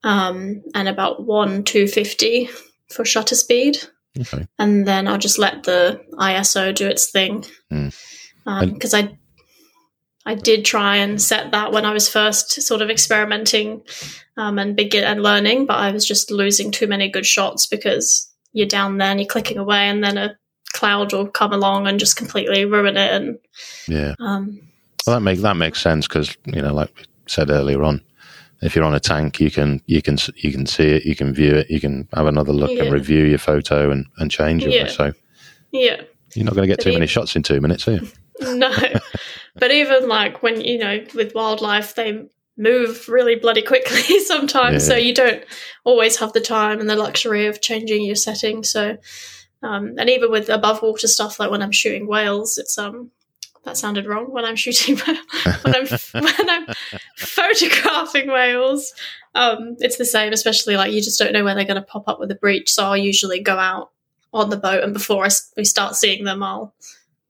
um 0.02 0.62
and 0.74 0.88
about 0.88 1.24
1 1.24 1.62
250 1.62 2.48
for 2.90 3.04
shutter 3.04 3.34
speed 3.34 3.78
Okay. 4.18 4.46
and 4.58 4.86
then 4.86 5.06
I'll 5.06 5.18
just 5.18 5.38
let 5.38 5.62
the 5.62 6.00
ISO 6.14 6.74
do 6.74 6.86
its 6.88 7.10
thing. 7.10 7.44
Mm. 7.72 7.94
And- 8.46 8.74
Because 8.74 8.94
I, 8.94 9.16
I 10.26 10.34
did 10.34 10.64
try 10.64 10.96
and 10.96 11.20
set 11.20 11.52
that 11.52 11.72
when 11.72 11.84
I 11.84 11.92
was 11.92 12.08
first 12.08 12.60
sort 12.62 12.82
of 12.82 12.90
experimenting 12.90 13.82
um, 14.36 14.58
and 14.58 14.76
begin 14.76 15.04
and 15.04 15.22
learning, 15.22 15.66
but 15.66 15.76
I 15.78 15.92
was 15.92 16.04
just 16.06 16.30
losing 16.30 16.70
too 16.70 16.86
many 16.86 17.08
good 17.08 17.24
shots 17.26 17.66
because 17.66 18.30
you're 18.52 18.66
down 18.66 18.98
there 18.98 19.10
and 19.10 19.20
you're 19.20 19.28
clicking 19.28 19.58
away, 19.58 19.88
and 19.88 20.02
then 20.02 20.18
a 20.18 20.36
cloud 20.72 21.12
will 21.12 21.26
come 21.28 21.52
along 21.52 21.86
and 21.86 21.98
just 22.00 22.16
completely 22.16 22.64
ruin 22.64 22.96
it. 22.96 23.12
And 23.12 23.38
Yeah. 23.88 24.14
um, 24.20 24.60
Well, 25.06 25.16
that 25.16 25.20
makes 25.22 25.40
that 25.42 25.56
makes 25.56 25.80
sense 25.80 26.06
because 26.08 26.36
you 26.46 26.60
know, 26.62 26.74
like 26.74 26.90
we 26.96 27.04
said 27.28 27.50
earlier 27.50 27.82
on, 27.82 28.02
if 28.62 28.74
you're 28.76 28.84
on 28.84 28.94
a 28.94 29.00
tank, 29.00 29.40
you 29.40 29.50
can 29.50 29.80
you 29.86 30.02
can 30.02 30.18
you 30.36 30.52
can 30.52 30.66
see 30.66 30.88
it, 30.88 31.04
you 31.04 31.16
can 31.16 31.32
view 31.32 31.54
it, 31.54 31.70
you 31.70 31.80
can 31.80 32.08
have 32.14 32.26
another 32.26 32.52
look 32.52 32.70
Yeah. 32.70 32.84
and 32.84 32.92
review 32.92 33.24
your 33.24 33.38
photo 33.38 33.90
and 33.90 34.06
and 34.18 34.30
change 34.30 34.64
it. 34.64 34.72
Yeah. 34.72 34.86
So 34.88 35.12
Yeah. 35.72 36.02
you're 36.34 36.44
not 36.44 36.54
going 36.54 36.68
to 36.68 36.72
get 36.72 36.78
But 36.78 36.84
too 36.84 36.90
you- 36.90 36.96
many 36.98 37.06
shots 37.06 37.36
in 37.36 37.42
two 37.42 37.60
minutes, 37.60 37.86
are 37.88 37.92
you? 37.92 38.08
No. 38.42 38.72
but 39.56 39.70
even 39.70 40.08
like 40.08 40.42
when, 40.42 40.60
you 40.62 40.78
know, 40.78 41.04
with 41.14 41.34
wildlife, 41.34 41.94
they 41.94 42.24
move 42.56 43.06
really 43.08 43.36
bloody 43.36 43.60
quickly 43.62 44.18
sometimes. 44.24 44.86
So 44.86 44.94
you 44.96 45.14
don't 45.14 45.44
always 45.84 46.16
have 46.18 46.32
the 46.32 46.40
time 46.40 46.80
and 46.80 46.88
the 46.88 46.96
luxury 46.96 47.46
of 47.46 47.60
changing 47.60 48.02
your 48.02 48.14
setting. 48.16 48.64
So, 48.64 48.96
um, 49.62 49.94
and 49.98 50.08
even 50.08 50.30
with 50.30 50.48
above 50.48 50.80
water 50.82 51.06
stuff, 51.06 51.38
like 51.38 51.50
when 51.50 51.60
I'm 51.62 51.70
shooting 51.72 52.06
whales, 52.06 52.56
it's, 52.56 52.78
um, 52.78 53.10
that 53.64 53.76
sounded 53.76 54.06
wrong 54.06 54.32
when 54.32 54.44
I'm 54.44 54.56
shooting 54.56 54.96
when 55.06 55.16
I'm 55.66 55.86
when 56.12 56.50
I'm 56.50 56.66
photographing 57.16 58.28
whales. 58.30 58.92
Um, 59.34 59.76
it's 59.78 59.96
the 59.96 60.04
same, 60.04 60.32
especially 60.32 60.76
like 60.76 60.92
you 60.92 61.00
just 61.02 61.18
don't 61.18 61.32
know 61.32 61.44
when 61.44 61.56
they're 61.56 61.64
going 61.64 61.76
to 61.76 61.82
pop 61.82 62.08
up 62.08 62.18
with 62.18 62.30
a 62.30 62.34
breach. 62.36 62.70
So 62.72 62.84
I'll 62.84 62.96
usually 62.96 63.40
go 63.40 63.56
out 63.58 63.90
on 64.32 64.50
the 64.50 64.56
boat, 64.56 64.82
and 64.82 64.92
before 64.92 65.24
I, 65.24 65.30
we 65.56 65.64
start 65.64 65.94
seeing 65.96 66.24
them, 66.24 66.42
I'll 66.42 66.74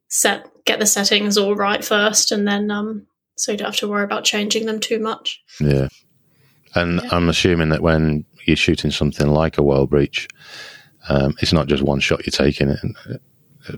set 0.08 0.46
get 0.64 0.78
the 0.78 0.86
settings 0.86 1.36
all 1.38 1.54
right 1.54 1.84
first, 1.84 2.32
and 2.32 2.46
then 2.46 2.70
um, 2.70 3.06
so 3.36 3.52
you 3.52 3.58
don't 3.58 3.66
have 3.66 3.76
to 3.76 3.88
worry 3.88 4.04
about 4.04 4.24
changing 4.24 4.66
them 4.66 4.80
too 4.80 4.98
much. 4.98 5.42
Yeah. 5.60 5.88
And 6.74 7.00
Yeah. 7.02 7.08
I'm 7.12 7.28
assuming 7.28 7.70
that 7.70 7.82
when 7.82 8.24
you're 8.46 8.56
shooting 8.56 8.90
something 8.90 9.28
like 9.28 9.58
a 9.58 9.62
whale 9.62 9.86
breach, 9.86 10.28
um, 11.08 11.34
it's 11.40 11.52
not 11.52 11.66
just 11.66 11.82
one 11.82 12.00
shot 12.00 12.24
you're 12.24 12.30
taking, 12.30 12.68
it, 12.68 12.80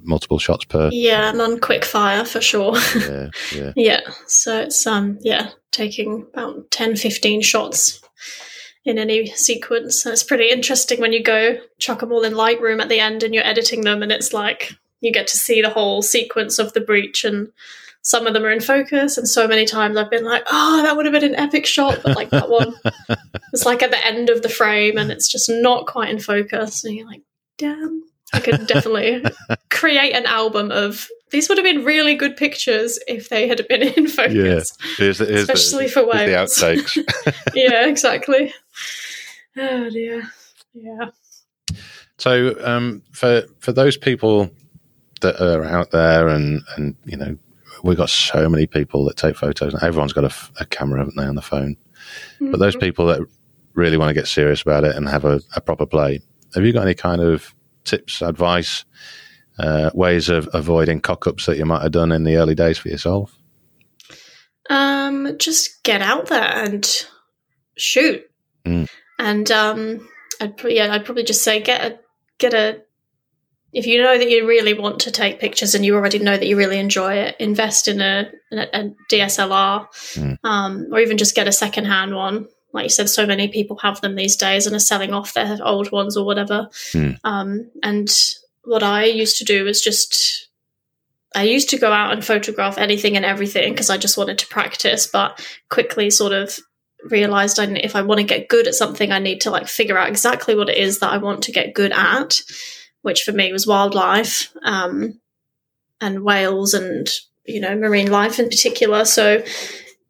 multiple 0.03 0.39
shots 0.39 0.65
per. 0.65 0.91
Yeah, 0.93 1.33
non 1.33 1.61
quick 1.61 1.85
fire 1.85 2.25
for 2.25 2.41
sure. 2.41 2.77
Yeah, 2.95 3.31
yeah, 3.55 3.73
yeah, 3.77 4.01
so 4.27 4.61
it's 4.61 4.87
um 4.87 5.19
yeah 5.23 5.51
taking 5.71 6.27
about 6.35 6.71
10, 6.71 6.97
15 6.97 7.41
shots 7.41 8.03
in 8.85 8.99
any 8.99 9.27
sequence. 9.27 10.05
And 10.05 10.13
it's 10.13 10.23
pretty 10.23 10.51
interesting 10.51 11.01
when 11.01 11.13
you 11.13 11.23
go 11.23 11.57
chuck 11.79 12.01
them 12.01 12.13
all 12.13 12.25
in 12.25 12.35
Lightroom 12.35 12.81
at 12.81 12.89
the 12.89 13.01
end 13.01 13.23
and 13.23 13.35
you're 13.35 13.47
editing 13.47 13.83
them, 13.83 14.03
and 14.03 14.13
it's 14.13 14.33
like 14.33 14.73
you 15.01 15.13
get 15.13 15.27
to 15.29 15.37
see 15.37 15.63
the 15.63 15.71
whole 15.71 16.03
sequence 16.03 16.59
of 16.59 16.73
the 16.73 16.81
breach 16.81 17.25
and. 17.25 17.49
Some 18.05 18.27
of 18.27 18.35
them 18.35 18.45
are 18.45 18.51
in 18.51 18.59
focus, 18.59 19.17
and 19.17 19.29
so 19.29 19.47
many 19.47 19.65
times 19.65 19.97
I've 19.97 20.11
been 20.11 20.25
like, 20.25 20.43
"Oh, 20.51 20.83
that 20.83 20.97
would 20.97 21.07
have 21.07 21.13
been 21.13 21.23
an 21.23 21.37
epic 21.37 21.67
shot," 21.67 22.01
but 22.03 22.17
like 22.17 22.31
that 22.31 22.51
one, 22.51 22.75
it's 23.53 23.65
like 23.65 23.81
at 23.81 23.93
the 23.93 24.05
end 24.05 24.29
of 24.29 24.43
the 24.43 24.49
frame, 24.49 24.99
and 24.99 25.13
it's 25.13 25.31
just 25.31 25.49
not 25.49 25.87
quite 25.87 26.11
in 26.11 26.19
focus, 26.19 26.83
and 26.83 26.97
you're 26.97 27.07
like, 27.07 27.23
"Damn, 27.59 28.03
I 28.33 28.41
could 28.41 28.67
definitely 28.67 29.25
create 29.71 30.13
an 30.15 30.27
album 30.27 30.71
of 30.71 31.09
these 31.31 31.49
would 31.49 31.59
have 31.59 31.65
been 31.65 31.85
really 31.85 32.15
good 32.15 32.37
pictures 32.37 32.99
if 33.09 33.29
they 33.31 33.49
had 33.49 33.67
been 33.69 33.83
in 33.83 34.07
focus. 34.07 34.77
Here's 34.97 35.19
the, 35.19 35.27
here's 35.27 35.47
the- 35.47 35.53
Especially 35.55 35.89
for 35.89 36.05
here's 36.15 36.57
the 36.57 36.65
outtakes. 36.67 37.35
Yeah, 37.55 37.87
exactly. 37.87 38.53
Oh 39.57 39.91
dear. 39.91 40.31
Yeah. 40.75 41.11
So, 42.19 42.55
um, 42.65 43.03
for 43.13 43.43
for 43.59 43.73
those 43.73 43.97
people 43.97 44.51
that 45.23 45.41
are 45.41 45.65
out 45.65 45.91
there, 45.91 46.29
and 46.29 46.63
and 46.77 46.97
you 47.05 47.17
know, 47.17 47.37
we've 47.83 47.97
got 47.97 48.11
so 48.11 48.49
many 48.49 48.67
people 48.67 49.05
that 49.07 49.17
take 49.17 49.37
photos, 49.37 49.75
and 49.75 49.83
everyone's 49.83 50.13
got 50.13 50.33
a 50.61 50.65
camera, 50.67 51.01
haven't 51.01 51.17
they, 51.17 51.25
on 51.25 51.35
the 51.35 51.43
phone? 51.43 51.77
But 52.41 52.59
those 52.59 52.77
people 52.77 53.07
that 53.07 53.21
really 53.75 53.97
want 53.97 54.11
to 54.11 54.15
get 54.15 54.27
serious 54.29 54.63
about 54.63 54.85
it 54.85 54.95
and 54.97 55.09
have 55.09 55.25
a, 55.25 55.41
a 55.57 55.61
proper 55.61 55.87
play, 55.87 56.21
have 56.55 56.65
you 56.65 56.73
got 56.73 56.83
any 56.83 56.95
kind 56.95 57.21
of 57.23 57.55
tips, 57.85 58.23
advice, 58.23 58.85
uh, 59.59 59.91
ways 59.95 60.29
of 60.29 60.49
avoiding 60.53 61.01
cock 61.01 61.27
ups 61.27 61.47
that 61.47 61.57
you 61.59 61.65
might 61.65 61.83
have 61.83 61.93
done 61.93 62.13
in 62.13 62.25
the 62.25 62.37
early 62.37 62.55
days 62.55 62.79
for 62.79 62.89
yourself? 62.89 63.37
Um, 64.71 65.37
just 65.39 65.83
get 65.83 66.03
out 66.03 66.27
there 66.27 66.65
and 66.65 67.07
shoot. 67.77 68.23
Mm. 68.65 68.89
And 69.19 69.51
um, 69.51 70.09
I'd 70.41 70.57
pro- 70.57 70.71
yeah, 70.71 70.93
I'd 70.93 71.05
probably 71.05 71.25
just 71.25 71.43
say 71.43 71.61
get 71.61 71.85
a 71.85 71.99
get 72.39 72.55
a. 72.55 72.83
If 73.73 73.87
you 73.87 74.03
know 74.03 74.19
that 74.19 74.29
you 74.29 74.47
really 74.47 74.75
want 74.75 75.01
to 75.01 75.11
take 75.11 75.41
pictures 75.41 75.75
and 75.75 75.83
you 75.85 75.95
already 75.97 76.19
know 76.19 76.37
that 76.37 76.47
you 76.47 76.57
really 76.59 76.79
enjoy 76.79 77.15
it, 77.15 77.37
invest 77.41 77.89
in 77.89 78.03
a, 78.03 78.31
in 78.51 78.59
a, 78.59 78.69
a 78.73 78.95
DSLR, 79.11 79.87
Mm. 80.15 80.37
um, 80.45 80.89
or 80.93 81.01
even 81.01 81.17
just 81.17 81.35
get 81.35 81.49
a 81.49 81.53
secondhand 81.53 82.15
one. 82.15 82.49
Like 82.73 82.85
you 82.85 82.91
said, 82.91 83.09
so 83.09 83.27
many 83.27 83.49
people 83.49 83.77
have 83.79 84.01
them 84.01 84.15
these 84.15 84.37
days 84.37 84.67
and 84.67 84.75
are 84.75 84.81
selling 84.81 85.13
off 85.13 85.35
their 85.35 85.59
old 85.63 85.93
ones 85.93 86.17
or 86.17 86.25
whatever. 86.25 86.69
Mm. 86.93 87.19
Um, 87.23 87.71
and 87.83 88.11
what 88.65 88.83
I 88.83 89.05
used 89.05 89.39
to 89.39 89.45
do 89.45 89.65
was 89.65 89.81
just 89.81 90.49
I 91.35 91.45
used 91.45 91.71
to 91.71 91.79
go 91.79 91.93
out 91.93 92.13
and 92.13 92.25
photograph 92.25 92.79
anything 92.79 93.17
and 93.17 93.25
everything 93.25 93.73
because 93.73 93.91
I 93.91 93.97
just 93.97 94.19
wanted 94.19 94.39
to 94.39 94.47
practice, 94.49 95.07
but 95.07 95.45
quickly 95.71 96.11
sort 96.11 96.33
of 96.33 96.59
realized 97.05 97.59
I, 97.59 97.65
if 97.65 97.97
I 97.97 98.03
want 98.03 98.21
to 98.21 98.27
get 98.27 98.49
good 98.49 98.67
at 98.67 98.75
something, 98.75 99.11
I 99.13 99.19
need 99.19 99.41
to 99.43 99.51
like 99.51 99.67
figure 99.67 99.99
out 99.99 100.09
exactly 100.09 100.55
what 100.55 100.69
it 100.69 100.77
is 100.77 100.99
that 100.99 101.13
I 101.13 101.19
want 101.19 101.43
to 101.45 101.53
get 101.53 101.75
good 101.75 101.93
at, 101.93 102.41
which 103.03 103.23
for 103.23 103.33
me 103.33 103.53
was 103.53 103.67
wildlife 103.67 104.53
um, 104.63 105.21
and 106.01 106.23
whales 106.23 106.75
and 106.75 107.09
you 107.45 107.61
know 107.61 107.75
marine 107.77 108.11
life 108.11 108.39
in 108.39 108.49
particular. 108.49 109.05
So 109.05 109.43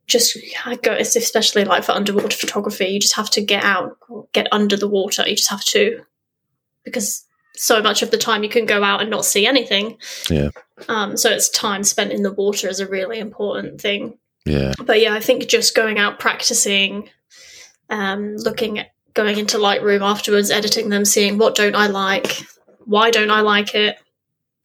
just 0.07 0.36
I 0.64 0.76
go, 0.76 0.92
especially 0.92 1.64
like 1.64 1.84
for 1.84 1.92
underwater 1.92 2.36
photography, 2.36 2.86
you 2.86 3.00
just 3.00 3.16
have 3.16 3.30
to 3.30 3.40
get 3.40 3.64
out, 3.64 3.96
get 4.32 4.48
under 4.53 4.76
the 4.76 4.88
water. 4.88 5.26
You 5.26 5.36
just 5.36 5.50
have 5.50 5.64
to 5.66 6.03
because 6.84 7.24
so 7.55 7.82
much 7.82 8.03
of 8.03 8.11
the 8.11 8.18
time 8.18 8.42
you 8.42 8.48
can 8.48 8.66
go 8.66 8.82
out 8.82 9.00
and 9.00 9.11
not 9.11 9.24
see 9.24 9.46
anything. 9.46 9.98
Yeah. 10.28 10.50
Um, 10.88 11.16
so 11.16 11.30
it's 11.30 11.48
time 11.48 11.84
spent 11.84 12.12
in 12.12 12.22
the 12.22 12.32
water 12.32 12.68
is 12.68 12.80
a 12.80 12.88
really 12.88 13.18
important 13.18 13.80
thing. 13.80 14.18
Yeah, 14.44 14.72
But 14.84 15.00
yeah, 15.00 15.14
I 15.14 15.20
think 15.20 15.46
just 15.46 15.76
going 15.76 15.98
out 15.98 16.18
practicing, 16.18 17.09
um, 17.90 18.36
looking 18.38 18.80
at 18.80 18.88
going 19.14 19.38
into 19.38 19.59
Lightroom 19.59 20.00
afterwards, 20.00 20.50
editing 20.50 20.88
them, 20.88 21.05
seeing 21.05 21.38
what 21.38 21.55
don't 21.55 21.76
I 21.76 21.86
like, 21.86 22.44
why 22.84 23.12
don't 23.12 23.30
I 23.30 23.42
like 23.42 23.76
it, 23.76 23.98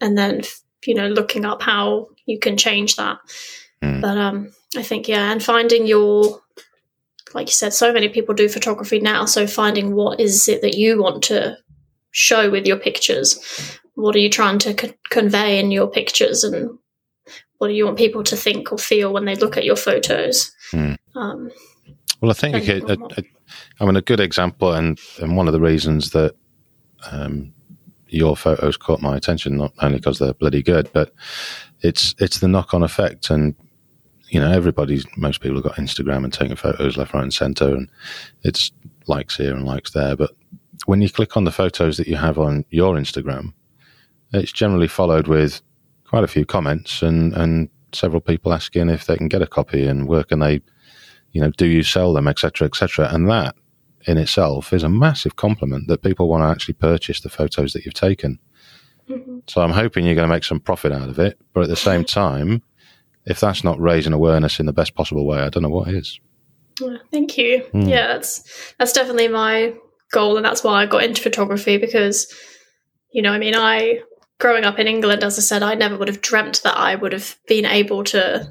and 0.01 0.17
then 0.17 0.41
you 0.85 0.95
know 0.95 1.09
looking 1.09 1.45
up 1.45 1.61
how 1.61 2.07
you 2.25 2.39
can 2.39 2.57
change 2.57 2.95
that. 2.95 3.19
Mm. 3.81 4.01
But 4.01 4.17
um, 4.17 4.53
I 4.75 4.83
think 4.83 5.07
yeah, 5.07 5.31
and 5.31 5.43
finding 5.43 5.87
your 5.87 6.41
like 7.33 7.47
you 7.47 7.53
said, 7.53 7.73
so 7.73 7.91
many 7.91 8.09
people 8.09 8.33
do 8.33 8.49
photography 8.49 8.99
now. 8.99 9.25
So 9.25 9.47
finding 9.47 9.93
what 9.93 10.19
is 10.19 10.47
it 10.47 10.61
that 10.61 10.75
you 10.77 11.01
want 11.01 11.23
to 11.25 11.57
show 12.11 12.49
with 12.49 12.65
your 12.65 12.77
pictures, 12.77 13.79
what 13.95 14.15
are 14.15 14.19
you 14.19 14.29
trying 14.29 14.59
to 14.59 14.73
co- 14.73 14.93
convey 15.09 15.59
in 15.59 15.71
your 15.71 15.87
pictures, 15.87 16.43
and 16.43 16.77
what 17.57 17.67
do 17.67 17.73
you 17.73 17.85
want 17.85 17.97
people 17.97 18.23
to 18.23 18.35
think 18.35 18.71
or 18.71 18.77
feel 18.77 19.11
when 19.11 19.25
they 19.25 19.35
look 19.35 19.57
at 19.57 19.65
your 19.65 19.75
photos? 19.75 20.51
Hmm. 20.71 20.93
Um, 21.15 21.51
Well, 22.21 22.31
I 22.31 22.33
think 22.33 22.53
Thank 22.55 22.67
you 22.67 22.75
it, 22.75 22.87
very 22.87 22.97
much. 22.97 23.17
a, 23.17 23.21
a, 23.21 23.23
I 23.79 23.85
mean 23.85 23.97
a 23.97 24.01
good 24.01 24.19
example, 24.19 24.73
and 24.73 24.99
and 25.21 25.35
one 25.35 25.47
of 25.47 25.53
the 25.53 25.61
reasons 25.61 26.11
that 26.11 26.35
um, 27.11 27.53
your 28.07 28.35
photos 28.37 28.77
caught 28.77 29.01
my 29.01 29.15
attention, 29.15 29.57
not 29.57 29.73
only 29.81 29.97
because 29.97 30.19
they're 30.19 30.33
bloody 30.33 30.63
good, 30.63 30.89
but 30.93 31.13
it's 31.81 32.15
it's 32.19 32.39
the 32.39 32.47
knock 32.47 32.73
on 32.73 32.83
effect, 32.83 33.29
and 33.29 33.55
you 34.29 34.39
know 34.39 34.51
everybody's 34.51 35.05
most 35.17 35.41
people 35.41 35.57
have 35.57 35.63
got 35.63 35.75
Instagram 35.75 36.23
and 36.23 36.33
taking 36.33 36.55
photos 36.55 36.97
left, 36.97 37.13
right, 37.13 37.23
and 37.23 37.33
centre, 37.33 37.73
and 37.73 37.89
it's 38.43 38.71
likes 39.07 39.37
here 39.37 39.55
and 39.55 39.65
likes 39.65 39.91
there, 39.91 40.15
but 40.15 40.31
when 40.85 41.01
you 41.01 41.09
click 41.09 41.35
on 41.35 41.43
the 41.43 41.51
photos 41.51 41.97
that 41.97 42.07
you 42.07 42.15
have 42.15 42.37
on 42.37 42.63
your 42.69 42.95
Instagram, 42.95 43.53
it's 44.33 44.51
generally 44.51 44.87
followed 44.87 45.27
with 45.27 45.61
quite 46.05 46.23
a 46.23 46.27
few 46.27 46.45
comments 46.45 47.01
and 47.01 47.33
and 47.33 47.69
several 47.93 48.21
people 48.21 48.53
asking 48.53 48.89
if 48.89 49.05
they 49.05 49.15
can 49.15 49.29
get 49.29 49.41
a 49.41 49.47
copy 49.47 49.87
and 49.87 50.07
where 50.07 50.23
can 50.23 50.39
they 50.39 50.61
you 51.37 51.41
know, 51.41 51.51
do 51.51 51.67
you 51.67 51.83
sell 51.83 52.13
them, 52.13 52.27
etc., 52.27 52.67
etc. 52.67 53.09
And 53.11 53.29
that 53.29 53.55
in 54.07 54.17
itself 54.17 54.73
is 54.73 54.83
a 54.83 54.89
massive 54.89 55.35
compliment 55.35 55.87
that 55.87 56.01
people 56.01 56.27
want 56.27 56.41
to 56.43 56.47
actually 56.47 56.73
purchase 56.73 57.21
the 57.21 57.29
photos 57.29 57.73
that 57.73 57.85
you've 57.85 57.93
taken. 57.93 58.39
mhm. 59.07 59.43
So 59.47 59.61
I'm 59.61 59.71
hoping 59.71 60.05
you're 60.05 60.15
going 60.15 60.27
to 60.27 60.33
make 60.33 60.43
some 60.43 60.59
profit 60.59 60.91
out 60.91 61.09
of 61.09 61.19
it. 61.19 61.37
But 61.53 61.63
at 61.63 61.69
the 61.69 61.75
same 61.75 62.03
time, 62.21 62.63
if 63.27 63.39
that's 63.39 63.63
not 63.63 63.79
raising 63.79 64.13
awareness 64.13 64.59
in 64.59 64.65
the 64.65 64.73
best 64.73 64.95
possible 64.95 65.25
way, 65.25 65.39
I 65.39 65.49
don't 65.49 65.63
know 65.63 65.69
what 65.69 65.89
is. 65.89 66.19
Thank 67.11 67.37
you. 67.37 67.59
Hmm. 67.71 67.81
Yeah, 67.81 68.07
that's 68.07 68.73
that's 68.79 68.93
definitely 68.93 69.27
my 69.27 69.73
goal, 70.11 70.37
and 70.37 70.45
that's 70.45 70.63
why 70.63 70.81
I 70.81 70.85
got 70.85 71.03
into 71.03 71.21
photography 71.21 71.77
because, 71.77 72.33
you 73.11 73.21
know, 73.21 73.31
I 73.31 73.37
mean, 73.37 73.55
I 73.55 74.01
growing 74.39 74.63
up 74.63 74.79
in 74.79 74.87
England, 74.87 75.23
as 75.23 75.37
I 75.37 75.41
said, 75.41 75.63
I 75.63 75.73
never 75.73 75.97
would 75.97 76.07
have 76.07 76.21
dreamt 76.21 76.61
that 76.63 76.77
I 76.77 76.95
would 76.95 77.11
have 77.11 77.35
been 77.47 77.65
able 77.65 78.03
to 78.05 78.47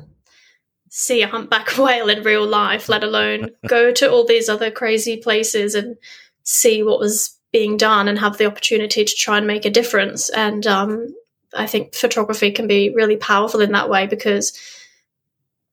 see 0.90 1.22
a 1.22 1.28
humpback 1.28 1.68
whale 1.78 2.08
in 2.08 2.22
real 2.22 2.46
life, 2.46 2.88
let 2.88 3.04
alone 3.04 3.50
go 3.68 3.92
to 3.92 4.10
all 4.10 4.26
these 4.26 4.48
other 4.48 4.70
crazy 4.70 5.16
places 5.16 5.74
and 5.74 5.96
see 6.42 6.82
what 6.82 7.00
was 7.00 7.38
being 7.52 7.76
done 7.76 8.08
and 8.08 8.18
have 8.18 8.38
the 8.38 8.46
opportunity 8.46 9.04
to 9.04 9.14
try 9.14 9.38
and 9.38 9.46
make 9.46 9.64
a 9.64 9.70
difference. 9.70 10.28
And 10.30 10.66
um, 10.66 11.14
I 11.56 11.66
think 11.66 11.94
photography 11.94 12.50
can 12.50 12.66
be 12.66 12.90
really 12.90 13.16
powerful 13.16 13.60
in 13.60 13.72
that 13.72 13.88
way 13.88 14.06
because 14.06 14.58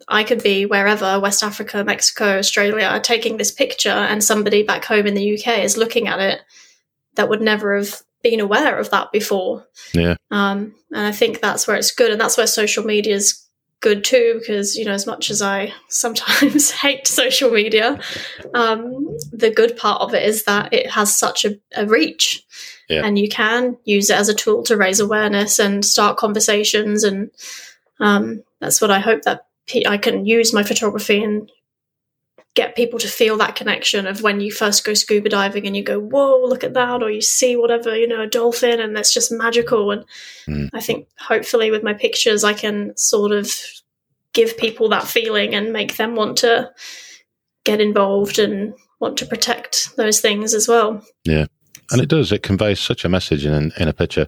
I 0.08 0.24
could 0.24 0.44
be 0.44 0.66
wherever, 0.66 1.20
West 1.20 1.44
Africa, 1.44 1.84
Mexico, 1.84 2.38
Australia, 2.38 3.00
taking 3.04 3.38
this 3.38 3.52
picture, 3.52 3.90
and 3.90 4.24
somebody 4.24 4.64
back 4.64 4.86
home 4.86 5.08
in 5.08 5.14
the 5.14 5.38
UK 5.38 5.60
is 5.60 5.78
looking 5.78 6.08
at 6.08 6.20
it 6.20 6.42
that 7.16 7.30
would 7.30 7.42
never 7.42 7.76
have 7.76 8.02
been 8.22 8.40
aware 8.40 8.78
of 8.78 8.90
that 8.92 9.12
before. 9.12 9.68
Yeah. 9.94 10.16
Um, 10.32 10.76
and 10.92 11.06
I 11.08 11.12
think 11.12 11.42
that's 11.42 11.68
where 11.68 11.78
it's 11.78 11.92
good, 11.92 12.12
and 12.12 12.20
that's 12.20 12.38
where 12.38 12.48
social 12.48 12.84
media's 12.84 13.43
good 13.84 14.04
too 14.04 14.38
because 14.40 14.76
you 14.78 14.86
know 14.86 14.94
as 14.94 15.06
much 15.06 15.30
as 15.30 15.42
I 15.42 15.74
sometimes 15.90 16.72
hate 16.84 17.06
social 17.06 17.52
media, 17.52 18.00
um, 18.56 19.16
the 19.32 19.52
good 19.52 19.78
part 19.78 20.02
of 20.02 20.16
it 20.16 20.24
is 20.24 20.46
that 20.46 20.74
it 20.74 20.90
has 20.90 21.16
such 21.16 21.46
a, 21.46 21.60
a 21.76 21.86
reach, 21.86 22.44
Yeah. 22.90 23.06
and 23.06 23.20
you 23.20 23.28
can 23.30 23.78
use 23.84 24.10
it 24.10 24.18
as 24.18 24.30
a 24.30 24.34
tool 24.34 24.64
to 24.64 24.78
raise 24.78 25.00
awareness 25.02 25.60
and 25.60 25.86
start 25.86 26.18
conversations, 26.18 27.04
and 27.04 27.30
um, 28.00 28.44
that's 28.60 28.82
what 28.82 28.90
I 28.90 29.00
hope 29.00 29.24
that 29.24 29.46
I 29.86 29.98
can 29.98 30.26
use 30.26 30.54
my 30.54 30.64
photography 30.64 31.24
and 31.24 31.52
get 32.56 32.76
people 32.76 33.00
to 33.00 33.08
feel 33.08 33.36
that 33.38 33.56
connection 33.56 34.06
of 34.06 34.22
when 34.22 34.40
you 34.40 34.52
first 34.52 34.86
go 34.86 34.94
scuba 34.94 35.28
diving 35.30 35.66
and 35.66 35.76
you 35.76 35.84
go 35.84 36.00
whoa 36.00 36.40
look 36.46 36.64
at 36.64 36.74
that 36.76 37.02
or 37.02 37.10
you 37.10 37.22
see 37.22 37.56
whatever 37.56 37.96
you 37.98 38.08
know 38.08 38.22
a 38.22 38.28
dolphin 38.28 38.80
and 38.80 38.96
that's 38.96 39.14
just 39.14 39.32
magical 39.32 39.92
and 39.92 40.06
Mm. 40.48 40.70
i 40.74 40.80
think 40.82 41.08
hopefully 41.20 41.72
with 41.72 41.84
my 41.84 41.94
pictures 41.94 42.44
i 42.44 42.54
can 42.54 42.96
sort 42.98 43.32
of 43.32 43.50
give 44.34 44.58
people 44.58 44.90
that 44.90 45.08
feeling 45.08 45.56
and 45.56 45.72
make 45.74 45.96
them 45.98 46.16
want 46.16 46.38
to 46.40 46.70
get 47.64 47.80
involved 47.80 48.38
and 48.40 48.74
want 49.00 49.18
to 49.18 49.26
protect 49.26 49.96
those 49.96 50.20
things 50.20 50.54
as 50.54 50.68
well 50.68 51.04
Yeah. 51.24 51.46
And 51.92 52.02
it 52.02 52.08
does. 52.10 52.32
It 52.32 52.44
conveys 52.44 52.80
such 52.80 53.04
a 53.06 53.10
message 53.10 53.46
in 53.46 53.72
in 53.78 53.88
a 53.90 53.94
picture, 53.94 54.28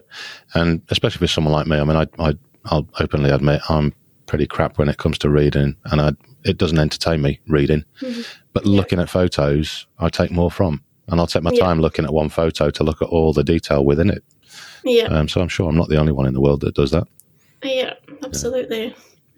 and 0.54 0.82
especially 0.90 1.18
for 1.26 1.26
someone 1.32 1.54
like 1.54 1.66
me. 1.66 1.78
I 1.78 1.84
mean, 1.84 1.96
I, 1.96 2.06
I 2.18 2.34
I'll 2.66 2.86
openly 3.00 3.30
admit 3.30 3.62
I'm 3.70 3.94
pretty 4.26 4.46
crap 4.46 4.78
when 4.78 4.90
it 4.90 4.98
comes 4.98 5.16
to 5.18 5.30
reading, 5.30 5.74
and 5.86 6.00
I 6.00 6.12
it 6.46 6.56
doesn't 6.58 6.78
entertain 6.78 7.20
me 7.22 7.40
reading. 7.48 7.84
Mhm. 8.00 8.26
But 8.52 8.64
looking 8.66 8.98
at 9.00 9.10
photos, 9.10 9.86
I 9.98 10.08
take 10.08 10.30
more 10.30 10.50
from, 10.50 10.82
and 11.08 11.20
I'll 11.20 11.26
take 11.26 11.42
my 11.42 11.50
Yeah. 11.52 11.64
time 11.64 11.80
looking 11.80 12.04
at 12.04 12.12
one 12.14 12.28
photo 12.30 12.70
to 12.70 12.84
look 12.84 13.02
at 13.02 13.08
all 13.08 13.32
the 13.32 13.44
detail 13.44 13.84
within 13.84 14.10
it. 14.10 14.22
yeah 14.84 15.06
Um, 15.08 15.28
so 15.28 15.40
I'm 15.40 15.48
sure 15.48 15.68
I'm 15.68 15.76
not 15.76 15.88
the 15.88 15.96
only 15.98 16.12
one 16.12 16.26
in 16.26 16.34
the 16.34 16.40
world 16.40 16.60
that 16.60 16.74
does 16.74 16.90
that. 16.92 17.06
yeah 17.62 17.94
absolutely 18.24 18.94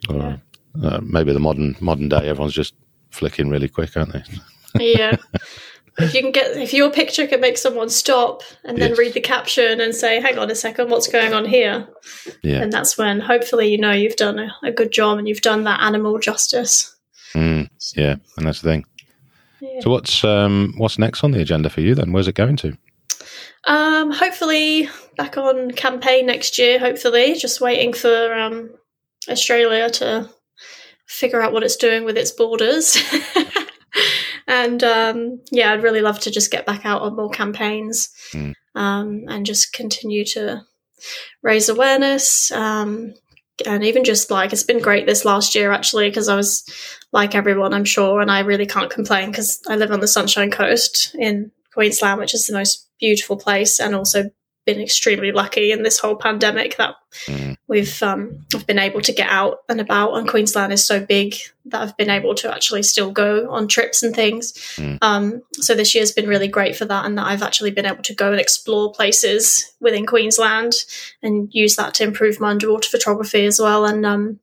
Or 0.09 0.41
uh, 0.85 1.01
maybe 1.03 1.33
the 1.33 1.41
modern 1.41 1.75
modern 1.81 2.09
day, 2.09 2.29
everyone's 2.29 2.53
just 2.55 2.75
flicking 3.11 3.49
really 3.49 3.69
quick, 3.69 3.97
aren't 3.97 4.13
they? 4.13 4.23
yeah 4.95 5.17
if 6.01 6.15
you 6.15 6.21
can 6.23 6.31
get 6.31 6.57
if 6.57 6.73
your 6.75 6.91
picture 6.91 7.27
can 7.27 7.41
make 7.41 7.57
someone 7.59 7.89
stop 7.89 8.43
and 8.65 8.79
then 8.79 8.91
Yes. 8.91 8.99
read 8.99 9.15
the 9.15 9.21
caption 9.21 9.81
and 9.81 9.95
say 9.95 10.21
hang 10.21 10.39
on 10.39 10.51
a 10.51 10.55
second 10.55 10.91
what's 10.91 11.09
going 11.09 11.33
on 11.35 11.45
here 11.47 11.89
Yeah. 12.43 12.61
and 12.63 12.71
that's 12.73 12.97
when 12.99 13.19
hopefully 13.21 13.67
you 13.73 13.79
know 13.79 13.91
you've 13.93 14.15
done 14.17 14.39
a, 14.39 14.55
a 14.63 14.71
good 14.71 14.93
job 14.93 15.19
and 15.19 15.27
you've 15.27 15.41
done 15.41 15.65
that 15.65 15.81
animal 15.81 16.19
justice 16.19 16.95
Mm, 17.35 17.69
yeah, 17.97 18.17
and 18.37 18.47
that's 18.47 18.61
the 18.63 18.71
thing. 18.71 18.85
Yeah. 19.61 19.81
So 19.81 19.91
what's 19.91 20.25
um, 20.25 20.75
what's 20.77 20.99
next 20.99 21.25
on 21.25 21.31
the 21.33 21.41
agenda 21.41 21.69
for 21.71 21.81
you 21.81 21.95
then? 21.95 22.13
Where's 22.13 22.29
it 22.29 22.35
going 22.35 22.57
to? 22.59 22.77
um 23.65 24.13
hopefully 24.13 24.89
back 25.17 25.37
on 25.37 25.73
campaign 25.73 26.27
next 26.27 26.59
year 26.59 26.79
hopefully 26.79 27.35
just 27.35 27.61
waiting 27.61 27.93
for 27.93 28.33
um 28.33 28.71
australia 29.29 29.91
to 29.91 30.31
figure 31.07 31.43
out 31.43 31.53
what 31.53 31.65
it's 31.65 31.75
doing 31.77 32.05
with 32.05 32.17
its 32.17 32.31
borders 32.31 32.97
and 34.47 34.85
um 34.85 35.41
yeah 35.51 35.73
i'd 35.73 35.83
really 35.83 36.01
love 36.01 36.21
to 36.21 36.31
just 36.31 36.53
get 36.53 36.67
back 36.67 36.87
out 36.87 37.03
on 37.03 37.17
more 37.17 37.31
campaigns 37.31 38.11
Mm. 38.33 38.55
um 38.77 39.25
and 39.29 39.45
just 39.45 39.73
continue 39.73 40.25
to 40.27 40.63
raise 41.43 41.69
awareness 41.69 42.51
um 42.53 43.13
and 43.67 43.85
even 43.85 44.05
just 44.05 44.31
like 44.31 44.53
it's 44.53 44.63
been 44.63 44.81
great 44.81 45.07
this 45.07 45.25
last 45.25 45.55
year 45.55 45.73
actually 45.73 46.09
because 46.09 46.29
I 46.29 46.37
was 46.37 46.65
like 47.13 47.35
everyone 47.35 47.73
I'm 47.75 47.85
sure 47.85 48.21
and 48.21 48.31
I 48.31 48.41
really 48.41 48.67
can't 48.67 48.91
complain 48.91 49.31
because 49.31 49.61
I 49.69 49.77
live 49.77 49.91
on 49.91 50.01
the 50.01 50.09
Sunshine 50.09 50.51
Coast 50.51 51.15
in 51.19 51.51
Queensland 51.73 52.21
which 52.21 52.35
is 52.35 52.47
the 52.47 52.55
most 52.55 52.89
beautiful 53.01 53.37
place 53.37 53.81
and 53.81 53.95
also 53.95 54.31
been 54.69 54.81
extremely 54.83 55.33
lucky 55.33 55.73
in 55.73 55.83
this 55.83 55.99
whole 55.99 56.15
pandemic 56.17 56.77
that 56.77 56.95
Mm. 57.27 57.57
we've 57.69 58.03
um, 58.03 58.45
I've 58.55 58.67
been 58.67 58.79
able 58.79 59.01
to 59.01 59.13
get 59.15 59.31
out 59.31 59.61
and 59.71 59.81
about 59.81 60.13
and 60.15 60.29
Queensland 60.29 60.75
is 60.75 60.85
so 60.85 61.01
big 61.01 61.35
that 61.65 61.81
I've 61.81 61.97
been 61.97 62.11
able 62.11 62.35
to 62.35 62.53
actually 62.55 62.83
still 62.83 63.11
go 63.11 63.51
on 63.51 63.67
trips 63.67 64.03
and 64.03 64.15
things 64.15 64.53
Mm. 64.77 64.99
um, 65.01 65.43
so 65.55 65.75
this 65.75 65.95
year's 65.95 66.13
been 66.13 66.29
really 66.29 66.49
great 66.49 66.77
for 66.77 66.85
that 66.85 67.07
and 67.07 67.17
that 67.17 67.27
I've 67.27 67.43
actually 67.43 67.71
been 67.71 67.87
able 67.87 68.03
to 68.03 68.15
go 68.15 68.31
and 68.31 68.41
explore 68.41 68.93
places 68.93 69.73
within 69.81 70.05
Queensland 70.05 70.75
and 71.23 71.49
use 71.51 71.77
that 71.77 71.95
to 71.95 72.05
improve 72.05 72.39
my 72.41 72.51
underwater 72.51 72.91
photography 72.91 73.47
as 73.47 73.59
well 73.59 73.87
and 73.87 74.05
um, 74.05 74.39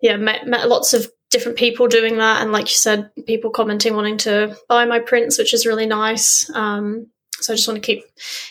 yeah 0.00 0.16
met, 0.16 0.46
met 0.46 0.66
lots 0.68 0.94
of 0.94 1.12
different 1.30 1.58
people 1.58 1.86
doing 1.88 2.16
that 2.16 2.40
and 2.42 2.52
like 2.52 2.68
you 2.68 2.74
said 2.88 3.10
people 3.26 3.50
commenting 3.50 3.94
wanting 3.94 4.16
to 4.16 4.56
buy 4.68 4.84
my 4.86 4.98
prints 4.98 5.36
which 5.38 5.52
is 5.54 5.66
really 5.66 5.86
nice 5.86 6.50
um, 6.54 7.06
so 7.40 7.52
I 7.52 7.56
just 7.56 7.66
want 7.68 7.82
to 7.82 7.86
keep 7.86 8.04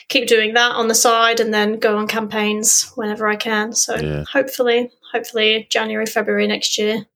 keep 0.08 0.26
doing 0.28 0.54
that 0.54 0.72
on 0.72 0.88
the 0.88 0.94
side 0.94 1.40
and 1.40 1.52
then 1.52 1.78
go 1.78 1.96
on 1.96 2.06
campaigns 2.06 2.90
whenever 2.94 3.26
I 3.26 3.36
can 3.36 3.72
so 3.72 3.96
Yeah. 3.96 4.24
hopefully 4.30 4.90
hopefully 5.12 5.66
January 5.70 6.06
February 6.06 6.46
next 6.46 6.78
year 6.78 7.06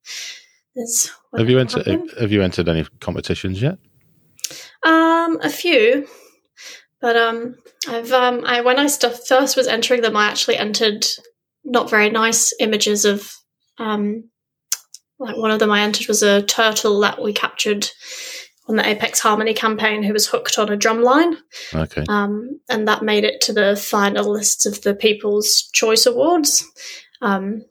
is 0.76 1.10
Have 1.36 1.48
you 1.48 1.58
entered 1.58 1.86
happen. 1.86 2.08
Have 2.20 2.32
you 2.32 2.42
entered 2.42 2.68
any 2.68 2.84
competitions 3.00 3.62
yet? 3.62 3.78
Um, 4.84 5.38
a 5.40 5.48
few, 5.48 6.06
but 7.00 7.16
um, 7.16 7.56
I've 7.88 8.12
um, 8.12 8.44
I 8.44 8.60
when 8.60 8.78
I 8.78 8.86
stuff 8.88 9.26
first 9.26 9.56
was 9.56 9.66
entering 9.66 10.02
them, 10.02 10.16
I 10.16 10.26
actually 10.26 10.56
entered 10.56 11.06
not 11.64 11.88
very 11.88 12.10
nice 12.10 12.52
images 12.60 13.04
of 13.04 13.34
um, 13.78 14.30
like 15.18 15.36
one 15.36 15.50
of 15.50 15.58
them 15.58 15.70
I 15.70 15.80
entered 15.80 16.08
was 16.08 16.22
a 16.22 16.42
turtle 16.42 17.00
that 17.00 17.22
we 17.22 17.32
captured 17.32 17.88
on 18.66 18.76
the 18.76 18.88
Apex 18.88 19.20
Harmony 19.20 19.52
campaign 19.54 20.02
who 20.02 20.12
was 20.12 20.26
hooked 20.26 20.58
on 20.58 20.70
a 20.70 20.76
drum 20.76 21.02
line, 21.02 21.36
Okay. 21.74 22.04
um, 22.08 22.58
and 22.70 22.88
that 22.88 23.02
made 23.02 23.24
it 23.24 23.40
to 23.42 23.52
the 23.52 23.74
finalists 23.76 24.64
of 24.66 24.80
the 24.82 24.94
People's 24.94 25.68
Choice 25.72 26.06
Awards, 26.06 26.64
um, 27.20 27.62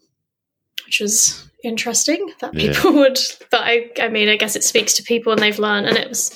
which 0.86 1.00
was 1.00 1.48
interesting 1.64 2.32
that 2.42 2.54
Yeah. 2.54 2.74
people 2.74 2.94
would. 3.00 3.18
But 3.50 3.62
I, 3.64 3.90
I 4.00 4.10
mean, 4.10 4.30
I 4.30 4.36
guess 4.38 4.56
it 4.56 4.64
speaks 4.64 4.94
to 4.94 5.04
people 5.04 5.34
and 5.34 5.42
they've 5.42 5.58
learned, 5.60 5.88
and 5.88 5.98
it 5.98 6.10
was 6.10 6.30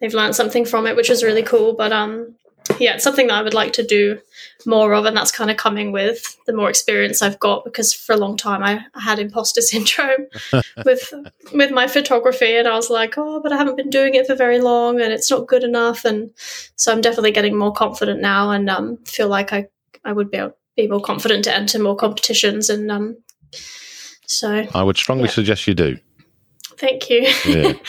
they've 0.00 0.14
learned 0.14 0.34
something 0.34 0.64
from 0.64 0.86
it, 0.86 0.96
which 0.96 1.08
was 1.10 1.22
really 1.22 1.42
cool. 1.42 1.74
But 1.74 1.92
um, 1.92 2.34
yeah, 2.78 2.94
it's 2.94 3.04
something 3.04 3.26
that 3.28 3.34
I 3.34 3.42
would 3.42 3.54
like 3.54 3.72
to 3.74 3.82
do 3.82 4.18
more 4.64 4.92
of, 4.94 5.04
and 5.04 5.16
that's 5.16 5.32
kind 5.32 5.50
of 5.50 5.56
coming 5.56 5.90
with 5.92 6.36
the 6.46 6.52
more 6.52 6.70
experience 6.70 7.20
I've 7.22 7.38
got 7.40 7.64
because 7.64 7.92
for 7.92 8.12
a 8.12 8.16
long 8.16 8.36
time 8.36 8.62
I, 8.62 8.84
I 8.94 9.00
had 9.00 9.18
imposter 9.18 9.60
syndrome 9.72 10.26
with 10.84 11.12
with 11.52 11.70
my 11.70 11.86
photography, 11.88 12.56
and 12.56 12.68
I 12.68 12.74
was 12.76 12.90
like, 12.90 13.14
oh, 13.18 13.40
but 13.42 13.52
I 13.52 13.56
haven't 13.56 13.76
been 13.76 13.90
doing 13.90 14.14
it 14.14 14.26
for 14.26 14.34
very 14.34 14.60
long, 14.60 15.00
and 15.00 15.12
it's 15.12 15.30
not 15.30 15.46
good 15.48 15.64
enough, 15.64 16.04
and 16.04 16.30
so 16.76 16.92
I'm 16.92 17.00
definitely 17.00 17.32
getting 17.32 17.56
more 17.56 17.72
confident 17.72 18.20
now, 18.20 18.50
and 18.50 18.70
um, 18.70 18.98
feel 19.04 19.28
like 19.28 19.52
I 19.52 19.68
I 20.04 20.12
would 20.12 20.30
be 20.30 20.38
able, 20.38 20.56
be 20.76 20.88
more 20.88 21.00
confident 21.00 21.44
to 21.44 21.54
enter 21.54 21.78
more 21.78 21.96
competitions, 21.96 22.70
and 22.70 22.90
um, 22.90 23.16
so 24.26 24.66
I 24.74 24.82
would 24.82 24.96
strongly 24.96 25.24
Yeah. 25.24 25.30
suggest 25.30 25.66
you 25.66 25.74
do. 25.74 25.98
thank 26.78 27.10
you. 27.10 27.28
Yeah. 27.46 27.72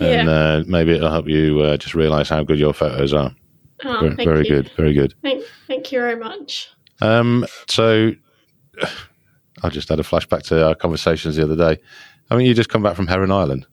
Yeah. 0.00 0.20
And 0.20 0.28
uh, 0.30 0.62
maybe 0.66 0.92
it'll 0.92 1.10
help 1.10 1.28
you 1.28 1.60
uh, 1.60 1.76
just 1.76 1.94
realise 1.94 2.30
how 2.30 2.42
good 2.42 2.58
your 2.58 2.72
photos 2.72 3.12
are. 3.12 3.34
Oh, 3.84 4.00
very 4.16 4.24
very 4.24 4.44
good. 4.48 4.70
Very 4.76 4.92
good. 4.92 5.14
Thank, 5.22 5.44
thank 5.66 5.92
you 5.92 6.00
very 6.00 6.16
much. 6.16 6.68
Um, 7.00 7.46
so 7.68 8.12
I 9.62 9.68
just 9.68 9.88
had 9.88 10.00
a 10.00 10.02
flashback 10.02 10.42
to 10.44 10.66
our 10.66 10.74
conversations 10.74 11.36
the 11.36 11.42
other 11.42 11.56
day. 11.56 11.80
I 12.30 12.36
mean, 12.36 12.46
you 12.46 12.54
just 12.54 12.68
come 12.68 12.82
back 12.82 12.96
from 12.96 13.06
Heron 13.06 13.30
Island, 13.32 13.66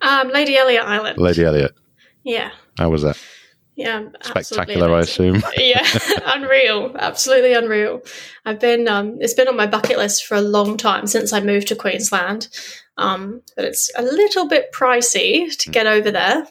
Um, 0.00 0.28
Lady 0.28 0.56
Elliot 0.56 0.84
Island. 0.84 1.18
Lady 1.18 1.44
Elliot. 1.44 1.72
Yeah, 2.24 2.50
How 2.78 2.88
was 2.90 3.02
that? 3.02 3.18
yeah, 3.76 4.04
Spectacular, 4.22 4.90
I 4.94 5.00
assume. 5.00 5.42
yeah, 5.56 5.86
unreal, 6.26 6.94
absolutely 6.98 7.52
unreal. 7.54 8.00
I've 8.44 8.58
been, 8.58 8.88
um, 8.88 9.18
it's 9.20 9.34
been 9.34 9.48
on 9.48 9.56
my 9.56 9.66
bucket 9.66 9.98
list 9.98 10.24
for 10.24 10.34
a 10.34 10.40
long 10.40 10.76
time 10.76 11.06
since 11.06 11.32
I 11.32 11.40
moved 11.40 11.68
to 11.68 11.76
Queensland, 11.76 12.48
um, 12.96 13.42
but 13.54 13.64
it's 13.66 13.90
a 13.96 14.02
little 14.02 14.48
bit 14.48 14.72
pricey 14.72 15.54
to 15.58 15.70
get 15.70 15.86
over 15.86 16.10
there. 16.10 16.46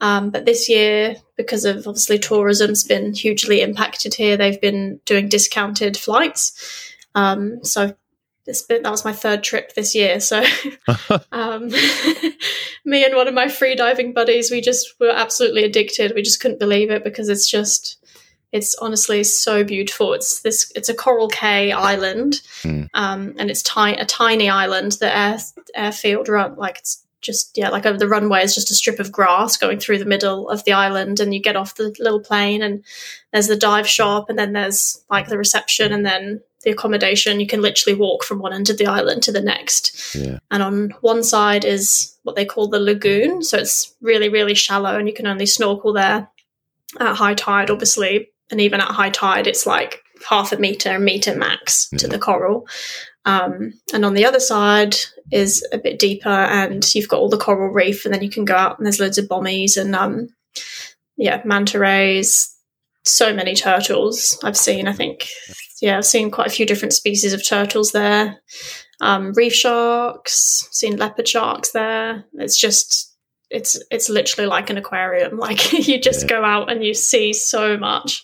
Um, 0.00 0.30
but 0.30 0.44
this 0.44 0.68
year, 0.68 1.16
because 1.36 1.64
of 1.64 1.86
obviously 1.86 2.18
tourism's 2.18 2.84
been 2.84 3.14
hugely 3.14 3.62
impacted 3.62 4.14
here, 4.14 4.36
they've 4.36 4.60
been 4.60 5.00
doing 5.04 5.28
discounted 5.28 5.96
flights. 5.96 6.92
Um, 7.14 7.64
so 7.64 7.96
it's 8.46 8.62
been, 8.62 8.82
that 8.82 8.90
was 8.90 9.04
my 9.04 9.12
third 9.12 9.42
trip 9.42 9.74
this 9.74 9.94
year. 9.94 10.20
So 10.20 10.44
um, 11.32 11.68
me 12.84 13.04
and 13.04 13.14
one 13.16 13.26
of 13.28 13.34
my 13.34 13.48
free 13.48 13.74
diving 13.74 14.12
buddies, 14.12 14.50
we 14.50 14.60
just 14.60 14.94
were 15.00 15.10
absolutely 15.10 15.64
addicted. 15.64 16.12
We 16.14 16.22
just 16.22 16.40
couldn't 16.40 16.60
believe 16.60 16.90
it 16.90 17.02
because 17.02 17.28
it's 17.28 17.50
just, 17.50 17.96
it's 18.52 18.74
honestly 18.76 19.24
so 19.24 19.64
beautiful. 19.64 20.12
It's 20.12 20.42
this, 20.42 20.70
it's 20.76 20.88
a 20.88 20.94
coral 20.94 21.28
Cay 21.28 21.72
island, 21.72 22.42
Hmm. 22.62 22.84
um, 22.94 23.34
and 23.38 23.50
it's 23.50 23.62
ti- 23.62 23.96
a 23.98 24.04
tiny 24.04 24.48
island. 24.48 24.92
The 25.00 25.14
air 25.14 25.38
airfield 25.74 26.28
run 26.28 26.56
like 26.56 26.78
it's 26.78 27.04
just 27.26 27.58
yeah, 27.58 27.68
like 27.68 27.84
over 27.84 27.98
the 27.98 28.08
runway 28.08 28.42
is 28.42 28.54
just 28.54 28.70
a 28.70 28.74
strip 28.74 29.00
of 29.00 29.12
grass 29.12 29.56
going 29.56 29.80
through 29.80 29.98
the 29.98 30.04
middle 30.04 30.48
of 30.48 30.64
the 30.64 30.72
island, 30.72 31.20
and 31.20 31.34
you 31.34 31.42
get 31.42 31.56
off 31.56 31.74
the 31.74 31.94
little 31.98 32.20
plane, 32.20 32.62
and 32.62 32.84
there's 33.32 33.48
the 33.48 33.56
dive 33.56 33.88
shop, 33.88 34.30
and 34.30 34.38
then 34.38 34.52
there's 34.52 35.04
like 35.10 35.28
the 35.28 35.36
reception, 35.36 35.92
and 35.92 36.06
then 36.06 36.40
the 36.62 36.70
accommodation. 36.70 37.40
You 37.40 37.46
can 37.46 37.60
literally 37.60 37.98
walk 37.98 38.24
from 38.24 38.38
one 38.38 38.52
end 38.52 38.70
of 38.70 38.78
the 38.78 38.86
island 38.86 39.24
to 39.24 39.32
the 39.32 39.42
next 39.42 39.96
yeah. 40.14 40.38
and 40.50 40.62
on 40.62 40.94
one 41.00 41.22
side 41.22 41.64
is 41.64 42.16
what 42.22 42.36
they 42.36 42.44
call 42.44 42.68
the 42.68 42.78
lagoon 42.78 43.42
so 43.42 43.58
it's 43.58 43.94
really 44.00 44.28
really 44.28 44.54
shallow 44.54 44.98
and 44.98 45.08
you 45.08 45.14
can 45.14 45.26
only 45.26 45.46
snorkel 45.46 45.92
there 45.92 46.28
at 47.00 47.16
high 47.16 47.34
tide 47.34 47.70
obviously 47.70 48.30
and 48.50 48.60
even 48.60 48.80
at 48.80 48.88
high 48.88 49.10
tide 49.10 49.46
it's 49.46 49.66
like 49.66 50.02
half 50.28 50.52
a 50.52 50.56
meter 50.56 50.96
a 50.96 51.00
meter 51.00 51.34
max 51.34 51.88
to 51.90 52.06
the 52.06 52.14
mm-hmm. 52.14 52.22
coral 52.22 52.68
Um, 53.26 53.74
and 53.92 54.04
on 54.04 54.14
the 54.14 54.24
other 54.24 54.40
side 54.40 54.96
is 55.32 55.66
a 55.72 55.78
bit 55.78 55.98
deeper, 55.98 56.28
and 56.28 56.94
you've 56.94 57.08
got 57.08 57.18
all 57.18 57.28
the 57.28 57.36
coral 57.36 57.72
reef, 57.72 58.04
and 58.04 58.14
then 58.14 58.22
you 58.22 58.30
can 58.30 58.44
go 58.44 58.54
out 58.54 58.78
and 58.78 58.86
there's 58.86 59.00
loads 59.00 59.18
of 59.18 59.26
bommies 59.26 59.76
and 59.76 59.94
um, 59.94 60.28
yeah, 61.16 61.42
manta 61.44 61.78
rays. 61.78 62.52
So 63.04 63.32
many 63.32 63.54
turtles 63.54 64.38
I've 64.42 64.56
seen. 64.56 64.88
I 64.88 64.92
think 64.92 65.28
yeah, 65.80 65.98
I've 65.98 66.06
seen 66.06 66.30
quite 66.30 66.46
a 66.48 66.50
few 66.50 66.66
different 66.66 66.92
species 66.92 67.32
of 67.32 67.46
turtles 67.46 67.92
there. 67.92 68.40
Um, 69.00 69.32
reef 69.34 69.52
sharks, 69.52 70.66
seen 70.72 70.96
leopard 70.96 71.28
sharks 71.28 71.72
there. 71.72 72.24
It's 72.34 72.58
just 72.58 73.12
it's 73.50 73.80
it's 73.90 74.08
literally 74.08 74.48
like 74.48 74.70
an 74.70 74.78
aquarium. 74.78 75.38
Like 75.38 75.72
you 75.86 76.00
just 76.00 76.22
Yeah. 76.22 76.28
go 76.28 76.44
out 76.44 76.70
and 76.70 76.84
you 76.84 76.94
see 76.94 77.32
so 77.32 77.76
much, 77.76 78.22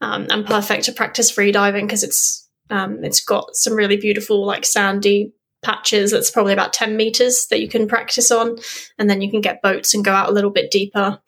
um, 0.00 0.26
and 0.30 0.46
perfect 0.46 0.84
to 0.84 0.92
practice 0.92 1.30
free 1.30 1.52
diving 1.52 1.86
because 1.86 2.02
it's 2.02 2.47
um, 2.70 3.04
it's 3.04 3.20
got 3.20 3.54
some 3.56 3.74
really 3.74 3.96
beautiful 3.96 4.44
like 4.44 4.64
sandy 4.64 5.32
patches 5.62 6.12
that's 6.12 6.30
probably 6.30 6.52
about 6.52 6.72
10 6.72 6.96
meters 6.96 7.46
that 7.50 7.60
you 7.60 7.68
can 7.68 7.88
practice 7.88 8.30
on 8.30 8.56
and 8.98 9.10
then 9.10 9.20
you 9.20 9.30
can 9.30 9.40
get 9.40 9.60
boats 9.62 9.92
and 9.92 10.04
go 10.04 10.12
out 10.12 10.28
a 10.28 10.32
little 10.32 10.50
bit 10.50 10.70
deeper 10.70 11.18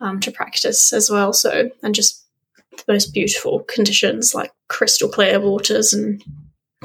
um, 0.00 0.20
to 0.20 0.30
practice 0.30 0.92
as 0.92 1.10
well 1.10 1.32
so 1.32 1.70
and 1.82 1.94
just 1.94 2.26
the 2.72 2.92
most 2.92 3.14
beautiful 3.14 3.60
conditions 3.60 4.34
like 4.34 4.52
crystal 4.68 5.08
clear 5.08 5.40
waters 5.40 5.92
and 5.92 6.22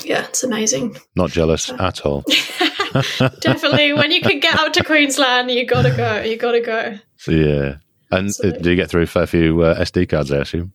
yeah 0.03 0.25
it's 0.25 0.43
amazing 0.43 0.95
Not 1.15 1.31
jealous 1.31 1.69
at 1.69 2.05
all. 2.05 2.23
definitely 3.41 3.91
when 3.93 4.11
you 4.11 4.21
can 4.21 4.39
get 4.39 4.57
out 4.57 4.73
to 4.73 4.83
queensland 4.83 5.51
you 5.51 5.65
gotta 5.65 5.91
go 5.95 6.21
you 6.21 6.37
gotta 6.37 6.61
go 6.61 6.97
Yeah. 7.27 7.77
And 8.11 8.27
uh, 8.27 8.29
Absolutely. 8.29 8.61
do 8.61 8.69
you 8.69 8.75
get 8.75 8.89
through 8.89 9.01
a 9.03 9.07
fair 9.07 9.25
few 9.27 9.61
uh, 9.63 9.79
SD 9.81 10.07
cards, 10.09 10.31
I 10.31 10.37
assume? 10.37 10.71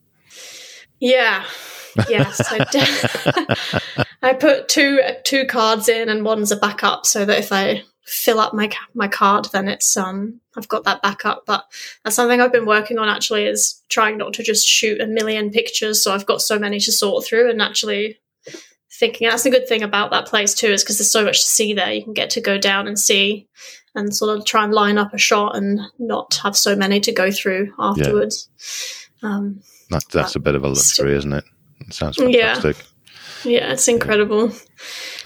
Yeah. 0.98 1.44
Yes, 2.08 2.40
I, 2.50 4.04
I 4.22 4.32
put 4.34 4.68
two 4.68 5.00
two 5.24 5.46
cards 5.46 5.88
in, 5.88 6.08
and 6.08 6.24
one's 6.24 6.52
a 6.52 6.56
backup, 6.56 7.06
so 7.06 7.24
that 7.24 7.38
if 7.38 7.52
I 7.52 7.82
fill 8.04 8.40
up 8.40 8.54
my 8.54 8.70
my 8.94 9.08
card, 9.08 9.46
then 9.52 9.68
it's 9.68 9.96
um 9.96 10.40
I've 10.56 10.68
got 10.68 10.84
that 10.84 11.02
backup. 11.02 11.44
But 11.46 11.64
that's 12.04 12.16
something 12.16 12.40
I've 12.40 12.52
been 12.52 12.66
working 12.66 12.98
on 12.98 13.08
actually 13.08 13.46
is 13.46 13.82
trying 13.88 14.18
not 14.18 14.34
to 14.34 14.42
just 14.42 14.66
shoot 14.66 15.00
a 15.00 15.06
million 15.06 15.50
pictures, 15.50 16.02
so 16.02 16.12
I've 16.12 16.26
got 16.26 16.42
so 16.42 16.58
many 16.58 16.80
to 16.80 16.92
sort 16.92 17.24
through, 17.24 17.50
and 17.50 17.62
actually 17.62 18.18
thinking 18.92 19.28
that's 19.28 19.44
the 19.44 19.50
good 19.50 19.66
thing 19.66 19.82
about 19.82 20.10
that 20.10 20.26
place 20.26 20.54
too 20.54 20.66
is 20.66 20.82
because 20.82 20.98
there's 20.98 21.10
so 21.10 21.24
much 21.24 21.40
to 21.40 21.46
see 21.46 21.72
there. 21.72 21.92
You 21.92 22.04
can 22.04 22.12
get 22.12 22.30
to 22.30 22.40
go 22.40 22.58
down 22.58 22.86
and 22.86 22.98
see. 22.98 23.48
And 23.92 24.14
sort 24.14 24.38
of 24.38 24.44
try 24.44 24.62
and 24.62 24.72
line 24.72 24.98
up 24.98 25.12
a 25.14 25.18
shot 25.18 25.56
and 25.56 25.80
not 25.98 26.38
have 26.44 26.56
so 26.56 26.76
many 26.76 27.00
to 27.00 27.10
go 27.10 27.32
through 27.32 27.74
afterwards. 27.76 28.48
Um, 29.20 29.62
That, 29.90 30.04
that's 30.12 30.36
a 30.36 30.38
bit 30.38 30.54
of 30.54 30.62
a 30.62 30.68
luxury, 30.68 31.16
isn't 31.16 31.32
it? 31.32 31.44
It 31.90 31.94
sounds 31.94 32.18
Yeah. 32.18 32.54
fantastic. 32.54 32.86
yeah, 33.44 33.72
it's 33.72 33.88
incredible. 33.88 34.46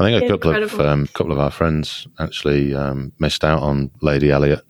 I 0.00 0.10
think 0.10 0.22
a 0.24 0.28
couple 0.28 0.54
of 0.62 0.80
um, 0.80 1.06
couple 1.08 1.32
of 1.32 1.38
our 1.38 1.50
friends 1.50 2.06
actually 2.18 2.74
um, 2.74 3.12
missed 3.18 3.44
out 3.44 3.62
on 3.62 3.90
Lady 4.00 4.30
Elliot 4.30 4.60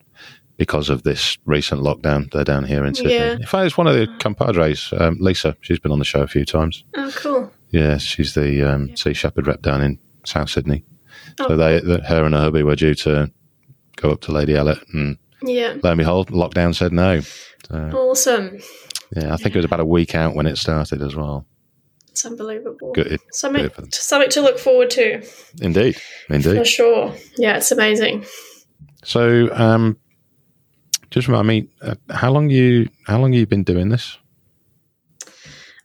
because 0.57 0.89
of 0.91 1.03
this 1.03 1.39
recent 1.47 1.81
lockdown. 1.81 2.31
They're 2.33 2.45
down 2.45 2.65
here 2.65 2.85
in 2.85 2.95
Sydney. 2.95 3.15
Yeah. 3.15 3.33
In 3.33 3.47
fact, 3.47 3.67
it's 3.67 3.77
one 3.79 3.87
of 3.87 3.95
the 3.95 4.07
compadres, 4.19 4.93
um, 4.99 5.17
Lisa. 5.21 5.57
She's 5.63 5.79
been 5.79 5.93
on 5.93 5.99
the 5.99 6.05
show 6.05 6.21
a 6.23 6.27
few 6.29 6.45
times. 6.45 6.85
Oh, 6.97 7.13
cool. 7.17 7.53
Yeah, 7.71 7.97
she's 7.99 8.35
the 8.35 8.63
um, 8.63 8.95
Sea 8.97 9.15
Shepherd 9.15 9.47
rep 9.47 9.63
down 9.63 9.83
in 9.83 9.99
South 10.25 10.51
Sydney. 10.51 10.85
Oh, 11.41 11.49
So 11.49 11.57
they, 11.57 11.81
the, 11.81 12.01
her 12.07 12.25
and 12.25 12.35
her 12.35 12.41
hubby 12.43 12.63
were 12.63 12.77
due 12.77 12.95
to 12.97 13.31
go 13.97 14.11
up 14.11 14.21
to 14.23 14.33
Lady 14.33 14.55
Elliot, 14.55 14.79
and 14.93 15.19
Yeah. 15.43 15.75
lo 15.83 15.91
and 15.91 15.99
behold, 15.99 16.29
lockdown 16.31 16.75
said 16.75 16.93
no. 16.93 17.21
So, 17.21 17.91
Awesome. 17.93 18.59
yeah, 19.17 19.33
I 19.33 19.37
think 19.39 19.55
it 19.55 19.59
was 19.59 19.65
about 19.65 19.81
a 19.81 19.85
week 19.85 20.15
out 20.15 20.35
when 20.37 20.47
it 20.47 20.57
started 20.59 21.03
as 21.03 21.17
well. 21.17 21.47
It's 22.15 22.25
unbelievable. 22.25 22.93
Good, 22.93 23.19
Something, 23.33 23.73
good 23.77 23.93
something 23.93 24.31
to 24.31 24.41
look 24.41 24.57
forward 24.57 24.89
to 24.91 25.27
indeed, 25.61 25.97
indeed. 26.31 26.59
for 26.59 26.65
sure. 26.65 27.13
Yeah, 27.37 27.57
it's 27.57 27.73
amazing. 27.73 28.25
So, 29.03 29.49
um, 29.53 29.99
just 31.11 31.27
remind 31.27 31.49
me, 31.49 31.69
uh, 31.83 31.97
how 32.11 32.31
long 32.31 32.51
you 32.51 32.89
how 33.09 33.19
long 33.19 33.33
you 33.33 33.45
been 33.49 33.65
doing 33.65 33.89
this? 33.89 34.17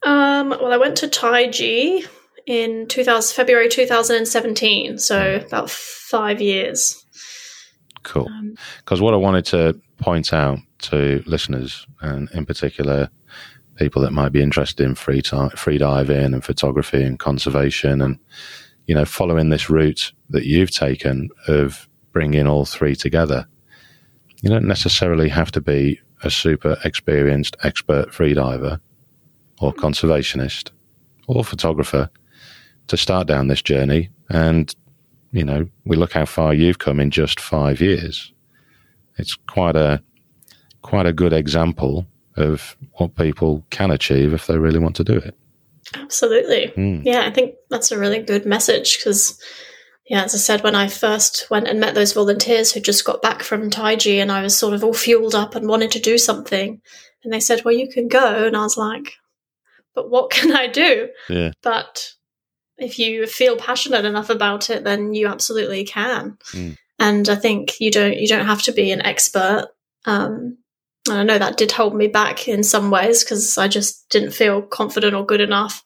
Um, 0.03 0.49
well, 0.51 0.71
I 0.71 0.77
went 0.77 0.97
to 0.97 1.07
Taiji 1.07 2.07
in 2.45 2.85
2000, 2.87 3.35
February 3.35 3.67
2017, 3.67 4.99
so 4.99 5.41
about 5.47 5.71
five 5.71 6.39
years. 6.39 7.03
Cool. 8.03 8.27
Um, 8.27 8.53
Because 8.77 9.01
what 9.01 9.15
I 9.15 9.17
wanted 9.17 9.45
to 9.45 9.81
point 9.97 10.31
out 10.31 10.59
to 10.83 11.23
listeners, 11.25 11.87
and 12.01 12.29
in 12.35 12.45
particular 12.45 13.09
people 13.79 14.01
that 14.01 14.11
might 14.11 14.33
be 14.33 14.43
interested 14.43 14.85
in 14.85 14.93
free 14.93 15.21
free 15.55 15.77
diving 15.77 16.33
and 16.33 16.43
photography 16.43 17.01
and 17.01 17.17
conservation, 17.17 18.01
and 18.01 18.19
you 18.85 18.93
know, 18.93 19.05
following 19.05 19.49
this 19.49 19.69
route 19.69 20.11
that 20.29 20.45
you've 20.45 20.71
taken 20.71 21.29
of 21.47 21.87
bringing 22.11 22.45
all 22.45 22.65
three 22.65 22.95
together, 22.95 23.47
you 24.41 24.49
don't 24.49 24.67
necessarily 24.67 25.29
have 25.29 25.51
to 25.51 25.61
be 25.61 25.99
a 26.23 26.29
super 26.29 26.77
experienced 26.83 27.55
expert 27.63 28.13
free 28.13 28.33
diver 28.33 28.81
or 29.61 29.73
conservationist 29.73 30.71
or 31.27 31.45
photographer 31.45 32.09
to 32.87 32.97
start 32.97 33.27
down 33.27 33.47
this 33.47 33.61
journey. 33.61 34.09
And 34.29 34.75
you 35.31 35.45
know, 35.45 35.67
we 35.85 35.95
look 35.95 36.11
how 36.11 36.25
far 36.25 36.53
you've 36.53 36.79
come 36.79 36.99
in 36.99 37.11
just 37.11 37.39
five 37.39 37.79
years. 37.79 38.33
It's 39.17 39.35
quite 39.47 39.77
a 39.77 40.03
quite 40.81 41.05
a 41.05 41.13
good 41.13 41.33
example 41.33 42.05
of 42.39 42.75
what 42.93 43.15
people 43.15 43.65
can 43.69 43.91
achieve 43.91 44.33
if 44.33 44.47
they 44.47 44.57
really 44.57 44.79
want 44.79 44.95
to 44.97 45.03
do 45.03 45.17
it. 45.17 45.35
absolutely. 45.95 46.73
Mm. 46.75 47.03
Yeah, 47.05 47.25
I 47.25 47.31
think 47.31 47.55
that's 47.69 47.91
a 47.91 47.99
really 47.99 48.19
good 48.19 48.45
message 48.45 48.97
because, 48.97 49.39
yeah, 50.07 50.23
as 50.23 50.35
I 50.35 50.37
said, 50.37 50.63
when 50.63 50.75
I 50.75 50.87
first 50.87 51.47
went 51.49 51.67
and 51.67 51.79
met 51.79 51.95
those 51.95 52.13
volunteers 52.13 52.71
who 52.71 52.79
just 52.79 53.05
got 53.05 53.21
back 53.21 53.43
from 53.43 53.69
Taiji 53.69 54.17
and 54.21 54.31
I 54.31 54.41
was 54.41 54.57
sort 54.57 54.73
of 54.73 54.83
all 54.83 54.93
fueled 54.93 55.35
up 55.35 55.55
and 55.55 55.67
wanted 55.67 55.91
to 55.91 55.99
do 55.99 56.17
something, 56.17 56.81
and 57.23 57.33
they 57.33 57.39
said, 57.39 57.63
Well, 57.63 57.73
you 57.73 57.89
can 57.89 58.07
go. 58.07 58.45
And 58.45 58.55
I 58.55 58.61
was 58.61 58.77
like, 58.77 59.13
But 59.95 60.09
what 60.09 60.29
can 60.35 60.55
I 60.55 60.67
do? 60.67 61.09
Yeah. 61.29 61.51
But 61.61 62.13
if 62.77 62.97
you 62.97 63.27
feel 63.27 63.57
passionate 63.57 64.05
enough 64.05 64.29
about 64.29 64.69
it, 64.69 64.83
then 64.83 65.13
you 65.13 65.27
absolutely 65.27 65.83
can. 65.83 66.37
Mm. 66.51 66.77
And 66.97 67.29
I 67.29 67.35
think 67.35 67.79
you 67.79 67.91
don't 67.91 68.17
you 68.17 68.27
don't 68.27 68.45
have 68.45 68.61
to 68.63 68.71
be 68.71 68.91
an 68.91 69.01
expert. 69.01 69.67
Um, 70.05 70.57
and 71.07 71.17
I 71.17 71.23
know 71.23 71.37
that 71.37 71.57
did 71.57 71.71
hold 71.71 71.95
me 71.95 72.07
back 72.07 72.47
in 72.47 72.63
some 72.63 72.91
ways 72.91 73.23
because 73.23 73.57
I 73.57 73.67
just 73.67 74.09
didn't 74.09 74.31
feel 74.31 74.61
confident 74.61 75.15
or 75.15 75.25
good 75.25 75.41
enough. 75.41 75.83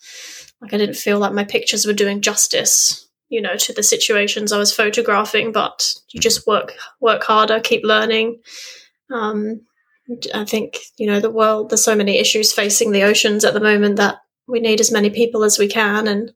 Like 0.61 0.73
I 0.73 0.77
didn't 0.77 0.95
feel 0.95 1.19
like 1.19 1.33
my 1.33 1.43
pictures 1.43 1.85
were 1.85 1.93
doing 1.93 2.21
justice, 2.21 3.07
you 3.29 3.41
know, 3.41 3.55
to 3.55 3.73
the 3.73 3.83
situations 3.83 4.51
I 4.51 4.57
was 4.57 4.75
photographing. 4.75 5.51
But 5.51 5.93
you 6.11 6.19
just 6.19 6.47
work 6.47 6.73
work 6.99 7.23
harder, 7.23 7.59
keep 7.59 7.83
learning. 7.83 8.41
Um, 9.11 9.61
I 10.33 10.45
think 10.45 10.79
you 10.97 11.07
know 11.07 11.19
the 11.19 11.29
world. 11.29 11.69
There's 11.69 11.83
so 11.83 11.95
many 11.95 12.17
issues 12.17 12.51
facing 12.51 12.91
the 12.91 13.03
oceans 13.03 13.45
at 13.45 13.53
the 13.53 13.59
moment 13.59 13.97
that 13.97 14.17
we 14.47 14.59
need 14.59 14.81
as 14.81 14.91
many 14.91 15.09
people 15.09 15.43
as 15.43 15.59
we 15.59 15.67
can. 15.67 16.07
And 16.07 16.33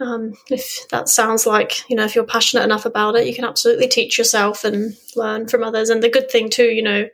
um, 0.00 0.32
if 0.50 0.88
that 0.90 1.08
sounds 1.08 1.46
like 1.46 1.88
you 1.90 1.96
know, 1.96 2.04
if 2.04 2.14
you're 2.14 2.24
passionate 2.24 2.64
enough 2.64 2.86
about 2.86 3.16
it, 3.16 3.26
you 3.26 3.34
can 3.34 3.44
absolutely 3.44 3.88
teach 3.88 4.18
yourself 4.18 4.64
and 4.64 4.96
learn 5.14 5.46
from 5.46 5.62
others. 5.62 5.90
And 5.90 6.02
the 6.02 6.08
good 6.08 6.30
thing 6.30 6.48
too, 6.48 6.70
you 6.70 6.82
know, 6.82 7.06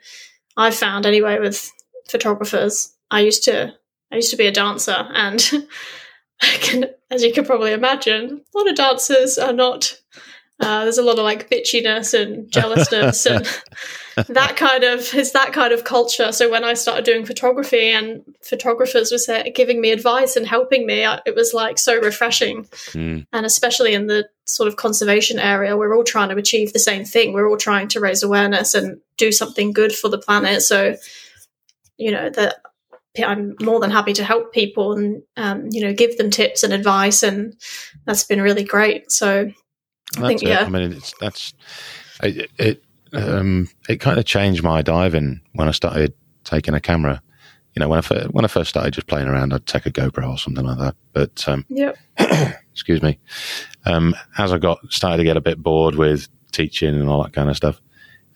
I've 0.58 0.74
found 0.74 1.06
anyway 1.06 1.38
with 1.38 1.72
photographers. 2.10 2.92
I 3.10 3.20
used 3.20 3.44
to 3.44 3.72
I 4.12 4.16
used 4.16 4.30
to 4.32 4.36
be 4.36 4.46
a 4.46 4.52
dancer, 4.52 5.06
and 5.14 5.40
I 6.42 6.56
can, 6.60 6.86
as 7.10 7.22
you 7.22 7.32
can 7.32 7.44
probably 7.44 7.72
imagine, 7.72 8.42
a 8.54 8.58
lot 8.58 8.68
of 8.68 8.76
dancers 8.76 9.38
are 9.38 9.52
not. 9.52 9.98
Uh, 10.60 10.82
there's 10.82 10.98
a 10.98 11.04
lot 11.04 11.18
of 11.18 11.24
like 11.24 11.48
bitchiness 11.48 12.20
and 12.20 12.50
jealousness 12.52 13.24
and 13.26 13.46
that 14.28 14.56
kind 14.56 14.84
of 14.84 15.14
it's 15.14 15.32
that 15.32 15.52
kind 15.52 15.72
of 15.72 15.84
culture. 15.84 16.32
So 16.32 16.50
when 16.50 16.64
I 16.64 16.74
started 16.74 17.04
doing 17.04 17.24
photography 17.24 17.90
and 17.90 18.22
photographers 18.42 19.10
was 19.10 19.28
uh, 19.28 19.44
giving 19.54 19.80
me 19.80 19.90
advice 19.90 20.36
and 20.36 20.46
helping 20.46 20.86
me, 20.86 21.04
it 21.26 21.34
was 21.34 21.54
like 21.54 21.78
so 21.78 22.00
refreshing. 22.00 22.64
Mm. 22.92 23.26
And 23.32 23.46
especially 23.46 23.94
in 23.94 24.06
the 24.06 24.28
sort 24.44 24.68
of 24.68 24.76
conservation 24.76 25.38
area, 25.38 25.76
we're 25.76 25.96
all 25.96 26.04
trying 26.04 26.30
to 26.30 26.36
achieve 26.36 26.72
the 26.72 26.78
same 26.78 27.04
thing. 27.04 27.32
We're 27.32 27.48
all 27.48 27.56
trying 27.56 27.88
to 27.88 28.00
raise 28.00 28.22
awareness 28.22 28.74
and 28.74 29.00
do 29.16 29.32
something 29.32 29.72
good 29.72 29.92
for 29.92 30.08
the 30.08 30.18
planet. 30.18 30.62
So, 30.62 30.96
you 31.96 32.10
know, 32.10 32.30
that 32.30 32.62
I'm 33.18 33.56
more 33.60 33.80
than 33.80 33.90
happy 33.90 34.12
to 34.14 34.24
help 34.24 34.52
people 34.52 34.92
and, 34.92 35.22
um, 35.36 35.68
you 35.70 35.82
know, 35.82 35.92
give 35.92 36.16
them 36.18 36.30
tips 36.30 36.62
and 36.62 36.72
advice. 36.72 37.22
And 37.22 37.54
that's 38.04 38.24
been 38.24 38.40
really 38.40 38.64
great. 38.64 39.10
So, 39.10 39.50
I 40.16 40.20
That's 40.20 40.28
think, 40.28 40.42
it. 40.42 40.48
yeah. 40.48 40.64
I 40.64 40.68
mean, 40.68 40.92
it's, 40.92 41.12
that's 41.20 41.52
it. 42.22 42.50
It, 42.58 42.82
um, 43.12 43.68
it 43.88 43.96
kind 43.96 44.18
of 44.18 44.24
changed 44.24 44.62
my 44.62 44.82
diving 44.82 45.40
when 45.52 45.68
I 45.68 45.72
started 45.72 46.14
taking 46.44 46.74
a 46.74 46.80
camera. 46.80 47.22
You 47.74 47.80
know, 47.80 47.88
when 47.88 47.98
I 47.98 48.02
first, 48.02 48.30
when 48.32 48.44
I 48.44 48.48
first 48.48 48.70
started 48.70 48.94
just 48.94 49.06
playing 49.06 49.28
around, 49.28 49.52
I'd 49.52 49.66
take 49.66 49.86
a 49.86 49.90
GoPro 49.90 50.30
or 50.30 50.38
something 50.38 50.64
like 50.64 50.78
that. 50.78 50.96
But 51.12 51.48
um, 51.48 51.64
yeah. 51.68 51.92
excuse 52.72 53.02
me, 53.02 53.18
um, 53.84 54.14
as 54.36 54.52
I 54.52 54.58
got 54.58 54.78
started 54.90 55.18
to 55.18 55.24
get 55.24 55.36
a 55.36 55.40
bit 55.40 55.62
bored 55.62 55.94
with 55.94 56.28
teaching 56.52 56.94
and 56.94 57.08
all 57.08 57.22
that 57.22 57.32
kind 57.32 57.48
of 57.48 57.56
stuff, 57.56 57.80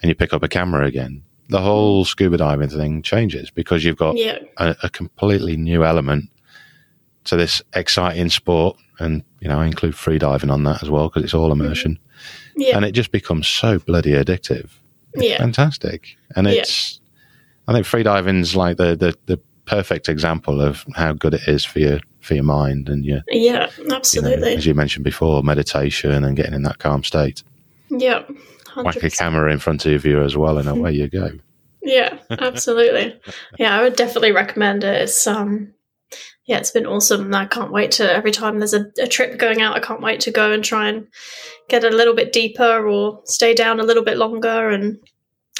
and 0.00 0.08
you 0.08 0.14
pick 0.14 0.32
up 0.32 0.42
a 0.42 0.48
camera 0.48 0.86
again, 0.86 1.22
the 1.48 1.60
whole 1.60 2.04
scuba 2.04 2.36
diving 2.36 2.68
thing 2.68 3.02
changes 3.02 3.50
because 3.50 3.84
you've 3.84 3.96
got 3.96 4.16
a, 4.58 4.76
a 4.84 4.90
completely 4.90 5.56
new 5.56 5.84
element 5.84 6.30
to 7.24 7.36
this 7.36 7.62
exciting 7.74 8.28
sport, 8.28 8.76
and 8.98 9.22
you 9.40 9.48
know 9.48 9.60
I 9.60 9.66
include 9.66 9.94
freediving 9.94 10.52
on 10.52 10.64
that 10.64 10.82
as 10.82 10.90
well 10.90 11.08
because 11.08 11.24
it's 11.24 11.34
all 11.34 11.52
immersion, 11.52 11.98
Yeah. 12.57 12.76
and 12.76 12.84
it 12.84 12.92
just 12.92 13.11
becomes 13.12 13.48
so 13.48 13.78
bloody 13.78 14.12
addictive. 14.12 14.70
It's 15.14 15.24
Yeah. 15.24 15.38
fantastic, 15.38 16.16
and 16.36 16.46
Yeah. 16.46 16.55
it's 16.61 17.00
I 17.68 17.72
think 17.72 17.86
freediving's 17.86 18.55
like 18.57 18.76
the, 18.76 18.96
the 18.96 19.16
the 19.26 19.40
perfect 19.64 20.09
example 20.09 20.61
of 20.61 20.84
how 20.94 21.12
good 21.12 21.34
it 21.34 21.42
is 21.46 21.64
for 21.64 21.78
your 21.78 22.00
for 22.20 22.34
your 22.34 22.44
mind 22.44 22.88
and 22.88 23.05
your 23.05 23.20
yeah. 23.28 23.70
you 23.78 23.86
know, 23.86 23.96
Absolutely. 23.96 24.55
as 24.57 24.66
you 24.66 24.74
mentioned 24.74 25.05
before, 25.05 25.42
meditation 25.42 26.24
and 26.24 26.36
getting 26.36 26.55
in 26.55 26.62
that 26.62 26.78
calm 26.78 27.05
state. 27.05 27.42
yeah. 27.90 28.22
Whack 28.76 29.03
a 29.03 29.11
camera 29.11 29.53
in 29.53 29.59
front 29.59 29.84
of 29.84 30.05
you 30.07 30.22
as 30.22 30.34
well, 30.34 30.57
and 30.57 30.66
away 30.66 30.92
you 30.92 31.07
go. 31.09 31.30
Yeah, 31.82 32.16
absolutely. 32.30 33.20
yeah, 33.59 33.78
I 33.78 33.82
would 33.82 33.96
definitely 33.96 34.32
recommend 34.32 34.82
it. 34.82 35.03
It's 35.03 35.26
um 35.26 35.74
yeah, 36.45 36.59
it's 36.59 36.70
been 36.70 36.86
awesome. 36.86 37.32
I 37.34 37.47
can't 37.47 37.72
wait 37.72 37.93
to 37.93 38.12
every 38.12 38.32
time 38.32 38.59
there's 38.59 38.74
a, 38.74 38.86
a 39.01 39.07
trip 39.07 39.38
going 39.38 39.61
out, 39.62 39.76
I 39.76 39.80
can't 39.80 40.03
wait 40.03 40.20
to 40.20 40.30
go 40.30 40.53
and 40.53 40.64
try 40.64 40.88
and 40.88 41.07
get 41.68 41.84
a 41.84 41.90
little 41.90 42.14
bit 42.14 42.32
deeper 42.32 42.86
or 42.86 43.20
stay 43.24 43.55
down 43.55 43.80
a 43.80 43.84
little 43.84 44.05
bit 44.05 44.16
longer 44.16 44.70
and 44.70 44.99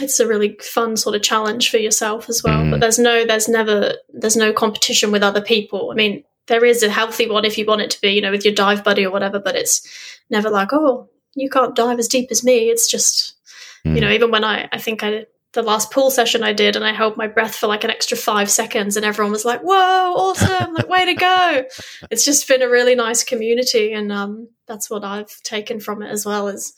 it's 0.01 0.20
a 0.20 0.26
really 0.26 0.59
fun 0.61 0.97
sort 0.97 1.14
of 1.14 1.22
challenge 1.22 1.70
for 1.70 1.76
yourself 1.76 2.28
as 2.28 2.43
well. 2.43 2.62
Mm. 2.62 2.70
But 2.70 2.80
there's 2.80 2.99
no 2.99 3.24
there's 3.24 3.49
never 3.49 3.95
there's 4.12 4.37
no 4.37 4.53
competition 4.53 5.12
with 5.12 5.22
other 5.22 5.43
people. 5.43 5.91
I 5.91 5.95
mean, 5.95 6.24
there 6.47 6.64
is 6.64 6.83
a 6.83 6.91
healthy 6.91 7.28
one 7.28 7.45
if 7.45 7.59
you 7.59 7.66
want 7.66 7.83
it 7.83 7.91
to 7.91 8.01
be, 8.01 8.11
you 8.11 8.20
know, 8.20 8.30
with 8.30 8.45
your 8.45 8.55
dive 8.55 8.83
buddy 8.83 9.05
or 9.05 9.11
whatever, 9.11 9.39
but 9.39 9.55
it's 9.55 9.87
never 10.30 10.51
like, 10.51 10.72
oh, 10.72 11.09
you 11.35 11.49
can't 11.49 11.76
dive 11.76 11.99
as 11.99 12.09
deep 12.09 12.30
as 12.30 12.43
me. 12.43 12.70
It's 12.70 12.91
just 12.91 13.37
Mm. 13.85 13.97
you 13.97 14.01
know, 14.01 14.11
even 14.11 14.30
when 14.30 14.45
I, 14.45 14.68
I 14.70 14.78
think 14.78 15.03
I, 15.03 15.26
the 15.53 15.62
last 15.62 15.90
pool 15.90 16.11
session 16.11 16.42
I 16.42 16.53
did 16.53 16.76
and 16.76 16.84
I 16.84 16.92
held 16.92 17.16
my 17.16 17.26
breath 17.26 17.55
for 17.55 17.66
like 17.66 17.84
an 17.84 17.90
extra 17.90 18.16
five 18.16 18.50
seconds 18.50 18.96
and 18.96 19.05
everyone 19.05 19.32
was 19.32 19.44
like, 19.44 19.61
whoa, 19.61 19.74
awesome, 20.14 20.74
like, 20.74 20.88
way 20.88 21.05
to 21.05 21.14
go. 21.14 21.64
It's 22.11 22.24
just 22.24 22.48
been 22.48 22.62
a 22.62 22.68
really 22.68 22.94
nice 22.94 23.22
community. 23.22 23.92
And 23.92 24.11
um, 24.11 24.48
that's 24.66 24.88
what 24.88 25.05
I've 25.05 25.40
taken 25.42 25.80
from 25.80 26.03
it 26.03 26.11
as 26.11 26.24
well 26.24 26.48
is 26.48 26.74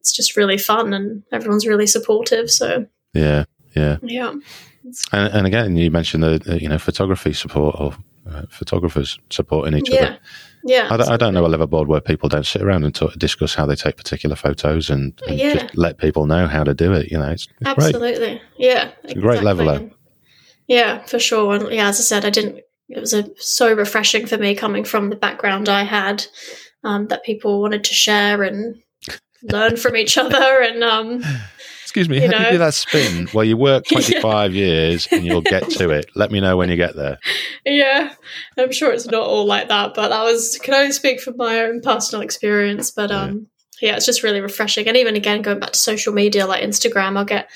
it's 0.00 0.12
just 0.12 0.36
really 0.36 0.58
fun 0.58 0.92
and 0.92 1.22
everyone's 1.32 1.66
really 1.66 1.86
supportive. 1.86 2.50
So 2.50 2.86
Yeah, 3.12 3.44
yeah. 3.74 3.98
yeah, 4.02 4.34
And, 5.12 5.34
and 5.34 5.46
again, 5.46 5.76
you 5.76 5.90
mentioned 5.90 6.22
the, 6.22 6.38
the 6.38 6.62
you 6.62 6.68
know 6.68 6.78
photography 6.78 7.32
support 7.32 7.76
or 7.78 7.94
uh, 8.30 8.42
photographers 8.48 9.18
supporting 9.30 9.78
each 9.78 9.90
yeah, 9.90 10.00
other. 10.00 10.18
Yeah. 10.64 10.88
I 10.90 10.96
don't, 10.96 11.08
I 11.10 11.16
don't 11.16 11.34
know 11.34 11.44
a 11.44 11.48
liveaboard 11.48 11.86
where 11.86 12.00
people 12.00 12.28
don't 12.28 12.46
sit 12.46 12.62
around 12.62 12.84
and 12.84 12.94
talk, 12.94 13.12
discuss 13.14 13.54
how 13.54 13.66
they 13.66 13.76
take 13.76 13.96
particular 13.96 14.34
photos 14.36 14.90
and, 14.90 15.12
and 15.28 15.38
Yeah. 15.38 15.54
just 15.54 15.76
let 15.76 15.98
people 15.98 16.26
know 16.26 16.46
how 16.46 16.64
to 16.64 16.74
do 16.74 16.92
it. 16.92 17.10
You 17.10 17.18
know, 17.18 17.30
it's, 17.30 17.46
it's 17.60 17.74
great. 17.74 17.94
Absolutely. 17.94 18.42
Yeah. 18.56 18.90
It's 19.04 19.12
a 19.12 19.18
great 19.20 19.42
leveler. 19.42 19.74
And- 19.74 19.94
Yeah, 20.66 21.02
for 21.04 21.18
sure. 21.18 21.54
And 21.56 21.70
yeah, 21.72 21.88
as 21.88 22.00
I 22.00 22.02
said, 22.02 22.24
I 22.24 22.30
didn't, 22.30 22.60
it 22.88 23.00
was 23.00 23.12
a, 23.14 23.28
so 23.38 23.72
refreshing 23.74 24.26
for 24.26 24.38
me 24.38 24.54
coming 24.54 24.84
from 24.84 25.10
the 25.10 25.16
background 25.16 25.68
I 25.68 25.84
had 25.84 26.26
um, 26.82 27.08
that 27.08 27.24
people 27.24 27.60
wanted 27.60 27.84
to 27.84 27.94
share 27.94 28.42
and 28.42 28.82
learn 29.42 29.76
from 29.76 29.96
each 29.96 30.16
other. 30.18 30.60
And 30.62 30.82
um, 30.82 31.22
Excuse 31.94 32.08
me, 32.08 32.24
you 32.24 32.26
how 32.26 32.38
do 32.38 32.44
you 32.46 32.50
do 32.50 32.58
that 32.58 32.74
spin? 32.74 33.28
Well, 33.32 33.44
you 33.44 33.56
work 33.56 33.84
Yeah. 33.90 34.00
25 34.00 34.52
years 34.52 35.06
and 35.12 35.24
you'll 35.24 35.42
get 35.42 35.70
to 35.70 35.90
it. 35.90 36.10
Let 36.16 36.32
me 36.32 36.40
know 36.40 36.56
when 36.56 36.68
you 36.68 36.74
get 36.74 36.96
there. 36.96 37.18
yeah, 37.64 38.12
I'm 38.58 38.72
sure 38.72 38.90
it's 38.92 39.06
not 39.06 39.22
all 39.22 39.46
like 39.46 39.68
that, 39.68 39.94
but 39.94 40.08
that 40.08 40.24
was, 40.24 40.58
can 40.60 40.74
only 40.74 40.90
speak 40.90 41.20
from 41.20 41.36
my 41.36 41.60
own 41.60 41.80
personal 41.82 42.22
experience. 42.22 42.90
But 42.90 43.12
um, 43.12 43.46
yeah, 43.80 43.94
it's 43.94 44.06
just 44.06 44.24
really 44.24 44.40
refreshing. 44.40 44.88
And 44.88 44.96
even 44.96 45.14
again, 45.14 45.42
going 45.42 45.60
back 45.60 45.70
to 45.70 45.78
social 45.78 46.12
media 46.12 46.48
like 46.48 46.64
Instagram, 46.64 47.16
I'll 47.16 47.24
get 47.24 47.48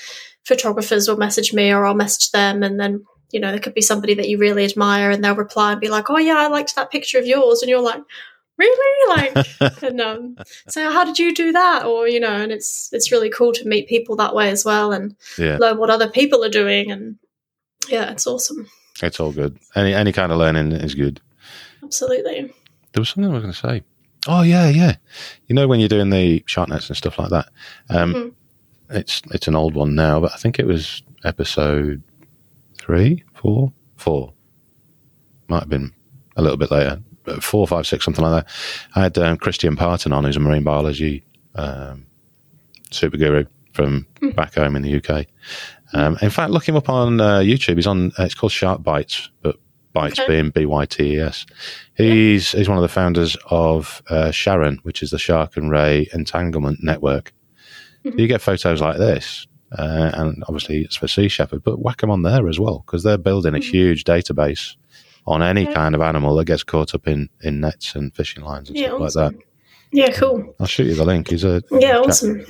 photographers 0.45 1.09
will 1.09 1.17
message 1.17 1.51
me 1.53 1.71
or 1.71 1.85
I'll 1.85 1.93
message 1.93 2.31
them 2.31 2.63
and 2.63 2.79
then 2.79 3.03
you 3.31 3.39
know 3.39 3.51
there 3.51 3.59
could 3.59 3.73
be 3.73 3.81
somebody 3.81 4.13
that 4.15 4.29
you 4.29 4.37
really 4.37 4.63
admire 4.65 5.11
and 5.11 5.23
they'll 5.23 5.35
reply 5.35 5.73
and 5.73 5.81
be 5.81 5.89
like 5.89 6.09
oh 6.09 6.17
yeah 6.17 6.37
i 6.37 6.47
liked 6.47 6.75
that 6.75 6.89
picture 6.89 7.19
of 7.19 7.27
yours 7.27 7.61
and 7.61 7.69
you're 7.69 7.81
like 7.81 8.01
really 8.59 9.15
like 9.33 9.83
and 9.83 9.99
um 10.01 10.35
so 10.67 10.91
how 10.91 11.03
did 11.05 11.17
you 11.17 11.33
do 11.33 11.51
that 11.53 11.85
or 11.85 12.07
you 12.07 12.19
know 12.19 12.35
and 12.35 12.51
it's 12.51 12.89
it's 12.91 13.11
really 13.11 13.29
cool 13.29 13.53
to 13.53 13.67
meet 13.67 13.87
people 13.87 14.15
that 14.17 14.35
way 14.35 14.49
as 14.51 14.63
well 14.65 14.91
and 14.91 15.15
Yeah. 15.37 15.57
learn 15.57 15.77
what 15.77 15.89
other 15.89 16.09
people 16.09 16.43
are 16.43 16.49
doing 16.49 16.91
and 16.91 17.15
yeah 17.87 18.11
it's 18.11 18.27
awesome 18.27 18.67
It's 19.01 19.19
all 19.19 19.31
good. 19.31 19.57
Any 19.75 19.93
any 19.93 20.11
kind 20.11 20.31
of 20.31 20.37
learning 20.37 20.73
is 20.73 20.93
good. 20.93 21.21
absolutely 21.83 22.53
There 22.93 23.01
was 23.01 23.09
something 23.09 23.31
I 23.31 23.33
was 23.33 23.43
going 23.43 23.53
to 23.53 23.59
say. 23.67 23.83
Oh 24.27 24.41
yeah, 24.41 24.67
yeah. 24.67 24.95
You 25.47 25.55
know 25.55 25.67
when 25.67 25.79
you're 25.79 25.87
doing 25.97 26.09
the 26.09 26.43
shark 26.45 26.67
nets 26.69 26.89
and 26.89 26.97
stuff 26.97 27.17
like 27.17 27.29
that. 27.29 27.47
Um, 27.89 28.13
Mhm. 28.13 28.33
It's 28.91 29.21
it's 29.31 29.47
an 29.47 29.55
old 29.55 29.75
one 29.75 29.93
now, 29.95 30.19
but 30.19 30.33
I 30.33 30.37
think 30.37 30.59
it 30.59 30.65
was 30.67 31.03
episode 31.23 32.01
three, 32.77 33.23
four, 33.35 33.71
four. 33.95 34.33
Might 35.47 35.61
have 35.61 35.69
been 35.69 35.93
a 36.35 36.41
little 36.41 36.57
bit 36.57 36.71
later, 36.71 36.99
four, 37.39 37.67
five, 37.67 37.85
six, 37.87 38.05
something 38.05 38.23
like 38.23 38.43
that. 38.45 38.53
I 38.95 39.03
had 39.03 39.17
um, 39.17 39.37
Christian 39.37 39.75
Parton 39.75 40.13
on, 40.13 40.23
who's 40.23 40.37
a 40.37 40.39
marine 40.39 40.63
biology 40.63 41.23
um, 41.55 42.05
super 42.91 43.17
guru 43.17 43.45
from 43.73 44.07
back 44.35 44.55
home 44.55 44.75
in 44.75 44.81
the 44.81 44.95
UK. 44.97 45.25
Um, 45.93 46.17
in 46.21 46.29
fact, 46.29 46.51
look 46.51 46.67
him 46.67 46.75
up 46.75 46.89
on 46.89 47.19
uh, 47.21 47.39
YouTube. 47.39 47.75
He's 47.75 47.87
on. 47.87 48.11
Uh, 48.19 48.23
it's 48.23 48.35
called 48.35 48.51
Shark 48.51 48.83
Bites, 48.83 49.29
but 49.41 49.55
Bites 49.93 50.19
Okay. 50.19 50.27
being 50.27 50.49
B 50.51 50.65
Y 50.65 50.85
T 50.85 51.15
E 51.15 51.19
S. 51.19 51.45
He's 51.95 52.51
he's 52.51 52.69
one 52.69 52.77
of 52.77 52.81
the 52.83 52.87
founders 52.87 53.35
of 53.49 54.01
uh, 54.09 54.31
Sharon, 54.31 54.79
which 54.83 55.01
is 55.01 55.11
the 55.11 55.17
Shark 55.19 55.57
and 55.57 55.71
Ray 55.71 56.07
Entanglement 56.13 56.83
Network. 56.83 57.33
You 58.03 58.27
get 58.27 58.41
photos 58.41 58.81
like 58.81 58.97
this, 58.97 59.45
uh, 59.77 60.11
and 60.13 60.43
obviously 60.47 60.81
it's 60.83 60.95
for 60.95 61.07
Sea 61.07 61.27
Shepherd, 61.27 61.63
but 61.63 61.79
whack 61.81 61.97
them 61.97 62.11
on 62.11 62.21
there 62.21 62.47
as 62.47 62.59
well 62.59 62.83
because 62.85 63.03
they're 63.03 63.17
building 63.17 63.55
a 63.55 63.59
huge 63.59 64.03
database 64.05 64.75
on 65.29 65.41
any 65.43 65.63
Okay. 65.63 65.73
kind 65.73 65.95
of 65.95 66.01
animal 66.01 66.35
that 66.35 66.45
gets 66.45 66.63
caught 66.63 66.93
up 66.95 67.07
in, 67.07 67.29
in 67.43 67.59
nets 67.61 67.95
and 67.95 68.13
fishing 68.15 68.43
lines 68.43 68.67
and 68.69 68.77
yeah 68.77 68.87
stuff 68.89 68.99
like 69.01 69.13
that. 69.13 69.33
yeah 69.91 70.11
cool 70.11 70.55
I'll 70.59 70.67
shoot 70.67 70.87
you 70.87 70.95
the 70.95 71.05
link. 71.05 71.29
He's 71.29 71.43
a 71.43 71.61
Yeah, 71.71 71.93
chap- 71.93 72.05
awesome. 72.07 72.45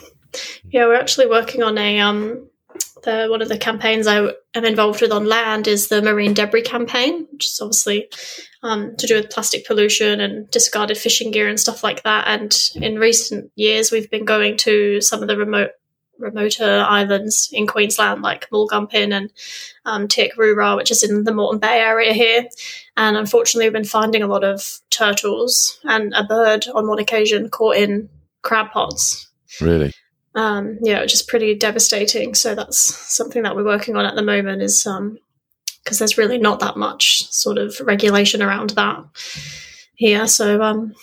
Yeah, 0.70 0.86
we're 0.86 0.96
actually 0.96 1.28
working 1.28 1.62
on 1.64 1.78
a 1.78 2.00
um 2.00 2.48
the 3.04 3.28
one 3.30 3.42
of 3.42 3.50
the 3.50 3.58
campaigns 3.58 4.08
I 4.08 4.32
am 4.54 4.66
involved 4.66 5.02
with 5.02 5.12
on 5.12 5.26
land 5.26 5.68
is 5.68 5.88
the 5.88 6.02
marine 6.02 6.34
debris 6.34 6.62
campaign, 6.64 7.28
which 7.32 7.46
is 7.46 7.60
obviously 7.62 8.10
um, 8.62 8.96
to 8.98 9.08
do 9.08 9.16
with 9.16 9.30
plastic 9.30 9.66
pollution 9.66 10.20
and 10.20 10.50
discarded 10.52 10.98
fishing 10.98 11.32
gear 11.32 11.48
and 11.48 11.58
stuff 11.60 11.82
like 11.84 12.04
that. 12.04 12.28
And 12.28 12.56
in 12.76 13.00
recent 13.00 13.52
years, 13.56 13.92
we've 13.92 14.12
been 14.12 14.26
going 14.26 14.58
to 14.58 15.00
some 15.02 15.22
of 15.22 15.28
the 15.30 15.38
remote 15.38 15.72
remoter 16.20 16.86
islands 16.88 17.50
in 17.52 17.66
Queensland, 17.66 18.22
like 18.22 18.50
Mulgumpin 18.50 19.14
and 19.14 19.32
um, 19.86 20.08
Teerk 20.08 20.38
Roo 20.38 20.56
Ra, 20.56 20.76
which 20.76 20.92
is 20.92 21.02
in 21.02 21.24
the 21.24 21.34
Moreton 21.34 21.60
Bay 21.60 21.80
area 21.80 22.14
here. 22.14 22.48
And 22.98 23.18
unfortunately, 23.18 23.66
we've 23.66 23.74
been 23.74 23.86
finding 23.86 24.22
a 24.22 24.28
lot 24.28 24.44
of 24.44 24.80
turtles 24.90 25.80
and 25.84 26.14
a 26.14 26.24
bird 26.24 26.68
on 26.74 26.88
one 26.88 27.00
occasion 27.00 27.50
caught 27.50 27.78
in 27.78 28.10
crab 28.42 28.72
pots 28.72 29.30
really. 29.62 29.94
um, 30.36 30.78
yeah, 30.82 31.02
which 31.02 31.14
is 31.14 31.22
pretty 31.22 31.56
devastating. 31.56 32.36
So 32.36 32.56
that's 32.56 32.80
something 32.80 33.44
that 33.44 33.56
we're 33.56 33.66
working 33.66 33.96
on 33.96 34.06
at 34.06 34.16
the 34.16 34.22
moment 34.22 34.62
is 34.62 34.88
because 35.84 36.00
there's 36.00 36.18
really 36.18 36.38
not 36.38 36.60
that 36.60 36.78
much 36.78 37.30
sort 37.32 37.58
of 37.58 37.80
regulation 37.82 38.42
around 38.42 38.72
that 38.72 39.04
here. 39.96 40.28
So 40.28 40.62
um, 40.62 40.94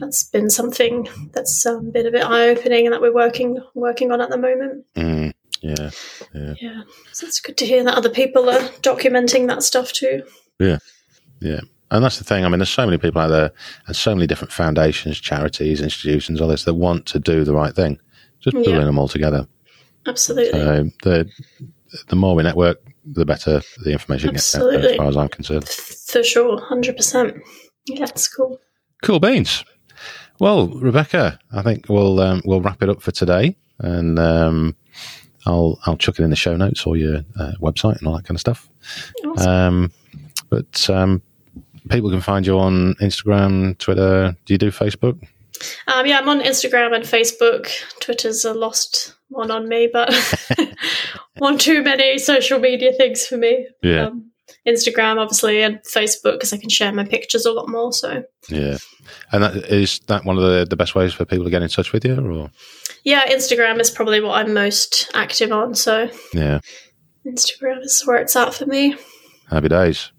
that's 0.00 0.24
been 0.24 0.50
something 0.50 1.08
that's 1.32 1.64
um, 1.66 1.90
been 1.90 2.06
a 2.06 2.10
bit 2.10 2.24
eye 2.24 2.48
opening 2.48 2.86
and 2.86 2.92
that 2.92 3.00
we're 3.00 3.14
working 3.14 3.58
working 3.74 4.12
on 4.12 4.20
at 4.20 4.30
the 4.30 4.38
moment. 4.38 4.84
Mm, 4.94 5.32
yeah, 5.60 5.90
yeah, 6.34 6.54
Yeah, 6.60 6.82
so 7.12 7.26
it's 7.26 7.40
good 7.40 7.56
to 7.58 7.66
hear 7.66 7.82
that 7.84 7.94
other 7.96 8.10
people 8.10 8.48
are 8.48 8.60
documenting 8.82 9.46
that 9.48 9.62
stuff 9.62 9.92
too. 9.92 10.22
yeah. 10.58 10.78
Yeah. 11.40 11.60
And 11.90 12.04
that's 12.04 12.18
the 12.18 12.24
thing. 12.24 12.44
I 12.44 12.48
mean, 12.48 12.58
there's 12.58 12.68
so 12.68 12.84
many 12.84 12.98
people 12.98 13.22
out 13.22 13.28
there, 13.28 13.50
and 13.86 13.96
so 13.96 14.14
many 14.14 14.26
different 14.26 14.52
foundations, 14.52 15.18
charities, 15.18 15.80
institutions, 15.80 16.38
all 16.40 16.48
this 16.48 16.64
that 16.64 16.74
want 16.74 17.06
to 17.06 17.18
do 17.18 17.44
the 17.44 17.54
right 17.54 17.74
thing. 17.74 17.98
Just 18.40 18.56
pulling 18.56 18.70
Yeah. 18.74 18.84
them 18.84 18.98
all 18.98 19.08
together. 19.08 19.46
Absolutely. 20.06 20.60
So 20.60 20.90
the 21.02 21.30
the 22.08 22.16
more 22.16 22.34
we 22.34 22.42
network, 22.42 22.78
the 23.06 23.24
better 23.24 23.62
the 23.84 23.92
information 23.92 24.32
gets 24.32 24.54
out 24.54 24.70
there, 24.70 24.90
as 24.90 24.96
far 24.96 25.06
as 25.08 25.16
I'm 25.16 25.28
concerned. 25.28 25.66
For 25.66 26.22
sure, 26.22 26.60
hundred 26.60 26.96
percent. 26.96 27.36
Yeah, 27.86 28.02
it's 28.04 28.28
cool. 28.28 28.60
Cool 29.02 29.20
beans. 29.20 29.64
Well, 30.40 30.68
Rebecca, 30.68 31.38
I 31.52 31.62
think 31.62 31.88
we'll 31.88 32.20
um, 32.20 32.42
we'll 32.44 32.60
wrap 32.60 32.82
it 32.82 32.88
up 32.88 33.02
for 33.02 33.10
today, 33.10 33.56
and 33.78 34.18
um, 34.18 34.76
I'll 35.46 35.78
I'll 35.86 35.96
chuck 35.96 36.18
it 36.18 36.22
in 36.22 36.30
the 36.30 36.36
show 36.36 36.56
notes 36.56 36.86
or 36.86 36.96
your 36.96 37.18
uh, 37.38 37.52
website 37.60 37.98
and 37.98 38.06
all 38.06 38.16
that 38.16 38.24
kind 38.24 38.36
of 38.36 38.40
stuff. 38.40 38.68
Awesome. 39.24 39.48
Um, 39.48 39.92
but 40.50 40.88
um, 40.90 41.22
people 41.90 42.10
can 42.10 42.20
find 42.20 42.46
you 42.46 42.58
on 42.58 42.94
Instagram, 43.00 43.76
Twitter. 43.78 44.36
Do 44.44 44.54
you 44.54 44.58
do 44.58 44.70
Facebook? 44.70 45.20
Um, 45.88 46.06
yeah, 46.06 46.18
I'm 46.18 46.28
on 46.28 46.40
Instagram 46.40 46.94
and 46.94 47.04
Facebook. 47.04 47.68
Twitter's 48.00 48.44
a 48.44 48.54
lost 48.54 49.14
one 49.28 49.50
on 49.50 49.68
me, 49.68 49.88
but 49.92 50.14
one 51.38 51.58
too 51.58 51.82
many 51.82 52.18
social 52.18 52.60
media 52.60 52.92
things 52.92 53.26
for 53.26 53.36
me. 53.36 53.66
Yeah, 53.82 54.06
Um, 54.06 54.27
Instagram, 54.66 55.18
obviously, 55.18 55.62
and 55.62 55.78
Facebook 55.80 56.32
because 56.34 56.52
I 56.52 56.56
can 56.58 56.68
share 56.68 56.92
my 56.92 57.04
pictures 57.04 57.46
a 57.46 57.52
lot 57.52 57.68
more. 57.68 57.92
So, 57.92 58.24
yeah. 58.48 58.78
And 59.32 59.42
that 59.42 59.56
is 59.72 60.00
that 60.06 60.24
one 60.24 60.36
of 60.36 60.42
the, 60.42 60.66
the 60.68 60.76
best 60.76 60.94
ways 60.94 61.12
for 61.14 61.24
people 61.24 61.44
to 61.44 61.50
get 61.50 61.62
in 61.62 61.68
touch 61.68 61.92
with 61.92 62.04
you, 62.04 62.14
or 62.14 62.50
yeah, 63.04 63.26
Instagram 63.28 63.80
is 63.80 63.90
probably 63.90 64.20
what 64.20 64.32
I'm 64.32 64.52
most 64.54 65.10
active 65.14 65.52
on. 65.52 65.74
So, 65.74 66.10
yeah, 66.32 66.60
Instagram 67.26 67.82
is 67.82 68.02
where 68.06 68.18
it's 68.18 68.36
at 68.36 68.54
for 68.54 68.66
me. 68.66 68.96
happy 69.50 69.68
days. 69.68 70.12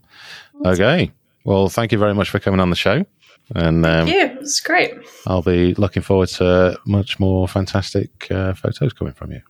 Okay. 0.65 1.11
Well, 1.45 1.69
thank 1.69 1.91
you 1.91 1.97
very 1.97 2.13
much 2.13 2.29
for 2.29 2.39
coming 2.39 2.59
on 2.59 2.69
the 2.69 2.75
show. 2.75 3.05
And 3.55 3.85
um, 3.85 4.07
Yeah, 4.07 4.33
it 4.33 4.39
was 4.39 4.59
great. 4.59 4.93
I'll 5.25 5.41
be 5.41 5.73
looking 5.75 6.03
forward 6.03 6.29
to 6.29 6.77
much 6.85 7.19
more 7.19 7.47
fantastic 7.47 8.29
uh, 8.29 8.53
photos 8.53 8.93
coming 8.93 9.13
from 9.13 9.31
you. 9.31 9.41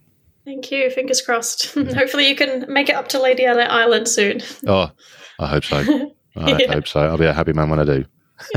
Thank 0.50 0.72
you. 0.72 0.90
Fingers 0.90 1.22
crossed. 1.22 1.76
Hopefully, 1.76 2.28
you 2.28 2.36
can 2.36 2.66
make 2.74 2.90
it 2.90 2.96
up 2.96 3.08
to 3.10 3.22
Lady 3.22 3.46
Elliot 3.46 3.70
Island 3.70 4.08
soon. 4.08 4.42
Oh, 4.68 4.90
I 5.38 5.46
hope 5.46 5.64
so. 5.64 5.78
I 6.36 6.58
Yeah. 6.58 6.74
hope 6.74 6.88
so. 6.88 7.02
I'll 7.02 7.18
be 7.20 7.26
a 7.26 7.34
happy 7.34 7.54
man 7.54 7.70
when 7.70 7.80
I 7.80 7.84
do. 7.84 8.06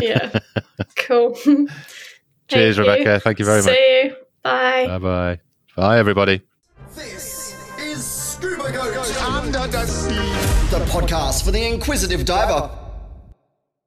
yeah. 0.00 0.30
Cool. 0.96 1.34
Cheers, 1.34 1.68
Thank 2.48 2.76
you. 2.76 2.82
Rebecca. 2.82 3.20
Thank 3.20 3.38
you 3.40 3.44
very 3.44 3.62
much. 3.62 3.74
See 3.74 4.02
you. 4.04 4.16
Bye. 4.42 4.86
Bye 4.86 4.98
bye. 4.98 5.40
Bye, 5.76 5.98
everybody. 5.98 6.40
This 6.94 7.54
is 7.78 8.02
Scuba 8.04 8.72
Go 8.72 8.90
Go 8.94 9.02
Under 9.20 9.66
the 9.66 9.84
sea. 9.86 10.14
the 10.70 10.82
podcast 10.86 11.44
for 11.44 11.50
the 11.50 11.62
inquisitive 11.66 12.24
diver. 12.24 12.70